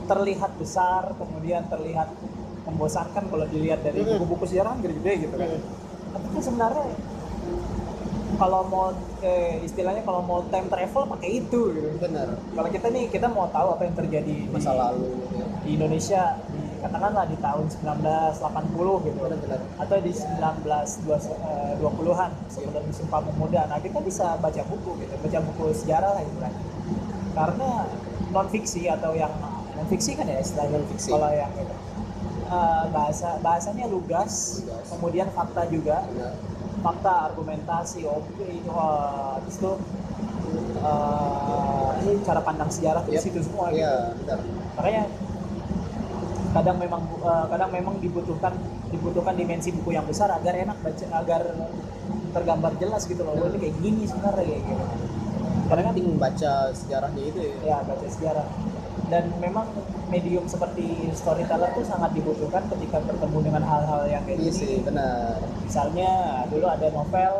terlihat 0.06 0.50
besar 0.56 1.14
kemudian 1.14 1.66
terlihat 1.66 2.10
membosankan 2.62 3.24
kalau 3.26 3.46
dilihat 3.46 3.82
dari 3.82 4.02
Hmm. 4.02 4.18
buku-buku 4.18 4.44
sejarah 4.46 4.74
kan 4.74 4.80
gede-gede 4.82 5.12
gitu 5.24 5.34
kan 5.34 5.48
Hmm. 5.48 5.62
tapi 6.12 6.26
kan 6.28 6.42
sebenarnya 6.42 6.84
kalau 8.37 8.68
mau 8.68 8.93
eh, 9.24 9.64
istilahnya 9.64 10.05
kalau 10.05 10.20
mau 10.20 10.45
time 10.53 10.68
travel 10.68 11.09
pakai 11.16 11.41
itu 11.41 11.72
gitu 11.72 11.89
benar 12.01 12.37
kalau 12.53 12.68
kita 12.68 12.93
nih 12.93 13.09
kita 13.09 13.32
mau 13.32 13.49
tahu 13.49 13.72
apa 13.76 13.82
yang 13.89 13.97
terjadi 13.97 14.24
di, 14.26 14.49
masa 14.53 14.76
lalu 14.76 15.09
gitu 15.24 15.34
ya. 15.41 15.47
di 15.64 15.70
Indonesia 15.76 16.22
di, 16.53 16.61
katakanlah 16.84 17.24
di 17.26 17.37
tahun 17.41 17.64
1980 17.72 19.07
gitu 19.09 19.18
benar-benar 19.18 19.61
atau 19.80 19.97
di 19.99 20.12
1920-an 20.12 22.30
sebelum 22.47 22.84
Sumpah 22.95 23.20
Pemuda. 23.26 23.66
Nah, 23.66 23.82
kita 23.82 23.99
bisa 24.05 24.39
baca 24.39 24.62
buku 24.70 24.95
gitu, 25.03 25.14
baca 25.18 25.39
buku 25.43 25.74
sejarah 25.74 26.14
lah 26.14 26.22
itu 26.22 26.39
kan. 26.39 26.53
Karena 27.34 27.91
non 28.30 28.47
fiksi 28.53 28.87
atau 28.87 29.18
yang 29.18 29.34
non 29.74 29.87
fiksi 29.91 30.14
kan 30.14 30.30
ya 30.30 30.39
istilahnya 30.39 30.78
Non-fiksi. 30.78 31.11
kalau 31.11 31.26
yang 31.32 31.51
itu. 31.59 31.74
Eh, 32.47 32.84
bahasa 32.95 33.34
bahasanya 33.43 33.91
lugas, 33.91 34.62
Lugas. 34.62 34.87
kemudian 34.95 35.26
fakta 35.34 35.66
juga, 35.66 36.07
benar 36.07 36.39
fakta 36.84 37.32
argumentasi, 37.32 38.04
oke 38.04 38.44
itu 38.44 38.70
habis 38.70 39.56
itu 39.56 39.72
eh, 40.82 41.88
ini 42.04 42.12
cara 42.22 42.40
pandang 42.44 42.70
sejarah 42.70 43.02
di 43.04 43.16
Yep. 43.16 43.22
situ 43.24 43.40
semua 43.42 43.72
gitu. 43.72 43.80
Iya 43.82 43.94
benar. 44.22 44.38
Makanya 44.76 45.02
kadang 46.56 46.76
memang 46.80 47.02
eh, 47.20 47.44
kadang 47.52 47.70
memang 47.72 47.94
dibutuhkan 48.00 48.54
dibutuhkan 48.92 49.34
dimensi 49.34 49.74
buku 49.74 49.96
yang 49.96 50.06
besar 50.06 50.30
agar 50.30 50.54
enak 50.54 50.78
baca 50.80 51.06
agar 51.20 51.42
tergambar 52.32 52.72
jelas 52.78 53.02
gitu 53.08 53.24
loh. 53.24 53.32
Oh, 53.34 53.48
ini 53.50 53.58
kayak 53.58 53.76
gini 53.80 54.02
sebenarnya 54.06 54.44
kayak 54.44 54.62
gitu. 54.62 54.84
Karena 55.66 55.82
kan 55.90 55.94
baca 56.20 56.52
sejarahnya 56.70 57.22
itu 57.26 57.38
ya. 57.42 57.54
Ya 57.64 57.76
baca 57.82 58.06
sejarah 58.06 58.46
dan 59.07 59.30
memang 59.38 59.66
medium 60.11 60.46
seperti 60.50 61.11
storyteller 61.14 61.70
tuh 61.74 61.86
sangat 61.86 62.11
dibutuhkan 62.14 62.66
ketika 62.70 62.98
bertemu 63.07 63.38
dengan 63.42 63.62
hal-hal 63.62 64.02
yang 64.11 64.22
kayak 64.26 64.38
iya 64.42 64.50
gini 64.50 64.59
sih 64.59 64.72
benar 64.82 65.38
misalnya 65.62 66.11
dulu 66.50 66.66
ada 66.66 66.86
novel 66.90 67.32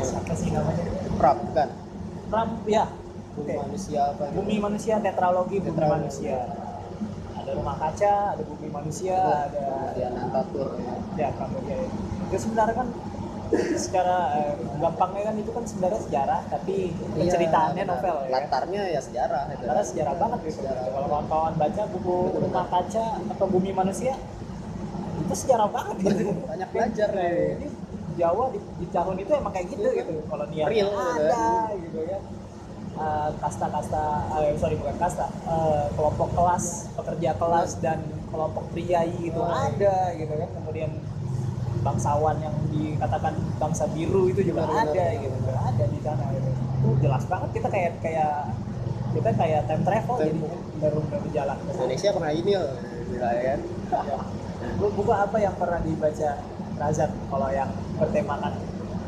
siapa 0.00 0.32
sih 0.32 0.48
namanya 0.52 0.84
Prap 1.20 1.38
kan 1.52 1.68
Ram 2.32 2.50
ya 2.64 2.88
bumi 3.36 3.52
Oke. 3.52 3.62
manusia 3.68 4.00
apa 4.10 4.22
gitu. 4.30 4.36
Bumi 4.42 4.56
Manusia 4.58 4.94
Tetralogi 4.98 5.56
Bumi 5.60 5.68
Tetralogi. 5.70 5.96
Manusia. 6.02 6.38
Ada 7.40 7.50
Rumah 7.56 7.76
Kaca, 7.80 8.14
ada 8.36 8.42
Bumi 8.44 8.68
Manusia, 8.68 9.18
ada 9.48 9.60
Mariana 9.88 10.22
Tatur 10.28 10.68
ya 11.16 11.28
Pramudia. 11.34 11.76
Itu 12.28 12.36
sebenarnya 12.36 12.74
kan 12.76 12.88
secara 13.76 14.16
eh, 14.36 14.52
gampangnya 14.76 15.22
kan 15.24 15.34
itu 15.36 15.50
kan 15.50 15.64
sebenarnya 15.64 16.00
sejarah 16.00 16.40
tapi 16.46 16.74
penceritaannya 17.12 17.82
Iya, 17.82 17.90
novel 17.90 18.16
ya. 18.20 18.30
latarnya 18.32 18.82
ya 18.88 19.00
sejarah 19.00 19.42
itu 19.50 19.64
Karena 19.64 19.82
sejarah 19.82 20.14
banget 20.16 20.38
gitu. 20.40 20.56
Sejarah. 20.60 20.84
Kalau 20.88 21.06
kawan-kawan 21.08 21.52
baca 21.56 21.82
buku 21.88 22.16
Rumah 22.38 22.64
Kaca 22.66 23.04
atau 23.28 23.46
Bumi 23.46 23.70
Manusia 23.72 24.14
itu 25.20 25.34
sejarah 25.36 25.68
banget 25.68 25.96
gitu. 26.00 26.22
banyak 26.50 26.68
belajar 26.68 27.08
nih 27.10 27.32
ini 27.56 27.68
Jawa 28.12 28.44
di, 28.48 28.58
di 28.76 28.86
tahun 28.86 29.16
itu 29.18 29.30
emang 29.32 29.50
kayak 29.50 29.66
gitu 29.68 29.86
gitu. 29.88 30.12
Niatnya 30.22 30.66
Real, 30.66 30.88
gitu 30.88 30.98
ada 31.20 31.46
gitu 31.74 31.98
kan. 32.04 32.22
eh, 32.92 33.30
kasta-kasta 33.36 34.04
eh, 34.36 34.54
sorry 34.56 34.76
bukan 34.76 34.96
kasta 34.96 35.26
eh, 35.26 35.84
kelompok 35.90 36.28
kelas 36.32 36.64
pekerja 36.92 37.30
kelas 37.34 37.70
dan 37.78 37.98
kelompok 38.28 38.64
priai 38.70 39.10
gitu 39.16 39.36
Oh, 39.36 39.46
iya. 39.46 39.68
ada 39.68 39.94
gitu 40.14 40.32
kan 40.32 40.48
kemudian 40.52 40.90
bangsawan 41.80 42.36
yang 42.38 42.54
dikatakan 42.68 43.32
bangsa 43.56 43.84
biru 43.88 44.26
itu 44.26 44.40
juga 44.44 44.64
Benar, 44.64 44.84
ada 44.84 44.92
benar. 44.92 45.22
gitu 45.22 45.36
ada 45.50 45.84
di 45.86 45.98
sana 46.00 46.24
gitu. 46.30 46.50
Itu 46.50 46.88
jelas 47.00 47.24
banget 47.24 47.48
kita 47.52 47.68
kayak 47.68 47.92
kayak 48.00 48.32
kita 49.10 49.30
kayak 49.32 49.60
time 49.64 49.82
travel 49.82 50.16
Time- 50.16 50.28
jadi 50.30 50.40
baru 50.78 50.98
baru 51.04 51.26
jalan. 51.30 51.56
Indonesia 51.68 52.08
pernah 52.10 52.32
ini 52.32 52.52
loh 52.54 52.74
ya 53.10 53.28
kan 53.46 53.60
Ya. 53.90 54.18
Bu- 54.76 54.92
buku 54.92 55.10
apa 55.10 55.36
yang 55.36 55.54
pernah 55.54 55.78
dibaca 55.78 56.30
Razak 56.76 57.10
kalau 57.26 57.48
yang 57.50 57.68
bertemakan 57.94 58.52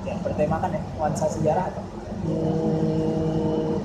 ya 0.02 0.14
bertemakan 0.18 0.68
ya 0.70 0.80
nuansa 0.92 1.26
sejarah 1.26 1.66
atau 1.66 1.82
Hmm, 2.22 3.82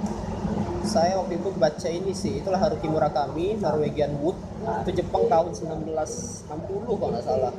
saya 0.84 1.18
waktu 1.18 1.36
itu 1.36 1.50
baca 1.52 1.90
ini 1.90 2.14
sih, 2.14 2.38
itulah 2.38 2.58
Haruki 2.58 2.86
Murakami, 2.86 3.58
Norwegian 3.58 4.14
Wood. 4.16 4.38
Itu 4.84 4.92
Jepang 4.96 5.26
tahun 5.26 5.52
1960 5.52 6.46
kalau 6.92 7.10
nggak 7.10 7.24
salah. 7.24 7.50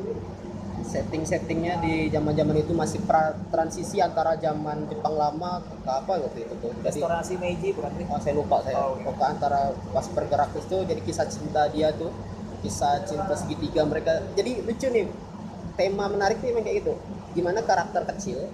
Setting-settingnya 0.88 1.84
di 1.84 2.08
zaman-zaman 2.08 2.56
itu 2.64 2.72
masih 2.72 3.04
pra 3.04 3.36
transisi 3.52 4.00
antara 4.00 4.40
zaman 4.40 4.88
Jepang 4.88 5.14
lama 5.20 5.60
ke 5.60 5.90
apa 5.92 6.12
waktu 6.16 6.48
itu 6.48 6.54
tuh. 6.64 6.72
Jadi 6.80 7.04
restorasi 7.04 7.34
Meiji 7.36 7.76
bukan 7.76 7.92
sih? 7.92 8.04
oh, 8.08 8.20
saya 8.24 8.34
lupa 8.34 8.56
saya. 8.64 8.76
Oh, 8.80 8.96
oke. 8.96 9.04
Pokoknya 9.04 9.28
antara 9.36 9.60
pas 9.92 10.06
bergerak 10.08 10.50
itu 10.56 10.76
jadi 10.88 11.00
kisah 11.04 11.26
cinta 11.28 11.68
dia 11.68 11.92
tuh, 11.92 12.08
kisah 12.64 13.04
cinta 13.04 13.36
segitiga 13.36 13.84
mereka. 13.84 14.24
Jadi 14.32 14.64
lucu 14.64 14.88
nih. 14.88 15.06
Tema 15.76 16.10
menarik 16.10 16.40
nih 16.42 16.50
memang 16.50 16.64
kayak 16.66 16.76
gitu. 16.82 16.92
Gimana 17.36 17.60
karakter 17.62 18.02
kecil 18.16 18.50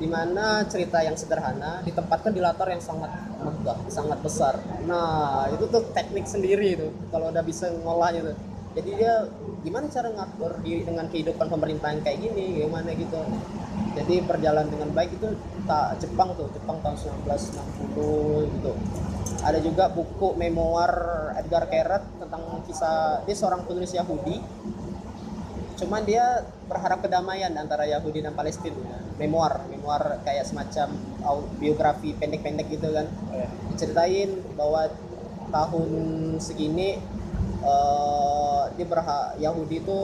di 0.00 0.08
mana 0.08 0.64
cerita 0.64 1.04
yang 1.04 1.12
sederhana 1.12 1.84
ditempatkan 1.84 2.32
di 2.32 2.40
latar 2.40 2.72
yang 2.72 2.80
sangat 2.80 3.12
megah, 3.44 3.76
sangat 3.92 4.18
besar. 4.24 4.56
Nah, 4.88 5.44
itu 5.52 5.68
tuh 5.68 5.84
teknik 5.92 6.24
sendiri 6.24 6.72
itu 6.72 6.88
kalau 7.12 7.28
udah 7.28 7.44
bisa 7.44 7.68
ngolahnya 7.84 8.32
tuh. 8.32 8.36
Jadi 8.80 8.90
dia 8.96 9.28
gimana 9.60 9.86
cara 9.92 10.08
ngatur 10.08 10.64
diri 10.64 10.82
dengan 10.88 11.04
kehidupan 11.12 11.46
pemerintahan 11.52 12.00
kayak 12.00 12.18
gini, 12.20 12.64
gimana 12.64 12.90
gitu. 12.96 13.20
Jadi 13.96 14.24
berjalan 14.24 14.66
dengan 14.72 14.88
baik 14.94 15.20
itu 15.20 15.28
tak 15.68 16.00
Jepang 16.00 16.32
tuh, 16.38 16.48
Jepang 16.54 16.80
tahun 16.80 16.96
1960 17.28 18.54
gitu. 18.56 18.72
Ada 19.40 19.58
juga 19.60 19.88
buku 19.92 20.36
memoir 20.36 20.92
Edgar 21.36 21.68
Keret 21.68 22.04
tentang 22.20 22.62
kisah 22.64 23.24
dia 23.24 23.36
seorang 23.36 23.64
penulis 23.66 23.92
Yahudi 23.92 24.38
cuman 25.80 26.04
dia 26.04 26.44
berharap 26.68 27.00
kedamaian 27.00 27.48
antara 27.56 27.88
Yahudi 27.88 28.20
dan 28.20 28.36
Palestina 28.36 29.00
memoir 29.16 29.64
memoir 29.72 30.20
kayak 30.28 30.44
semacam 30.44 30.92
biografi 31.56 32.12
pendek-pendek 32.20 32.68
gitu 32.68 32.92
kan 32.92 33.08
Oh, 33.08 33.40
ya. 33.40 33.48
diceritain 33.72 34.44
bahwa 34.60 34.92
tahun 35.48 35.88
segini 36.36 37.00
eh, 37.64 38.62
dia 38.76 38.86
berhak 38.88 39.36
Yahudi 39.40 39.84
itu 39.84 40.00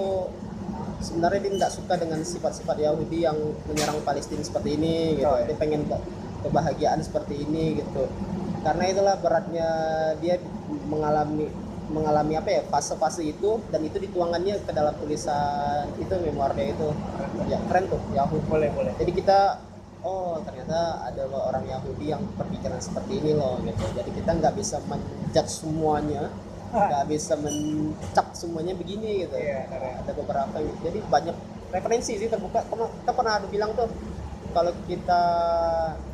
sebenarnya 1.00 1.40
dia 1.44 1.52
tidak 1.61 1.72
suka 1.72 1.94
dengan 2.00 2.20
sifat-sifat 2.24 2.76
Yahudi 2.80 3.24
yang 3.28 3.36
menyerang 3.68 4.00
Palestina 4.02 4.42
seperti 4.42 4.76
ini 4.80 5.20
gitu. 5.20 5.28
Oh, 5.28 5.36
iya. 5.36 5.46
dia 5.48 5.57
pengen 5.57 5.84
ke- 5.88 6.04
kebahagiaan 6.46 7.00
seperti 7.04 7.44
ini 7.44 7.80
gitu. 7.80 8.09
Karena 8.64 8.84
itulah 8.90 9.14
beratnya 9.20 9.68
dia 10.18 10.40
mengalami 10.90 11.46
mengalami 11.86 12.34
apa 12.34 12.50
ya 12.50 12.62
fase-fase 12.66 13.22
itu 13.22 13.62
dan 13.70 13.78
itu 13.86 14.02
dituangannya 14.02 14.59
ke 14.66 14.72
dalam 14.74 14.90
tulisan 14.98 15.86
itu 16.02 16.11
memoir 16.18 16.50
dia 16.59 16.74
itu. 16.74 16.88
Ya 17.46 17.62
keren 17.70 17.86
tuh 17.86 18.02
Yahudi. 18.11 18.46
Boleh 18.50 18.70
boleh. 18.74 18.92
Jadi 18.98 19.12
kita 19.14 19.62
oh 20.02 20.42
ternyata 20.42 21.07
ada 21.07 21.30
loh 21.30 21.46
orang 21.46 21.62
Yahudi 21.66 22.11
yang 22.11 22.22
berpikiran 22.34 22.82
seperti 22.82 23.22
ini 23.22 23.38
loh 23.38 23.62
gitu. 23.62 23.86
Jadi 23.94 24.11
kita 24.18 24.30
nggak 24.34 24.54
bisa 24.59 24.82
menjudge 24.90 25.62
semuanya 25.62 26.26
nggak 26.78 27.04
bisa 27.06 27.34
mencap 27.36 28.26
semuanya 28.32 28.72
begini 28.72 29.24
gitu. 29.24 29.34
Iya, 29.34 29.64
keren. 29.66 29.94
ada 30.04 30.12
beberapa 30.12 30.56
jadi 30.80 30.98
banyak 31.02 31.36
referensi 31.68 32.12
sih 32.14 32.26
terbuka. 32.26 32.64
Karena 32.64 32.86
kita 32.86 33.12
pernah 33.12 33.32
ada 33.36 33.46
bilang 33.46 33.70
tuh 33.72 33.88
kalau 34.52 34.72
kita 34.84 35.22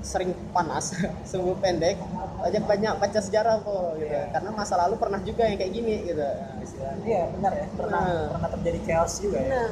sering 0.03 0.35
panas 0.51 0.99
sungguh 1.31 1.55
pendek 1.59 1.95
aja 2.43 2.59
banyak 2.59 2.93
baca 2.97 3.19
sejarah 3.19 3.63
kok 3.63 4.03
gitu. 4.03 4.11
Iya. 4.11 4.35
karena 4.35 4.51
masa 4.51 4.75
lalu 4.77 4.99
pernah 4.99 5.23
juga 5.23 5.47
yang 5.47 5.55
kayak 5.57 5.73
gini 5.73 5.95
gitu. 6.05 6.27
Istilahnya. 6.59 7.05
Iya 7.05 7.23
benar 7.31 7.53
ya. 7.55 7.67
Pernah 7.73 8.03
Nah. 8.03 8.27
pernah 8.35 8.49
terjadi 8.51 8.79
chaos 8.83 9.15
juga 9.19 9.39
ya. 9.39 9.51
Nah, 9.53 9.71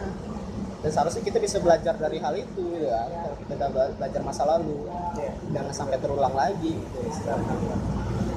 dan 0.80 0.90
seharusnya 0.90 1.20
kita 1.20 1.36
bisa 1.36 1.60
belajar 1.60 1.92
dari 1.92 2.16
hal 2.16 2.32
itu 2.32 2.62
gitu 2.72 2.88
kan 2.88 3.04
kalau 3.12 3.36
kita 3.36 3.64
belajar 4.00 4.20
masa 4.22 4.42
lalu 4.48 4.88
Iya. 5.12 5.30
jangan 5.52 5.72
sampai 5.74 5.96
terulang 5.98 6.32
lagi 6.32 6.72
gitu 6.72 6.98
istilahnya. 7.04 7.52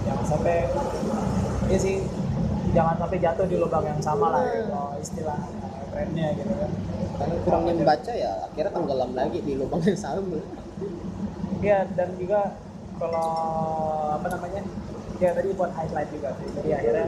jangan 0.03 0.25
sampai 0.27 0.55
ya 1.69 1.77
sih 1.79 2.03
jangan 2.73 2.95
sampai 2.97 3.17
jatuh 3.21 3.45
di 3.45 3.55
lubang 3.61 3.85
yang 3.85 4.01
sama 4.01 4.33
lah 4.33 4.41
ya, 4.43 4.65
kalau 4.67 4.97
istilah 4.97 5.39
kerennya 5.93 6.27
gitu 6.35 6.53
kan. 6.57 6.71
Karena 7.13 7.35
kurangnya 7.45 7.73
membaca 7.77 8.11
ya 8.11 8.31
akhirnya 8.49 8.71
tenggelam 8.73 9.11
lagi 9.13 9.39
di 9.45 9.53
lubang 9.55 9.81
yang 9.85 9.99
sama. 9.99 10.39
Iya 11.61 11.87
dan 11.93 12.09
juga 12.17 12.57
kalau 12.97 13.29
apa 14.17 14.27
namanya 14.33 14.61
ya 15.21 15.29
tadi 15.31 15.49
buat 15.53 15.71
highlight 15.77 16.09
juga 16.09 16.29
sih. 16.41 16.49
Jadi 16.57 16.69
akhirnya 16.73 17.05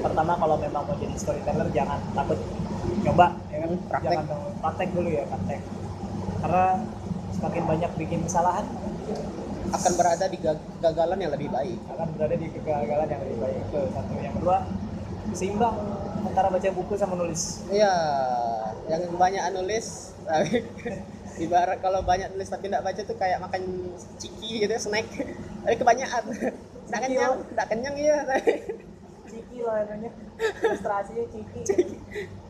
pertama 0.00 0.32
kalau 0.40 0.56
memang 0.56 0.82
mau 0.88 0.96
jadi 0.96 1.16
storyteller 1.20 1.68
jangan 1.76 2.00
takut. 2.16 2.40
Coba 3.04 3.36
ya 3.52 3.58
kan 3.64 3.72
Praktek. 3.92 4.08
jangan 4.08 4.24
praktek 4.64 4.88
dulu 4.96 5.08
ya 5.12 5.24
praktek. 5.28 5.60
Karena 6.40 6.64
semakin 7.36 7.62
banyak 7.68 7.90
bikin 8.00 8.20
kesalahan 8.24 8.64
akan 9.72 9.92
berada 9.96 10.24
di 10.28 10.38
gag- 10.40 10.66
kegagalan 10.78 11.18
yang 11.20 11.32
lebih 11.32 11.48
baik. 11.48 11.78
Akan 11.88 12.08
berada 12.18 12.34
di 12.36 12.46
kegagalan 12.52 13.06
yang 13.08 13.20
lebih 13.24 13.38
baik. 13.40 13.58
Itu 13.70 13.80
satu. 13.94 14.12
Yang 14.20 14.34
kedua 14.40 14.56
seimbang 15.34 15.76
antara 16.24 16.48
baca 16.52 16.68
buku 16.74 16.94
sama 16.98 17.14
nulis. 17.16 17.64
Iya, 17.72 17.94
yang 18.92 19.02
banyak 19.16 19.44
nulis 19.56 20.12
ibarat 21.44 21.82
kalau 21.82 22.00
banyak 22.06 22.30
nulis 22.36 22.46
tapi 22.46 22.70
tidak 22.70 22.84
baca 22.86 23.00
tuh 23.02 23.16
kayak 23.16 23.38
makan 23.40 23.62
ciki 24.20 24.66
gitu 24.68 24.74
snack. 24.76 25.06
Tapi 25.64 25.74
kebanyakan. 25.80 26.22
Tidak 26.84 27.00
kenyang 27.00 27.34
tidak 27.48 27.66
kenyang 27.72 27.96
iya. 27.96 28.18
tapi 28.28 28.52
ciki 29.34 29.58
lah 29.66 29.82
namanya. 29.90 30.10
Ilustrasinya 30.62 31.24
ciki. 31.34 31.60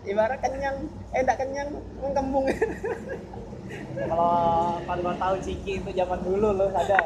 Ibarat 0.04 0.38
kenyang. 0.44 0.76
Eh 1.16 1.24
tidak 1.24 1.40
kenyang 1.40 1.72
mengkembung. 2.04 2.44
Kalau 3.96 4.76
kalian 4.84 5.16
tahu 5.16 5.34
ciki 5.40 5.80
itu 5.80 5.90
zaman 5.96 6.20
dulu 6.20 6.48
loh 6.52 6.68
ada 6.68 7.00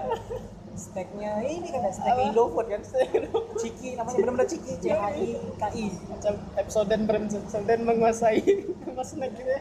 snacknya 0.78 1.42
ini 1.42 1.68
kan 1.74 1.82
Apa? 1.84 2.30
Indofood 2.30 2.66
kan 2.70 2.80
ciki 3.58 3.98
namanya 3.98 4.16
benar-benar 4.22 4.46
ciki 4.46 4.72
C 4.78 4.84
H 4.94 5.04
I 5.18 5.26
K 5.58 5.62
I. 5.74 5.84
Macam 6.06 6.34
episode 6.54 6.86
dan 7.66 7.80
menguasai 7.82 8.40
nama 8.86 9.02
snack 9.02 9.34
gitu 9.34 9.50
ya. 9.50 9.60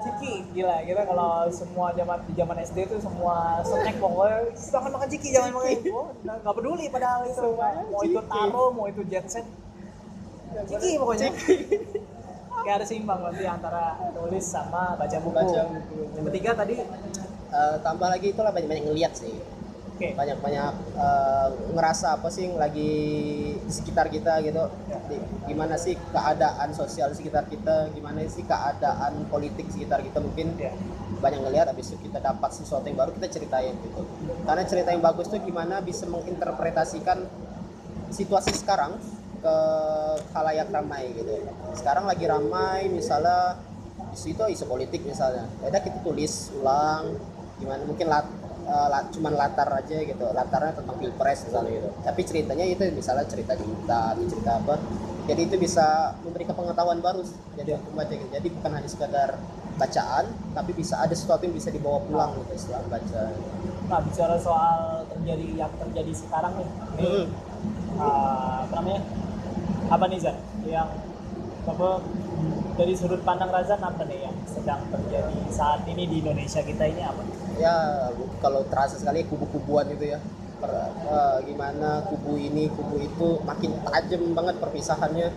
Ciki 0.00 0.32
gila. 0.52 0.76
Kita 0.84 1.02
kalau 1.08 1.32
semua 1.48 1.96
zaman 1.96 2.18
di 2.28 2.32
zaman 2.36 2.56
SD 2.60 2.78
itu 2.86 2.96
semua 3.00 3.64
snack 3.64 3.96
pokoknya 3.96 4.38
jangan 4.54 4.90
makan 4.92 5.08
ciki 5.08 5.28
jangan 5.32 5.50
makan 5.56 5.70
itu 5.74 6.00
Nah, 6.22 6.34
nggak 6.44 6.54
peduli 6.54 6.84
padahal 6.92 7.20
itu. 7.24 7.48
Mau 7.90 8.00
itu 8.04 8.20
taro 8.28 8.64
mau 8.70 8.84
itu 8.86 9.02
jet 9.08 9.26
set. 9.26 9.46
Ciki 10.68 11.00
pokoknya. 11.00 11.32
Kayak 12.60 12.74
harus 12.84 12.88
seimbang 12.92 13.24
nanti 13.24 13.48
antara 13.48 13.96
tulis 14.12 14.44
sama 14.44 14.94
baca 15.00 15.16
buku. 15.18 15.32
Baca 15.32 15.60
buku. 15.72 15.96
Yang 16.20 16.24
ketiga 16.28 16.50
tadi, 16.54 16.74
Eh, 17.50 17.76
tambah 17.82 18.06
lagi 18.06 18.30
itulah 18.30 18.54
banyak 18.54 18.70
banyak 18.70 18.84
ngeliat 18.86 19.10
sih 19.10 19.34
oke, 20.00 20.16
banyak 20.16 20.38
banyak 20.40 20.72
eh, 20.96 21.48
ngerasa 21.76 22.16
apa 22.16 22.32
sih 22.32 22.48
yang 22.48 22.56
lagi 22.56 22.92
di 23.60 23.68
sekitar 23.68 24.08
kita 24.08 24.40
gitu? 24.40 24.64
Ya. 24.88 24.96
Di- 25.12 25.24
gimana 25.44 25.76
sih 25.76 25.92
keadaan 26.08 26.72
sosial 26.72 27.12
di 27.12 27.20
sekitar 27.20 27.44
kita? 27.52 27.92
Gimana 27.92 28.24
sih 28.24 28.48
keadaan 28.48 29.28
politik 29.28 29.68
di 29.68 29.84
sekitar 29.84 30.00
kita? 30.00 30.24
Mungkin 30.24 30.56
ya, 30.56 30.72
banyak 31.20 31.44
ngelihat 31.44 31.76
habis 31.76 31.92
itu 31.92 32.08
kita 32.08 32.16
dapat 32.24 32.48
sesuatu 32.56 32.88
yang 32.88 32.96
baru 32.96 33.12
kita 33.12 33.28
ceritain 33.28 33.76
gitu. 33.76 34.08
Karena 34.48 34.64
cerita 34.64 34.88
yang 34.88 35.04
bagus 35.04 35.28
tuh 35.28 35.36
gimana 35.44 35.84
bisa 35.84 36.08
menginterpretasikan 36.08 37.28
situasi 38.08 38.56
sekarang 38.56 38.96
ke 39.44 39.56
halayak 40.32 40.72
ramai 40.72 41.12
gitu. 41.12 41.44
Sekarang 41.76 42.08
lagi 42.08 42.24
ramai 42.24 42.88
misalnya 42.88 43.60
isu 44.16 44.32
itu 44.32 44.44
isu 44.48 44.64
politik 44.64 45.04
misalnya. 45.04 45.44
Ya 45.60 45.76
kita 45.76 46.00
tulis 46.00 46.48
ulang 46.56 47.20
gimana 47.60 47.84
mungkin 47.84 48.08
lat, 48.08 48.24
eh, 48.70 48.88
lat- 48.88 49.10
cuman 49.10 49.32
latar 49.34 49.68
aja 49.74 49.96
gitu. 50.00 50.24
Latarnya 50.30 50.72
tentang 50.78 50.96
pilpres 50.96 51.38
misalnya 51.44 51.70
gitu. 51.74 51.88
Tapi 52.00 52.20
ceritanya 52.22 52.64
itu 52.64 52.82
misalnya 52.94 53.26
cerita 53.26 53.52
cinta 53.58 54.14
atau 54.14 54.24
cerita 54.24 54.50
apa. 54.56 54.74
Jadi 55.26 55.40
itu 55.46 55.56
bisa 55.58 55.86
memberikan 56.22 56.54
pengetahuan 56.54 56.98
baru 56.98 57.22
jadi 57.54 57.76
untuk 57.76 57.92
baca 57.92 58.12
gitu. 58.12 58.30
Jadi 58.30 58.48
bukan 58.50 58.70
hanya 58.72 58.88
sekadar 58.88 59.30
bacaan 59.78 60.28
tapi 60.52 60.76
bisa 60.76 61.00
ada 61.00 61.14
sesuatu 61.16 61.40
yang 61.40 61.56
bisa 61.56 61.72
dibawa 61.72 62.04
pulang 62.04 62.36
gitu 62.44 62.68
setelah 62.68 62.84
baca. 62.90 63.22
Nah 63.88 63.98
bicara 64.04 64.36
soal 64.36 65.08
terjadi 65.08 65.46
yang 65.56 65.72
terjadi 65.80 66.12
sekarang 66.12 66.52
nih, 66.60 66.68
ini 67.00 67.10
Hmm. 67.10 67.26
uh, 67.96 68.56
apa 68.68 68.72
namanya, 68.76 69.02
apa 69.88 70.04
nih 70.06 70.18
Zan, 70.20 70.36
yang 70.68 70.88
apa 71.64 71.88
dari 72.76 72.92
sudut 72.96 73.20
pandang 73.24 73.48
Razan 73.52 73.80
apa 73.80 74.02
nih 74.04 74.28
yang 74.28 74.36
sedang 74.44 74.80
terjadi 74.88 75.36
saat 75.48 75.84
ini 75.88 76.04
di 76.06 76.16
Indonesia 76.20 76.60
kita 76.60 76.84
ini? 76.84 77.00
Apa? 77.00 77.22
Ya 77.60 78.08
kalau 78.40 78.64
terasa 78.72 78.96
sekali 78.96 79.28
kubu-kubuan 79.28 79.86
itu 79.92 80.16
ya. 80.16 80.18
Per- 80.60 80.92
eh, 81.08 81.38
gimana 81.48 82.04
kubu 82.08 82.36
ini 82.36 82.68
kubu 82.72 83.00
itu 83.00 83.28
makin 83.44 83.76
tajam 83.84 84.22
banget 84.32 84.56
perpisahannya. 84.60 85.28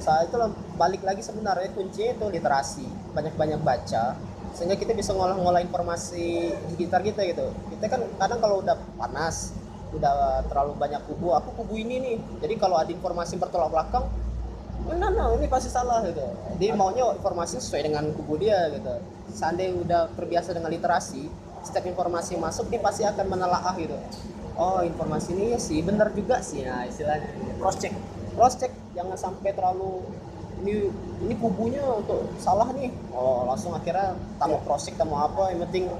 Saat 0.00 0.28
itu 0.28 0.36
balik 0.76 1.00
lagi 1.04 1.24
sebenarnya 1.24 1.72
kuncinya 1.72 2.12
itu 2.16 2.26
literasi. 2.28 2.86
Banyak-banyak 3.16 3.60
baca 3.64 4.16
sehingga 4.54 4.78
kita 4.78 4.94
bisa 4.94 5.10
ngolah-ngolah 5.10 5.66
informasi 5.66 6.54
di 6.54 6.70
sekitar 6.78 7.02
kita 7.02 7.26
gitu. 7.26 7.50
Kita 7.74 7.90
kan 7.90 8.00
kadang 8.20 8.38
kalau 8.38 8.62
udah 8.62 8.78
panas 8.94 9.50
udah 9.94 10.42
terlalu 10.50 10.74
banyak 10.74 11.02
kubu 11.06 11.34
aku 11.34 11.64
kubu 11.64 11.74
ini 11.80 11.96
nih. 11.98 12.16
Jadi 12.44 12.54
kalau 12.60 12.78
ada 12.78 12.90
informasi 12.92 13.34
bertolak 13.40 13.72
belakang 13.72 14.06
nah, 14.84 15.08
nah, 15.08 15.32
ini 15.34 15.48
pasti 15.48 15.72
salah 15.72 16.04
gitu. 16.04 16.22
Dia 16.60 16.76
maunya 16.76 17.08
informasi 17.16 17.56
sesuai 17.58 17.88
dengan 17.88 18.04
kubu 18.12 18.36
dia 18.36 18.68
gitu. 18.70 18.94
Seandainya 19.32 19.80
udah 19.80 20.02
terbiasa 20.14 20.52
dengan 20.52 20.70
literasi 20.70 21.26
setiap 21.64 21.84
informasi 21.88 22.36
yang 22.36 22.44
masuk 22.44 22.68
dia 22.68 22.80
pasti 22.80 23.02
akan 23.02 23.26
menelaah 23.26 23.74
gitu. 23.80 23.96
Oh 24.54 24.84
informasi 24.86 25.34
ini 25.34 25.44
ya 25.56 25.58
sih 25.58 25.82
benar 25.82 26.14
juga 26.14 26.38
sih 26.44 26.62
ya 26.62 26.86
istilahnya. 26.86 27.26
Cross 27.58 27.76
check 27.82 27.94
cross 28.38 28.54
check 28.60 28.70
jangan 28.94 29.18
sampai 29.18 29.50
terlalu 29.50 30.06
ini 30.62 30.88
ini 31.26 31.34
kubunya 31.40 31.82
untuk 31.82 32.30
salah 32.38 32.70
nih. 32.70 32.92
Oh 33.10 33.48
langsung 33.48 33.74
akhirnya 33.74 34.14
tak 34.38 34.46
mau 34.46 34.60
cross 34.62 34.86
check 34.86 34.94
tak 34.94 35.10
mau 35.10 35.26
apa 35.26 35.50
yang 35.50 35.66
penting 35.66 35.90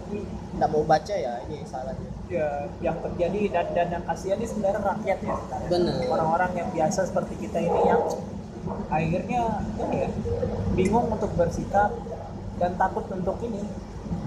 tidak 0.55 0.69
mau 0.71 0.87
baca 0.87 1.15
ya 1.19 1.43
ini 1.51 1.67
salahnya. 1.67 2.09
Ya 2.31 2.71
yang 2.79 2.97
terjadi 3.03 3.41
dan 3.51 3.67
dan 3.75 3.87
yang 3.91 4.05
kasihan 4.07 4.39
ini 4.39 4.47
sebenarnya 4.47 4.81
rakyat 4.81 5.19
ya. 5.25 5.37
Bener. 5.67 5.95
orang-orang 6.13 6.51
yang 6.55 6.69
biasa 6.71 7.11
seperti 7.11 7.49
kita 7.49 7.59
ini 7.59 7.81
yang 7.91 8.03
akhirnya 8.89 9.43
ini 9.83 9.97
ya 10.07 10.09
bingung 10.73 11.11
untuk 11.11 11.35
bersikap 11.37 11.91
dan 12.57 12.79
takut 12.79 13.05
untuk 13.11 13.37
ini 13.43 13.61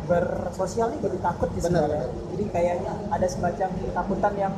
bersosial 0.08 0.88
ini 0.96 1.00
jadi 1.04 1.18
takut 1.20 1.50
di 1.52 1.60
Bener, 1.60 1.84
sebenarnya. 1.84 2.04
bener. 2.08 2.26
jadi 2.32 2.44
kayaknya 2.50 2.94
ada 3.12 3.28
semacam 3.28 3.68
ketakutan 3.76 4.34
yang 4.40 4.54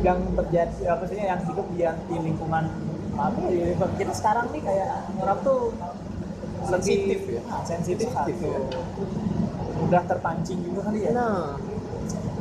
yang 0.00 0.18
terjadi 0.32 0.82
apa 0.88 1.02
sih 1.04 1.16
yang 1.20 1.40
hidup 1.44 1.66
di, 1.74 1.82
di 1.84 2.16
lingkungan 2.24 2.64
apa 3.18 3.36
ya 3.44 3.48
di 3.50 3.56
lingkungan 3.74 3.92
kita 3.98 4.12
sekarang 4.16 4.46
nih 4.54 4.62
kayak 4.64 4.88
orang 5.18 5.38
tuh 5.42 5.60
Sensitif 6.60 7.18
lebih 7.24 7.40
ya? 7.40 7.42
ah, 7.48 7.62
sensitif 7.64 8.06
Sensitif 8.12 8.36
satu 8.36 8.46
ya? 8.46 8.60
udah 9.80 10.02
terpancing 10.04 10.60
juga 10.60 10.80
kali 10.88 11.08
ya 11.08 11.10
nah 11.12 11.56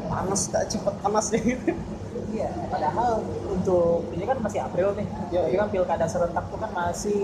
panas 0.09 0.41
tak 0.51 0.63
cepat 0.67 0.93
panas 0.99 1.25
deh 1.31 1.41
gitu 1.41 1.73
Iya, 2.29 2.53
padahal 2.69 3.25
untuk 3.49 4.05
ini 4.13 4.21
kan 4.21 4.37
masih 4.37 4.61
April 4.61 4.93
nih. 4.93 5.07
Iya, 5.33 5.41
Tapi 5.49 5.49
iya. 5.49 5.59
kan 5.65 5.67
pilkada 5.73 6.05
serentak 6.05 6.45
tuh 6.53 6.61
kan 6.61 6.69
masih 6.77 7.17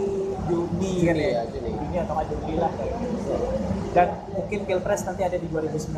Juni, 0.49 1.05
kan 1.05 1.13
Juni, 1.13 1.30
ya. 1.30 1.30
ya, 1.30 1.41
Juni. 1.53 1.70
Juni 1.78 1.97
atau 2.01 2.13
nggak 2.18 2.28
Juli 2.34 2.53
lah 2.57 2.72
kayak. 2.74 2.95
Dan 3.96 4.08
mungkin 4.36 4.60
pilpres 4.68 5.02
nanti 5.08 5.22
ada 5.24 5.38
di 5.40 5.48
2019. 5.48 5.92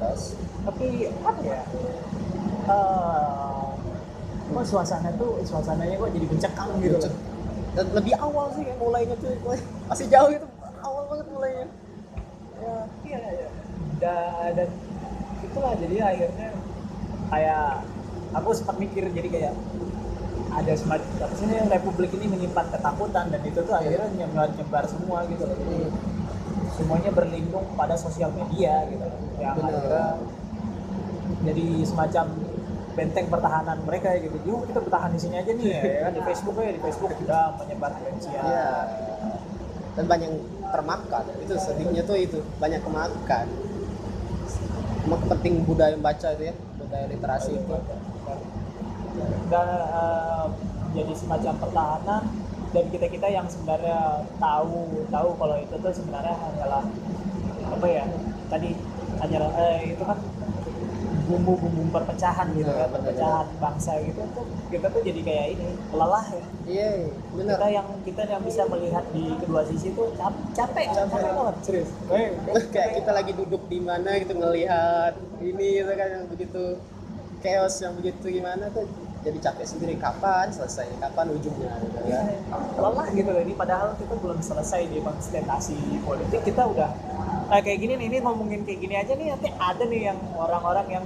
Terus, 0.00 0.22
Tapi 0.64 0.86
apa 1.12 1.40
ya? 1.44 1.60
Eh, 2.68 3.68
kok 4.48 4.64
suasana 4.64 5.12
tuh 5.16 5.40
suasananya 5.44 5.96
kok 6.00 6.10
jadi 6.12 6.26
mencekam 6.28 6.68
gitu 6.80 6.98
dan 7.76 7.86
lebih 7.94 8.14
awal 8.16 8.48
sih 8.56 8.64
kayak 8.64 8.80
mulainya 8.80 9.14
tuh 9.20 9.32
masih 9.86 10.06
jauh 10.08 10.30
itu 10.32 10.46
awal 10.82 11.04
banget 11.08 11.26
mulainya 11.32 11.66
Ya, 12.58 12.74
iya, 13.06 13.20
iya. 13.38 13.48
Dan, 14.02 14.50
dan 14.58 14.68
itulah 15.46 15.78
jadi 15.78 15.96
akhirnya 16.02 16.48
kayak 17.30 17.86
aku 18.34 18.50
sempat 18.50 18.82
mikir 18.82 19.06
jadi 19.14 19.28
kayak 19.30 19.54
ada 20.58 20.72
semacam 20.74 21.06
apa 21.22 21.34
sih 21.38 21.46
ini, 21.46 21.56
republik 21.70 22.10
ini 22.18 22.26
menyimpan 22.26 22.66
ketakutan 22.74 23.30
dan 23.30 23.40
itu 23.46 23.62
tuh 23.62 23.74
akhirnya 23.78 24.10
nyebar 24.10 24.50
nyebar 24.58 24.84
semua 24.90 25.22
gitu 25.30 25.46
loh 25.46 25.54
jadi 25.54 25.78
semuanya 26.78 27.10
berlindung 27.10 27.66
pada 27.74 27.98
sosial 27.98 28.30
media 28.30 28.86
gitu 28.86 29.06
yang 29.42 29.58
akhirnya 29.58 30.22
jadi 31.42 31.66
semacam 31.82 32.24
benteng 32.94 33.26
pertahanan 33.30 33.78
mereka 33.86 34.14
gitu 34.18 34.38
yuk 34.46 34.66
kita 34.70 34.78
bertahan 34.82 35.10
di 35.14 35.20
sini 35.22 35.34
aja 35.38 35.52
nih 35.54 35.66
ya, 35.70 35.82
kan 36.06 36.12
di 36.14 36.22
Facebook 36.22 36.54
ya 36.58 36.70
di 36.74 36.82
Facebook 36.82 37.12
udah 37.26 37.42
menyebar 37.58 37.90
kebencian 37.94 38.42
Iya. 38.42 38.70
Dan 39.98 40.06
banyak 40.06 40.30
yang 40.30 40.38
termakan. 40.70 41.24
Itu 41.42 41.58
sedihnya 41.58 42.06
tuh 42.06 42.14
itu, 42.14 42.38
banyak 42.62 42.86
kemakan. 42.86 43.46
Emang 45.02 45.22
penting 45.26 45.66
budaya 45.66 45.98
membaca 45.98 46.28
itu 46.38 46.42
ya, 46.46 46.54
budaya 46.78 47.04
literasi 47.10 47.58
itu. 47.58 47.74
dan 49.50 49.66
eh, 49.66 50.44
jadi 50.94 51.12
semacam 51.18 51.52
pertahanan 51.58 52.22
dan 52.68 52.84
kita 52.86 53.06
kita 53.08 53.26
yang 53.26 53.46
sebenarnya 53.46 53.98
tahu 54.36 54.80
tahu 55.08 55.28
kalau 55.34 55.56
itu 55.56 55.74
tuh 55.74 55.92
sebenarnya 55.92 56.36
hanyalah 56.36 56.84
apa 57.68 57.86
ya 57.86 58.04
tadi 58.46 58.70
hanyalah 59.18 59.50
eh, 59.58 59.92
itu 59.92 60.02
kan 60.02 60.18
bumbu-bumbu 61.26 61.92
perpecahan 61.92 62.48
gitu 62.52 62.64
Nah, 62.66 62.76
kan 62.78 62.88
benar, 62.88 62.92
perpecahan 63.04 63.46
bangsa 63.58 63.92
gitu 64.00 64.20
tuh 64.32 64.44
kita 64.68 64.86
tuh 64.88 65.00
jadi 65.02 65.20
kayak 65.22 65.46
ini 65.54 65.66
lelah 65.92 66.26
ya 66.26 66.44
Iya, 66.68 66.90
bener. 67.32 67.56
kita 67.56 67.66
yang 67.70 67.88
kita 68.02 68.22
yang 68.26 68.42
bisa 68.42 68.62
melihat 68.64 69.04
di 69.10 69.32
kedua 69.34 69.64
sisi 69.64 69.92
tuh 69.92 70.12
cap- 70.14 70.36
capek 70.54 70.88
Capek. 70.88 71.08
capek 71.16 71.32
banget 71.34 71.56
serius 71.62 71.90
Eh, 72.08 72.28
kayak 72.68 72.90
kita 72.98 73.10
lagi 73.10 73.32
duduk 73.34 73.60
di 73.66 73.78
mana 73.78 74.16
gitu 74.16 74.32
ngelihat 74.34 75.12
ini 75.38 75.68
gitu 75.78 75.92
kan 75.94 76.08
yang 76.10 76.24
begitu 76.26 76.64
chaos 77.38 77.76
yang 77.78 77.92
begitu 77.94 78.24
gimana 78.30 78.68
tuh 78.68 78.88
jadi 79.28 79.38
capek 79.44 79.66
sendiri 79.68 79.94
kapan 80.00 80.48
selesai 80.48 80.88
kapan 80.96 81.26
ujungnya 81.36 81.72
gitu 81.84 81.98
ya 82.08 82.20
lelah 82.80 83.08
gitu 83.12 83.28
loh 83.28 83.42
ini 83.44 83.52
padahal 83.52 83.92
kita 84.00 84.14
belum 84.16 84.40
selesai 84.40 84.88
di 84.88 84.98
kontestasi 85.04 85.76
politik 86.08 86.40
kita 86.48 86.64
udah 86.64 86.90
eh, 87.52 87.60
kayak 87.60 87.78
gini 87.84 87.92
nih 88.00 88.06
ini 88.08 88.16
ngomongin 88.24 88.64
kayak 88.64 88.80
gini 88.80 88.94
aja 88.96 89.12
nih 89.12 89.26
nanti 89.36 89.48
ada 89.52 89.84
nih 89.84 90.00
yang 90.12 90.18
orang-orang 90.40 90.86
yang 90.88 91.04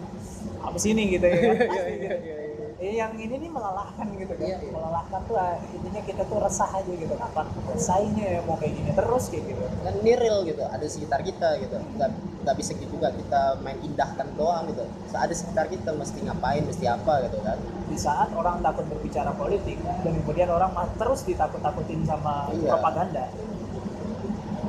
apa 0.62 0.76
sih 0.78 0.94
ini 0.94 1.18
gitu 1.18 1.26
ya. 1.26 1.34
Kan 1.34 1.56
Iya, 1.74 1.84
iya, 1.90 2.12
iya, 2.22 2.36
iya. 2.82 2.90
Eh, 2.90 2.94
yang 2.98 3.14
ini 3.14 3.34
nih 3.38 3.48
melelahkan 3.48 4.06
gitu 4.12 4.34
kan 4.34 4.42
Iya, 4.44 4.58
iya. 4.58 4.70
melelahkan 4.70 5.20
tuh 5.22 5.36
ah, 5.36 5.54
intinya 5.70 6.02
kita 6.02 6.22
tuh 6.26 6.38
resah 6.38 6.70
aja 6.72 6.92
gitu 6.92 7.14
kapan 7.14 7.46
selesainya 7.64 8.26
ya 8.28 8.40
mau 8.42 8.58
kayak 8.58 8.74
gini 8.74 8.90
terus 8.92 9.24
kayak 9.28 9.44
gitu 9.46 9.62
dan 9.78 9.94
ini 9.96 10.12
real 10.16 10.38
gitu 10.42 10.62
ada 10.64 10.82
sekitar 10.84 11.20
kita 11.22 11.48
gitu 11.58 11.76
nggak 11.94 12.10
nggak 12.42 12.56
bisa 12.58 12.70
gitu 12.74 12.90
juga 12.92 13.08
kita 13.12 13.42
main 13.62 13.78
indahkan 13.80 14.26
doang 14.34 14.66
gitu 14.66 14.82
saat 15.06 15.22
ada 15.22 15.34
sekitar 15.36 15.66
kita 15.66 15.90
mesti 15.92 16.18
ngapain 16.20 16.62
mesti 16.62 16.84
apa 16.84 17.14
gitu 17.22 17.38
kan 17.40 17.54
di 17.86 17.96
saat 17.96 18.28
orang 18.32 18.58
takut 18.60 18.84
berbicara 18.84 19.30
politik 19.32 19.78
dan 19.78 20.12
kemudian 20.18 20.50
orang 20.50 20.70
terus 20.96 21.22
ditakut-takutin 21.22 22.02
sama 22.02 22.50
Iya. 22.50 22.66
propaganda 22.68 23.30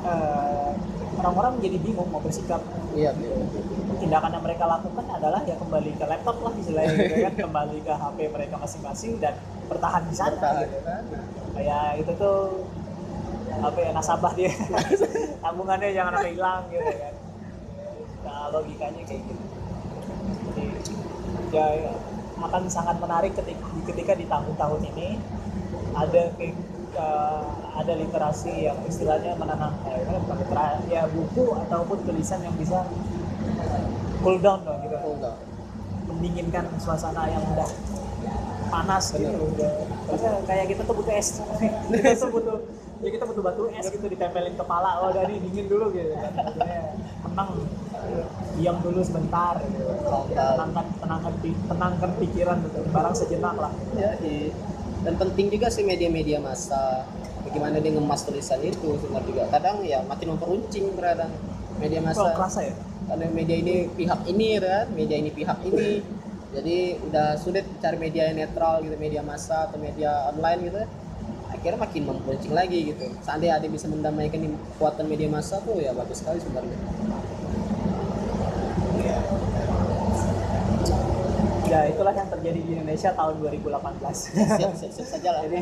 eh, 0.03 0.69
orang-orang 1.15 1.51
menjadi 1.57 1.77
bingung 1.79 2.09
mau 2.09 2.19
bersikap 2.19 2.61
iya 2.93 3.09
betul. 3.11 3.41
Tindakan 4.03 4.31
yang 4.35 4.43
mereka 4.43 4.63
lakukan 4.67 5.05
adalah 5.07 5.41
ya 5.47 5.55
kembali 5.55 5.91
ke 5.95 6.05
laptop 6.05 6.37
lah 6.43 6.53
istilahnya 6.59 6.93
gitu 6.99 7.15
kan. 7.23 7.33
Kembali 7.47 7.77
ke 7.79 7.93
HP 7.95 8.17
mereka 8.27 8.55
masing-masing 8.59 9.11
dan 9.23 9.33
bertahan 9.71 10.03
di 10.11 10.15
sana. 10.15 10.35
Bertahan. 10.35 10.63
gitu 10.67 10.79
kan 10.83 11.03
kayak 11.53 12.01
itu 12.01 12.11
tuh 12.19 12.39
apa 13.63 13.79
ya 13.79 13.91
nasabah 13.95 14.33
dia. 14.35 14.51
Tabungannya 15.43 15.89
jangan 15.95 16.11
sampai 16.19 16.33
hilang 16.35 16.63
gitu 16.67 16.91
kan. 16.99 17.13
Nah 18.27 18.43
logikanya 18.51 19.01
kayak 19.07 19.21
gitu. 19.23 19.43
Jadi 20.43 20.65
ya, 21.53 21.65
ya, 21.79 21.93
akan 22.43 22.63
sangat 22.67 22.97
menarik 22.99 23.31
ketika 23.39 23.63
ketika 23.87 24.13
di 24.19 24.25
tahun-tahun 24.27 24.81
ini 24.91 25.15
ada 25.95 26.21
kayak 26.35 26.55
eh, 26.97 27.43
ada 27.73 27.93
literasi 27.97 28.67
yang 28.67 28.77
istilahnya 28.83 29.37
menenang 29.39 29.73
eh, 29.87 30.03
gimana, 30.03 30.19
bukan 30.27 30.37
literasi 30.43 30.91
ya 30.91 31.07
buku 31.07 31.45
ataupun 31.55 31.97
tulisan 32.03 32.41
yang 32.43 32.55
bisa 32.57 32.83
cool 34.23 34.37
down 34.39 34.59
loh 34.63 34.77
gitu. 34.81 34.95
Oh, 34.99 35.13
enggak 35.19 35.35
mendinginkan 36.07 36.65
suasana 36.79 37.27
yang 37.27 37.43
udah 37.51 37.69
panas 38.71 39.13
gitu 39.13 39.27
Bener. 39.27 39.37
loh 39.37 39.49
udah 39.53 39.71
kayak 40.47 40.65
kita 40.71 40.81
tuh 40.87 40.95
butuh 40.97 41.13
es. 41.13 41.39
Kita 41.93 42.15
tuh 42.17 42.31
butuh 42.31 42.57
ya 43.03 43.11
kita 43.11 43.27
butuh 43.27 43.43
batu 43.43 43.67
es 43.75 43.85
gitu 43.91 44.05
ditempelin 44.07 44.55
kepala. 44.55 45.03
Oh 45.03 45.11
dari 45.11 45.35
dingin 45.39 45.67
dulu 45.67 45.91
gitu 45.91 46.15
kan. 46.15 46.31
Tenang. 47.27 47.49
Diam 48.53 48.77
dulu 48.79 48.99
sebentar 49.03 49.59
gitu. 49.61 49.83
Tenangkan 50.31 50.85
tenangkan 50.97 51.33
tenangkan 51.43 52.09
pikiran 52.17 52.57
gitu. 52.67 52.79
Barang 52.89 53.15
sejenak 53.15 53.55
lah. 53.59 53.73
Ya 53.99 54.15
iya. 54.23 54.51
dan 55.03 55.19
penting 55.19 55.51
juga 55.51 55.67
sih 55.67 55.83
media-media 55.83 56.39
massa. 56.39 57.03
Bagaimana 57.43 57.83
dia 57.83 57.91
ngemas 57.91 58.23
tulisan 58.23 58.63
itu 58.63 58.95
sebenarnya 59.03 59.27
juga. 59.27 59.43
Kadang 59.51 59.83
ya 59.83 59.99
makin 60.07 60.39
memperuncing 60.39 60.95
terkadang 60.95 61.31
media 61.77 61.99
massa. 61.99 62.31
kerasa 62.31 62.63
ya 62.63 62.75
karena 63.07 63.25
media 63.29 63.57
ini 63.59 63.75
pihak 63.91 64.21
ini 64.29 64.47
kan? 64.59 64.85
Media 64.95 65.17
ini 65.19 65.29
pihak 65.31 65.59
ini. 65.67 65.89
Jadi 66.53 66.77
udah 67.09 67.33
sulit 67.41 67.65
cari 67.81 67.97
media 67.97 68.29
yang 68.29 68.37
netral 68.37 68.85
gitu 68.85 68.93
media 69.01 69.25
massa 69.25 69.65
atau 69.67 69.81
media 69.81 70.29
online 70.29 70.59
gitu. 70.69 70.81
Akhirnya 71.49 71.79
makin 71.81 72.01
memperuncing 72.05 72.53
lagi 72.53 72.93
gitu. 72.93 73.05
Seandainya 73.25 73.57
ada 73.57 73.67
bisa 73.67 73.89
mendamaikan 73.89 74.39
kekuatan 74.77 75.05
media 75.09 75.29
massa 75.29 75.57
tuh 75.61 75.81
ya 75.81 75.91
bagus 75.97 76.21
sekali 76.21 76.37
sebenarnya. 76.39 76.77
Ya 81.73 81.89
itulah 81.89 82.13
yang 82.13 82.29
terjadi 82.29 82.59
di 82.61 82.71
Indonesia 82.77 83.09
tahun 83.17 83.41
2018 83.41 84.13
siap 84.13 84.77
siap, 84.77 84.91
siap 84.93 85.07
saja 85.09 85.29
lah. 85.33 85.41
Ini 85.49 85.61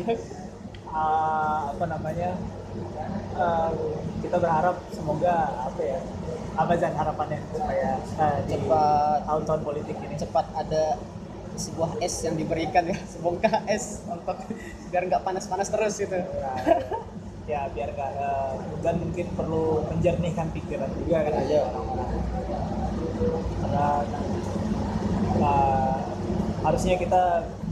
uh, 0.92 1.72
apa 1.72 1.84
namanya 1.88 2.36
uh, 3.36 3.70
kita 4.22 4.36
berharap 4.38 4.76
semoga 4.94 5.34
apa 5.66 5.80
ya 5.82 5.98
apa 6.52 6.72
Zan 6.76 6.94
harapannya 6.94 7.40
supaya 7.48 7.96
uh, 8.20 8.38
di 8.44 8.54
Cepat. 8.60 9.18
tahun-tahun 9.24 9.60
politik 9.64 9.96
ini? 9.98 10.14
Cepat 10.20 10.46
ada 10.52 11.00
sebuah 11.52 12.00
es 12.00 12.16
yang 12.24 12.36
diberikan 12.36 12.88
ya 12.88 12.96
sebongkah 13.08 13.64
es 13.68 14.00
untuk 14.08 14.36
biar 14.92 15.02
nggak 15.08 15.22
panas-panas 15.24 15.68
terus 15.68 15.94
gitu. 16.00 16.16
Ya, 16.16 16.52
ya 17.48 17.60
biar 17.72 17.92
gak 17.92 18.12
uh, 18.16 18.54
dan 18.80 19.00
mungkin 19.00 19.26
perlu 19.34 19.84
menjernihkan 19.92 20.48
pikiran 20.52 20.88
juga 20.96 21.26
kan. 21.26 21.32
Aja 21.42 21.58
orang-orang 21.72 22.10
karena 23.62 23.86
uh, 25.40 25.98
harusnya 26.62 26.94
kita 26.98 27.22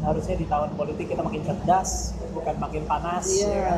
harusnya 0.01 0.35
di 0.37 0.47
tahun 0.49 0.71
politik 0.75 1.07
kita 1.13 1.21
makin 1.21 1.43
cerdas 1.45 2.17
bukan 2.33 2.57
makin 2.57 2.83
panas 2.89 3.27
ya 3.29 3.49
kan? 3.49 3.53
iya 3.53 3.77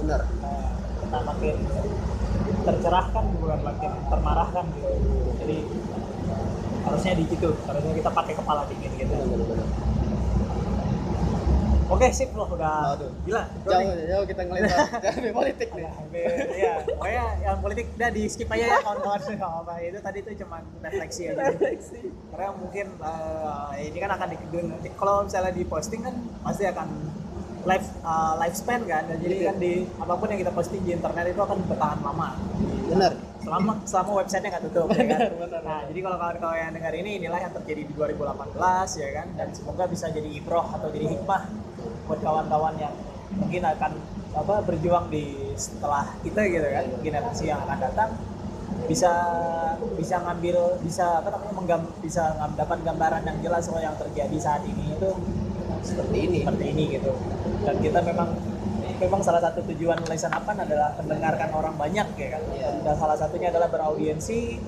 benar 0.00 0.20
Nah, 0.40 0.70
kita 1.02 1.18
makin 1.28 1.56
tercerahkan 2.62 3.24
bukan 3.36 3.60
makin 3.60 3.92
termarahkan 4.08 4.64
gitu 4.72 4.90
jadi 5.42 5.56
harusnya 6.82 7.12
di 7.18 7.24
situ 7.28 7.48
harusnya 7.68 7.92
kita 7.94 8.10
pakai 8.10 8.34
kepala 8.38 8.62
dingin 8.70 8.92
gitu 8.96 9.12
Benar-benar. 9.12 9.91
Oke 11.92 12.06
sip 12.10 12.30
loh 12.32 12.48
udah 12.48 12.96
Waduh. 12.96 13.10
gila 13.22 13.42
jauh 13.62 13.92
jauh 14.08 14.24
kita 14.24 14.42
ngelihat 14.42 14.88
dari 15.04 15.30
politik 15.30 15.68
nih. 15.72 15.86
Ya 16.56 16.72
pokoknya 16.82 17.24
yang 17.40 17.56
politik 17.60 17.86
udah 17.92 18.10
di 18.10 18.22
skip 18.26 18.48
aja 18.48 18.64
ya 18.64 18.78
kawan-kawan. 18.80 19.20
Nggak 19.36 19.52
apa 19.62 19.74
itu 19.80 19.98
tadi 20.00 20.18
tuh 20.20 20.32
cuma 20.40 20.56
refleksi 20.80 21.22
aja. 21.28 21.44
Karena 22.32 22.48
mungkin 22.56 22.86
eh, 22.96 23.70
ini 23.86 23.98
kan 23.98 24.10
akan 24.12 24.26
di, 24.32 24.36
kalau 24.94 25.14
misalnya 25.22 25.52
di 25.52 25.64
posting 25.64 26.00
kan 26.00 26.14
pasti 26.40 26.64
akan 26.64 26.88
live 27.62 27.86
eh, 28.00 28.32
lifespan 28.40 28.80
kan. 28.84 29.02
Dan 29.06 29.16
jadi 29.20 29.34
Gitu. 29.34 29.46
kan 29.46 29.56
di 29.58 29.72
apa 29.96 30.12
pun 30.16 30.26
yang 30.28 30.40
kita 30.40 30.52
posting 30.52 30.80
di 30.82 30.90
internet 30.92 31.24
itu 31.28 31.40
akan 31.40 31.58
bertahan 31.66 31.98
lama. 32.00 32.28
Benar. 32.88 33.12
Selama 33.42 33.72
selama 33.82 34.10
websitenya 34.22 34.48
nggak 34.54 34.64
tutup 34.70 34.86
ya 34.94 35.02
kan? 35.02 35.20
benar, 35.34 35.62
nah 35.66 35.80
jadi 35.82 35.98
kalau 35.98 36.14
kawan-kawan 36.14 36.58
yang 36.62 36.72
dengar 36.72 36.94
ini 36.94 37.10
inilah 37.18 37.40
yang 37.42 37.50
terjadi 37.50 37.82
di 37.84 37.92
2018 37.98 38.54
ya 39.02 39.10
kan? 39.18 39.26
Dan 39.34 39.48
semoga 39.50 39.84
bisa 39.90 40.06
jadi 40.08 40.28
ibroh 40.30 40.62
atau 40.62 40.88
jadi 40.94 41.06
hikmah 41.10 41.42
buat 42.08 42.20
kawan-kawan 42.20 42.74
yang 42.78 42.94
mungkin 43.36 43.62
akan 43.64 43.92
apa 44.32 44.54
berjuang 44.64 45.12
di 45.12 45.52
setelah 45.56 46.08
kita 46.24 46.40
gitu 46.48 46.64
kan 46.64 46.84
generasi 47.04 47.52
yang 47.52 47.60
akan 47.64 47.78
datang 47.80 48.10
bisa 48.88 49.12
bisa 49.96 50.16
ngambil 50.24 50.80
bisa 50.82 51.20
apa 51.22 51.28
namanya 51.32 51.54
menggam, 51.54 51.82
bisa 52.00 52.34
mendapat 52.40 52.78
gambaran 52.82 53.22
yang 53.28 53.38
jelas 53.44 53.68
soal 53.68 53.84
yang 53.84 53.96
terjadi 53.96 54.36
saat 54.40 54.62
ini 54.64 54.96
itu 54.96 55.10
seperti 55.82 56.16
ini. 56.30 56.38
seperti 56.46 56.64
ini 56.72 56.84
gitu. 56.98 57.12
Dan 57.62 57.76
kita 57.82 58.00
memang 58.02 58.34
memang 58.98 59.20
salah 59.22 59.42
satu 59.42 59.66
tujuan 59.66 59.98
Lisan 60.06 60.30
Apan 60.30 60.62
adalah 60.62 60.94
mendengarkan 60.98 61.50
orang 61.54 61.74
banyak 61.74 62.06
ya 62.18 62.28
kan. 62.38 62.42
Iya. 62.54 62.70
dan 62.82 62.94
salah 62.98 63.18
satunya 63.18 63.50
adalah 63.50 63.68
beraudiensi 63.70 64.58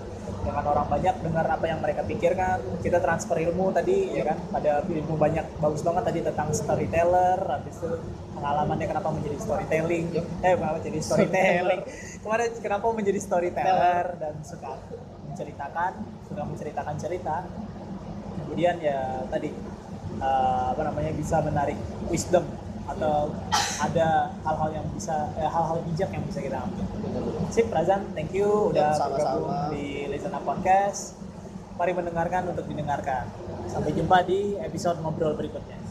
dengan 0.44 0.64
orang 0.68 0.86
banyak 0.92 1.14
dengar 1.24 1.46
apa 1.48 1.64
yang 1.64 1.80
mereka 1.80 2.04
pikirkan 2.04 2.60
kita 2.84 3.00
transfer 3.00 3.40
ilmu 3.40 3.72
tadi 3.72 4.12
ya 4.12 4.28
kan? 4.28 4.38
Ada 4.52 4.84
ilmu 4.84 5.16
banyak 5.16 5.58
bagus 5.58 5.80
banget 5.80 6.02
tadi 6.04 6.20
tentang 6.20 6.48
storyteller 6.52 7.38
habis 7.40 7.74
itu 7.80 7.90
pengalamannya 8.36 8.86
kenapa 8.86 9.08
menjadi 9.08 9.36
storytelling. 9.40 10.06
Eh 10.44 10.52
kenapa 10.54 10.78
jadi 10.84 10.98
storytelling? 11.00 11.80
Kemarin 12.20 12.48
kenapa 12.60 12.84
menjadi 12.92 13.20
storyteller. 13.20 14.06
Dan 14.20 14.34
suka 14.44 14.70
menceritakan 15.32 15.92
suka 16.28 16.42
menceritakan 16.44 16.94
cerita. 17.00 17.36
Kemudian 18.44 18.76
ya 18.84 19.24
tadi 19.32 19.48
eh, 20.20 20.66
apa 20.76 20.82
namanya 20.84 21.10
bisa 21.16 21.40
menarik 21.40 21.80
wisdom 22.12 22.44
atau 22.84 23.32
ada 23.80 24.32
hal-hal 24.44 24.70
yang 24.80 24.86
bisa 24.92 25.32
eh, 25.40 25.48
hal-hal 25.48 25.78
bijak 25.88 26.10
yang 26.12 26.24
bisa 26.28 26.38
kita 26.40 26.58
ambil. 26.60 26.84
Sip, 27.48 27.68
Razan, 27.72 28.12
thank 28.12 28.32
you 28.36 28.72
udah 28.72 28.92
Ya, 28.92 29.06
bergabung 29.08 29.56
di 29.72 30.08
Listen 30.08 30.36
Up 30.36 30.44
Podcast. 30.44 31.16
Mari 31.74 31.92
mendengarkan 31.96 32.54
untuk 32.54 32.64
didengarkan. 32.70 33.26
Sampai 33.66 33.96
jumpa 33.96 34.22
di 34.22 34.54
episode 34.60 35.00
ngobrol 35.02 35.34
berikutnya. 35.34 35.83